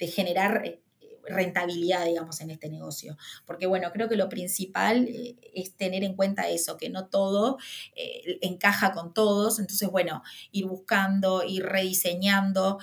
generar 0.00 0.62
eh, 0.64 0.80
rentabilidad, 1.26 2.06
digamos, 2.06 2.40
en 2.40 2.50
este 2.50 2.70
negocio. 2.70 3.16
Porque, 3.46 3.66
bueno, 3.66 3.92
creo 3.92 4.08
que 4.08 4.16
lo 4.16 4.28
principal 4.28 5.06
eh, 5.08 5.36
es 5.54 5.74
tener 5.76 6.02
en 6.02 6.16
cuenta 6.16 6.48
eso, 6.48 6.76
que 6.78 6.88
no 6.88 7.06
todo 7.06 7.58
eh, 7.94 8.38
encaja 8.40 8.92
con 8.92 9.12
todos. 9.12 9.58
Entonces, 9.58 9.88
bueno, 9.90 10.22
ir 10.50 10.66
buscando, 10.66 11.44
ir 11.44 11.64
rediseñando 11.64 12.78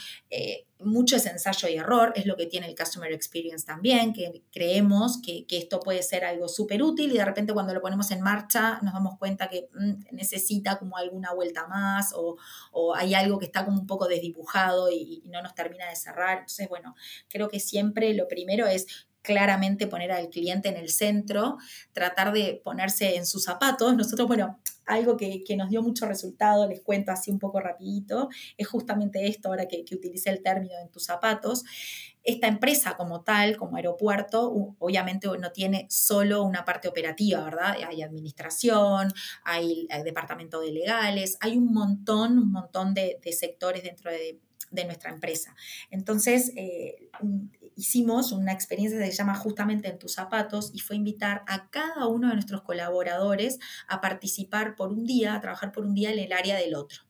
mucho 0.80 1.16
es 1.16 1.26
ensayo 1.26 1.70
y 1.70 1.76
error, 1.76 2.14
es 2.16 2.26
lo 2.26 2.36
que 2.36 2.46
tiene 2.46 2.68
el 2.68 2.76
Customer 2.76 3.12
Experience 3.12 3.66
también, 3.66 4.14
que 4.14 4.44
creemos 4.52 5.20
que, 5.22 5.46
esto 5.50 5.80
puede 5.80 6.04
ser 6.04 6.26
algo 6.26 6.50
súper 6.50 6.84
útil 6.84 7.12
y 7.12 7.18
de 7.18 7.24
repente 7.24 7.54
cuando 7.54 7.74
lo 7.74 7.82
ponemos 7.82 8.12
en 8.12 8.22
marcha 8.22 8.80
nos 8.82 8.94
damos 8.94 9.18
cuenta 9.18 9.50
que 9.50 9.70
mm, 9.74 10.16
necesita 10.16 10.78
como 10.78 10.98
alguna 10.98 11.34
vuelta 11.34 11.66
más 11.68 12.14
o, 12.14 12.38
hay 12.96 13.14
algo 13.14 13.40
que 13.40 13.46
está 13.46 13.66
como 13.66 13.80
un 13.80 13.88
poco 13.88 14.08
desdibujado 14.08 14.90
y, 14.90 15.22
y 15.24 15.30
no 15.30 15.42
nos 15.42 15.56
termina 15.56 15.90
de 15.90 15.96
cerrar. 15.96 16.40
Entonces, 16.40 16.68
bueno, 16.70 16.96
creo 17.30 17.50
que 17.50 17.60
siempre 17.60 18.14
lo 18.14 18.28
primero 18.28 18.68
es 18.68 19.08
claramente 19.26 19.88
poner 19.88 20.12
al 20.12 20.30
cliente 20.30 20.70
en 20.70 20.78
el 20.78 20.90
centro, 20.90 21.58
tratar 21.92 22.32
de 22.32 22.62
ponerse 22.64 23.16
en 23.16 23.26
sus 23.26 23.44
zapatos. 23.44 23.96
Nosotros, 23.96 24.28
bueno, 24.28 24.60
algo 24.86 25.18
que, 25.18 25.44
nos 25.58 25.70
dio 25.70 25.82
mucho 25.82 26.06
resultado, 26.06 26.68
les 26.68 26.82
cuento 26.82 27.12
así 27.12 27.32
un 27.32 27.40
poco 27.40 27.60
rapidito, 27.60 28.30
es 28.58 28.68
justamente 28.68 29.28
esto, 29.28 29.50
ahora 29.50 29.68
que, 29.68 29.84
que 29.84 29.96
utilicé 29.96 30.30
el 30.30 30.44
término 30.44 30.76
en 30.80 30.90
tus 30.90 31.06
zapatos, 31.06 31.64
esta 32.26 32.48
empresa 32.48 32.98
como 32.98 33.22
tal, 33.22 33.56
como 33.56 33.78
aeropuerto, 33.78 34.52
obviamente 34.80 35.28
no 35.40 35.52
tiene 35.52 35.86
solo 35.90 36.44
una 36.44 36.66
parte 36.66 36.88
operativa, 36.88 37.44
¿verdad? 37.44 37.78
Hay 37.88 38.02
administración, 38.02 39.14
hay, 39.44 39.88
departamento 40.04 40.60
de 40.60 40.72
legales, 40.72 41.38
hay 41.40 41.56
un 41.58 41.72
montón, 41.72 42.40
un 42.40 42.52
montón 42.52 42.94
de, 42.96 43.20
sectores 43.32 43.84
dentro 43.84 44.12
de, 44.12 44.40
nuestra 44.86 45.12
empresa. 45.12 45.56
Entonces, 45.90 46.52
eh, 46.58 47.10
hicimos 47.76 48.32
una 48.32 48.54
experiencia 48.54 49.00
que 49.00 49.06
se 49.06 49.18
llama 49.18 49.36
justamente 49.36 49.90
en 49.90 50.00
tus 50.00 50.14
zapatos 50.14 50.72
y 50.74 50.80
fue 50.80 50.96
invitar 50.96 51.44
a 51.48 51.70
cada 51.70 52.08
uno 52.08 52.30
de 52.30 52.36
nuestros 52.36 52.62
colaboradores 52.62 53.60
a 53.88 54.02
participar 54.02 54.76
por 54.76 54.92
un 54.92 55.06
día, 55.06 55.36
a 55.36 55.42
trabajar 55.42 55.72
por 55.72 55.86
un 55.86 55.94
día 55.94 56.12
en 56.12 56.20
el 56.20 56.34
área 56.34 56.56
del 56.56 56.76
otro. 56.76 57.04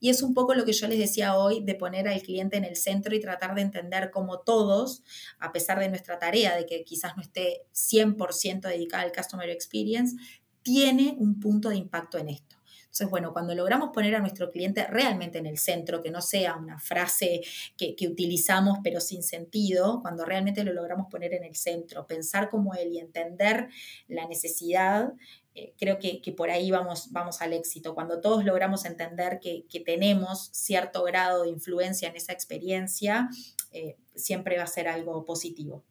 Y 0.00 0.10
es 0.10 0.22
un 0.22 0.34
poco 0.34 0.54
lo 0.54 0.64
que 0.64 0.72
yo 0.72 0.88
les 0.88 0.98
decía 0.98 1.36
hoy 1.36 1.62
de 1.62 1.74
poner 1.74 2.08
al 2.08 2.20
cliente 2.22 2.56
en 2.56 2.64
el 2.64 2.76
centro 2.76 3.14
y 3.14 3.20
tratar 3.20 3.54
de 3.54 3.62
entender 3.62 4.10
cómo 4.10 4.40
todos, 4.40 5.02
a 5.38 5.52
pesar 5.52 5.78
de 5.78 5.88
nuestra 5.88 6.18
tarea 6.18 6.56
de 6.56 6.66
que 6.66 6.82
quizás 6.84 7.16
no 7.16 7.22
esté 7.22 7.66
100% 7.72 8.62
dedicada 8.62 9.04
al 9.04 9.12
Customer 9.12 9.48
Experience, 9.48 10.16
tiene 10.62 11.14
un 11.18 11.38
punto 11.38 11.68
de 11.68 11.76
impacto 11.76 12.18
en 12.18 12.30
esto. 12.30 12.56
Entonces, 12.92 13.08
bueno, 13.08 13.32
cuando 13.32 13.54
logramos 13.54 13.88
poner 13.88 14.14
a 14.14 14.20
nuestro 14.20 14.50
cliente 14.50 14.86
realmente 14.86 15.38
en 15.38 15.46
el 15.46 15.56
centro, 15.56 16.02
que 16.02 16.10
no 16.10 16.20
sea 16.20 16.56
una 16.56 16.78
frase 16.78 17.40
que, 17.74 17.96
utilizamos 18.06 18.80
pero 18.84 19.00
sin 19.00 19.22
sentido, 19.22 20.02
cuando 20.02 20.26
realmente 20.26 20.62
lo 20.62 20.74
logramos 20.74 21.06
poner 21.10 21.32
en 21.32 21.42
el 21.44 21.56
centro, 21.56 22.06
pensar 22.06 22.50
como 22.50 22.74
él 22.74 22.92
y 22.92 22.98
entender 22.98 23.70
la 24.08 24.28
necesidad, 24.28 25.14
eh, 25.54 25.72
creo 25.78 25.98
que, 25.98 26.20
por 26.36 26.50
ahí 26.50 26.70
vamos, 26.70 27.12
vamos 27.12 27.40
al 27.40 27.54
éxito. 27.54 27.94
Cuando 27.94 28.20
todos 28.20 28.44
logramos 28.44 28.84
entender 28.84 29.40
que, 29.40 29.64
tenemos 29.86 30.50
cierto 30.52 31.02
grado 31.02 31.44
de 31.44 31.48
influencia 31.48 32.10
en 32.10 32.16
esa 32.16 32.34
experiencia, 32.34 33.30
eh, 33.72 33.96
siempre 34.14 34.58
va 34.58 34.64
a 34.64 34.66
ser 34.66 34.88
algo 34.88 35.24
positivo. 35.24 35.82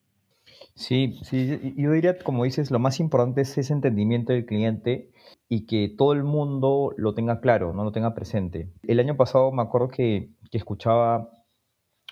Sí, 0.75 1.19
sí, 1.23 1.73
yo 1.77 1.93
diría, 1.93 2.19
como 2.19 2.43
dices, 2.43 2.69
lo 2.69 2.77
más 2.77 2.99
importante 2.99 3.41
es 3.41 3.57
ese 3.57 3.73
entendimiento 3.73 4.33
del 4.33 4.45
cliente 4.45 5.09
y 5.53 5.65
que 5.65 5.89
todo 5.89 6.13
el 6.13 6.23
mundo 6.23 6.93
lo 6.95 7.13
tenga 7.13 7.41
claro, 7.41 7.73
no 7.73 7.83
lo 7.83 7.91
tenga 7.91 8.13
presente. 8.13 8.69
El 8.87 9.01
año 9.01 9.17
pasado 9.17 9.51
me 9.51 9.61
acuerdo 9.61 9.89
que, 9.89 10.29
escuchaba, 10.49 11.29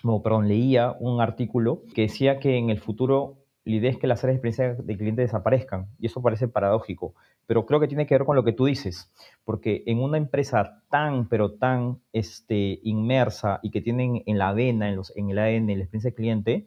no, 0.04 0.20
perdón, 0.20 0.46
leía 0.46 0.94
un 1.00 1.22
artículo 1.22 1.82
que 1.94 2.02
decía 2.02 2.38
que 2.38 2.58
en 2.58 2.68
el 2.68 2.80
futuro 2.80 3.38
la 3.64 3.76
idea 3.76 3.90
es 3.90 3.96
que 3.96 4.06
las 4.06 4.22
áreas 4.24 4.42
de 4.42 4.48
experiencia 4.48 4.84
de 4.84 4.96
cliente 4.98 5.22
desaparezcan, 5.22 5.88
y 5.98 6.06
eso 6.06 6.20
parece 6.20 6.48
paradójico, 6.48 7.14
pero 7.46 7.64
creo 7.64 7.80
que 7.80 7.88
tiene 7.88 8.06
que 8.06 8.14
ver 8.14 8.26
con 8.26 8.36
lo 8.36 8.44
que 8.44 8.52
tú 8.52 8.66
dices, 8.66 9.10
porque 9.46 9.84
en 9.86 10.02
una 10.02 10.18
empresa 10.18 10.82
tan, 10.90 11.26
pero 11.26 11.54
tan 11.54 11.98
este, 12.12 12.80
inmersa 12.82 13.58
y 13.62 13.70
que 13.70 13.80
tienen 13.80 14.22
en 14.26 14.36
la 14.36 14.52
vena, 14.52 14.90
en, 14.90 14.96
los, 14.96 15.16
en 15.16 15.30
el 15.30 15.38
ADN, 15.38 15.66
la 15.66 15.84
experiencia 15.84 16.10
de 16.10 16.14
cliente, 16.14 16.66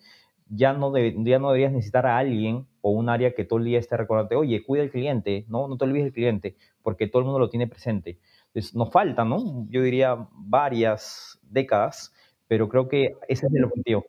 ya 0.56 0.74
no, 0.74 0.96
ya 0.98 1.40
no 1.40 1.48
deberías 1.50 1.72
necesitar 1.72 2.06
a 2.06 2.18
alguien 2.18 2.68
o 2.82 2.92
un 2.92 3.10
área 3.10 3.34
que 3.34 3.46
todo 3.46 3.60
el 3.60 3.66
día 3.66 3.80
esté 3.80 3.98
recordando, 3.98 4.40
oye, 4.40 4.64
cuida 4.64 4.84
el 4.84 4.92
cliente, 4.92 5.46
¿no? 5.48 5.68
No 5.68 5.78
te 5.78 5.86
olvides 5.86 6.06
del 6.06 6.14
cliente, 6.14 6.56
porque 6.82 7.08
todo 7.08 7.22
el 7.22 7.26
mundo 7.26 7.40
lo 7.40 7.50
tiene 7.50 7.68
presente. 7.68 8.20
Entonces, 8.48 8.76
nos 8.76 8.92
falta, 8.92 9.26
¿no? 9.26 9.68
Yo 9.70 9.82
diría 9.82 10.28
varias 10.34 11.40
décadas, 11.44 12.14
pero 12.48 12.70
creo 12.70 12.88
que 12.88 13.10
ese 13.28 13.48
es 13.48 13.54
el 13.54 13.66
objetivo. 13.66 14.06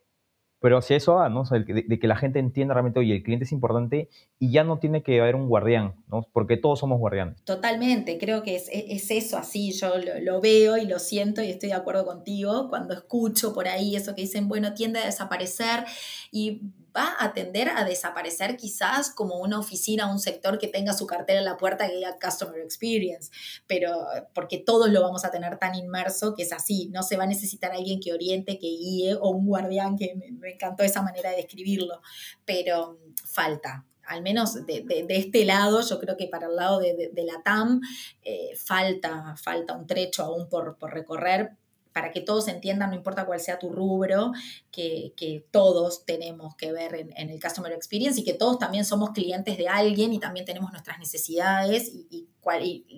Pero 0.65 0.79
hacia 0.79 0.97
eso 0.97 1.13
va, 1.13 1.29
¿no? 1.29 1.43
de, 1.43 1.99
que 1.99 2.07
la 2.07 2.15
gente 2.15 2.39
entienda 2.39 2.73
realmente, 2.73 2.99
oye, 2.99 3.17
el 3.17 3.21
cliente 3.21 3.45
es 3.45 3.51
importante 3.51 4.09
y 4.39 4.51
ya 4.51 4.63
no 4.63 4.79
tiene 4.79 5.03
que 5.03 5.21
haber 5.21 5.35
un 5.35 5.47
guardián, 5.47 5.93
¿no? 6.07 6.27
Porque 6.33 6.57
todos 6.57 6.79
somos 6.79 6.97
guardianes. 6.97 7.39
Totalmente, 7.43 8.17
creo 8.17 8.41
que 8.41 8.55
es, 8.55 8.71
es 8.71 9.11
eso 9.11 9.37
así, 9.37 9.73
yo 9.73 9.93
lo, 10.23 10.41
veo 10.41 10.77
y 10.77 10.87
lo 10.87 10.97
siento 10.97 11.43
y 11.43 11.51
estoy 11.51 11.69
de 11.69 11.75
acuerdo 11.75 12.03
contigo 12.03 12.67
cuando 12.67 12.95
escucho 12.95 13.53
por 13.53 13.67
ahí 13.67 13.95
eso 13.95 14.15
que 14.15 14.23
dicen, 14.23 14.47
bueno, 14.47 14.73
tiende 14.73 14.97
a 14.97 15.05
desaparecer 15.05 15.85
y 16.31 16.61
va 16.95 17.15
a 17.19 17.33
tender 17.33 17.69
a 17.69 17.83
desaparecer 17.83 18.57
quizás 18.57 19.09
como 19.09 19.39
una 19.39 19.59
oficina, 19.59 20.11
un 20.11 20.19
sector 20.19 20.57
que 20.57 20.67
tenga 20.67 20.93
su 20.93 21.05
cartera 21.05 21.39
en 21.39 21.45
la 21.45 21.57
puerta 21.57 21.87
que 21.87 21.95
diga 21.95 22.17
Customer 22.21 22.59
Experience, 22.61 23.31
pero 23.67 23.91
porque 24.33 24.57
todos 24.57 24.89
lo 24.89 25.01
vamos 25.01 25.25
a 25.25 25.31
tener 25.31 25.57
tan 25.57 25.75
inmerso 25.75 26.33
que 26.35 26.43
es 26.43 26.53
así, 26.53 26.89
no 26.91 27.03
se 27.03 27.17
va 27.17 27.23
a 27.23 27.27
necesitar 27.27 27.71
alguien 27.71 27.99
que 27.99 28.13
oriente, 28.13 28.57
que 28.59 28.67
guíe 28.67 29.15
o 29.15 29.29
un 29.29 29.45
guardián, 29.45 29.97
que 29.97 30.15
me, 30.15 30.51
encantó 30.51 30.83
esa 30.83 31.01
manera 31.01 31.31
de 31.31 31.37
describirlo, 31.37 32.01
pero 32.45 32.99
falta, 33.25 33.85
al 34.07 34.21
menos 34.21 34.65
de, 34.65 35.05
este 35.09 35.45
lado, 35.45 35.81
yo 35.81 35.99
creo 35.99 36.15
que 36.15 36.27
para 36.27 36.47
el 36.47 36.55
lado 36.55 36.79
de, 36.79 37.11
la 37.25 37.41
TAM 37.43 37.81
eh, 38.23 38.55
falta, 38.55 39.35
falta 39.35 39.75
un 39.75 39.87
trecho 39.87 40.23
aún 40.23 40.47
por, 40.47 40.77
por 40.77 40.93
recorrer 40.93 41.57
para 41.95 42.11
que 42.11 42.19
todos 42.19 42.49
entiendan, 42.49 42.89
no 42.89 42.97
importa 42.97 43.25
cuál 43.25 43.39
sea 43.39 43.57
tu 43.57 43.69
rubro, 43.69 44.33
que, 44.69 45.13
todos 45.49 46.05
tenemos 46.05 46.53
que 46.57 46.73
ver 46.73 46.93
en, 47.15 47.29
el 47.29 47.41
Customer 47.41 47.71
Experience 47.71 48.19
y 48.19 48.25
que 48.25 48.33
todos 48.33 48.59
también 48.59 48.83
somos 48.83 49.11
clientes 49.11 49.57
de 49.57 49.69
alguien 49.69 50.11
y 50.11 50.19
también 50.19 50.45
tenemos 50.45 50.73
nuestras 50.73 50.99
necesidades 50.99 51.87
y, 51.87 52.27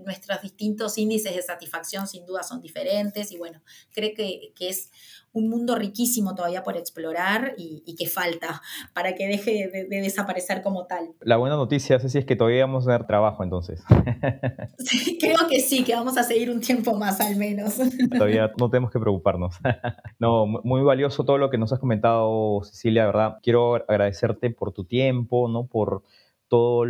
nuestros 0.04 0.42
distintos 0.42 0.98
índices 0.98 1.36
de 1.36 1.42
satisfacción 1.42 2.06
sin 2.08 2.26
duda 2.26 2.44
son 2.44 2.60
diferentes 2.60 3.32
y 3.32 3.38
bueno, 3.38 3.62
creo 3.94 4.14
que, 4.14 4.52
que 4.56 4.68
es 4.70 4.92
un 5.38 5.50
mundo 5.50 5.76
riquísimo 5.76 6.36
todavía 6.36 6.64
por 6.64 6.78
explorar 6.78 7.54
y, 7.58 7.96
que 7.98 8.08
falta 8.08 8.62
para 8.94 9.16
que 9.16 9.28
deje 9.28 9.68
de, 9.68 10.02
desaparecer 10.02 10.62
como 10.62 10.86
tal. 10.86 11.10
La 11.22 11.38
buena 11.38 11.56
noticia, 11.56 12.00
Ceci, 12.00 12.20
es 12.20 12.26
que 12.26 12.36
todavía 12.36 12.66
vamos 12.66 12.88
a 12.88 12.92
dar 12.92 13.08
trabajo 13.08 13.44
entonces. 13.44 13.84
creo 15.20 15.48
que 15.50 15.60
sí, 15.60 15.84
que 15.84 15.96
vamos 15.96 16.18
a 16.18 16.24
seguir 16.24 16.50
un 16.52 16.60
tiempo 16.60 16.96
más 16.96 17.20
al 17.22 17.36
menos. 17.36 17.78
Todavía 18.12 18.52
no 18.58 18.70
tenemos 18.70 18.92
que 18.92 19.00
preocuparnos. 19.00 19.56
No, 20.20 20.48
muy 20.48 20.82
valioso 20.82 21.26
todo 21.26 21.38
lo 21.38 21.52
que 21.52 21.60
nos 21.60 21.72
has 21.72 21.80
comentado, 21.80 22.62
Cecilia, 22.64 23.06
¿verdad? 23.06 23.38
Quiero 23.44 23.76
agradecerte 23.76 24.50
por 24.50 24.72
tu 24.72 24.84
tiempo, 24.84 25.48
¿no? 25.48 25.68
Por 25.68 26.02
todas 26.48 26.90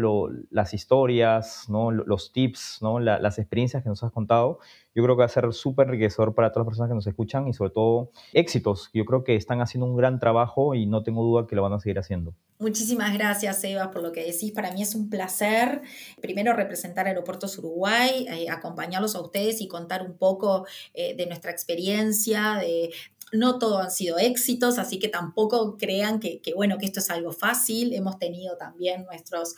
las 0.49 0.74
historias, 0.74 1.66
¿no? 1.70 1.91
los 1.91 2.32
tips, 2.32 2.80
¿no? 2.82 2.99
las 2.99 3.39
experiencias 3.39 3.84
que 3.84 3.89
nos 3.89 4.03
has 4.03 4.12
contado. 4.12 4.60
Yo 4.93 5.03
creo 5.03 5.16
que 5.16 5.20
va 5.20 5.26
a 5.26 5.30
ser 5.30 5.51
súper 5.53 5.88
enriquecedor 5.88 6.34
para 6.34 6.51
todas 6.51 6.66
las 6.66 6.72
personas 6.72 6.89
que 6.89 6.95
nos 6.95 7.08
escuchan 7.08 7.47
y 7.47 7.53
sobre 7.53 7.72
todo 7.72 8.12
éxitos. 8.34 8.89
Yo 8.93 9.05
creo 9.05 9.24
que 9.24 9.36
están 9.36 9.62
haciendo 9.62 9.86
un 9.86 9.95
gran 9.95 10.20
trabajo 10.20 10.74
y 10.74 10.86
no 10.88 11.03
tengo 11.03 11.24
duda 11.24 11.47
que 11.47 11.55
lo 11.55 11.62
van 11.62 11.74
a 11.74 11.80
seguir 11.80 11.99
haciendo. 11.99 12.34
Muchísimas 12.60 13.14
gracias, 13.14 13.64
Eva, 13.64 13.91
por 13.91 14.01
lo 14.01 14.12
que 14.12 14.24
decís. 14.24 14.51
Para 14.51 14.72
mí 14.72 14.82
es 14.82 14.95
un 14.95 15.12
placer, 15.12 15.82
primero, 16.20 16.53
representar 16.53 17.05
Aeropuertos 17.05 17.60
Uruguay, 17.60 18.26
eh, 18.28 18.49
acompañarlos 18.49 19.16
a 19.16 19.22
ustedes 19.22 19.62
y 19.62 19.68
contar 19.68 20.01
un 20.01 20.18
poco 20.18 20.66
eh, 20.95 21.16
de 21.16 21.28
nuestra 21.28 21.51
experiencia, 21.51 22.55
de, 22.55 22.89
no 23.32 23.60
todo 23.60 23.80
han 23.80 23.92
sido 23.92 24.18
éxitos, 24.18 24.80
así 24.80 25.00
que 25.00 25.10
tampoco 25.10 25.78
crean 25.78 26.20
que, 26.20 26.40
que, 26.42 26.54
bueno, 26.54 26.78
que 26.78 26.86
esto 26.86 27.00
es 27.00 27.10
algo 27.10 27.32
fácil. 27.32 27.94
Hemos 27.94 28.20
tenido 28.20 28.58
también 28.58 29.06
nuestros 29.06 29.56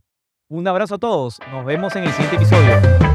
Un 0.48 0.68
abrazo 0.68 0.94
a 0.94 0.98
todos, 0.98 1.40
nos 1.50 1.64
vemos 1.64 1.96
en 1.96 2.04
el 2.04 2.12
siguiente 2.12 2.36
episodio. 2.36 3.13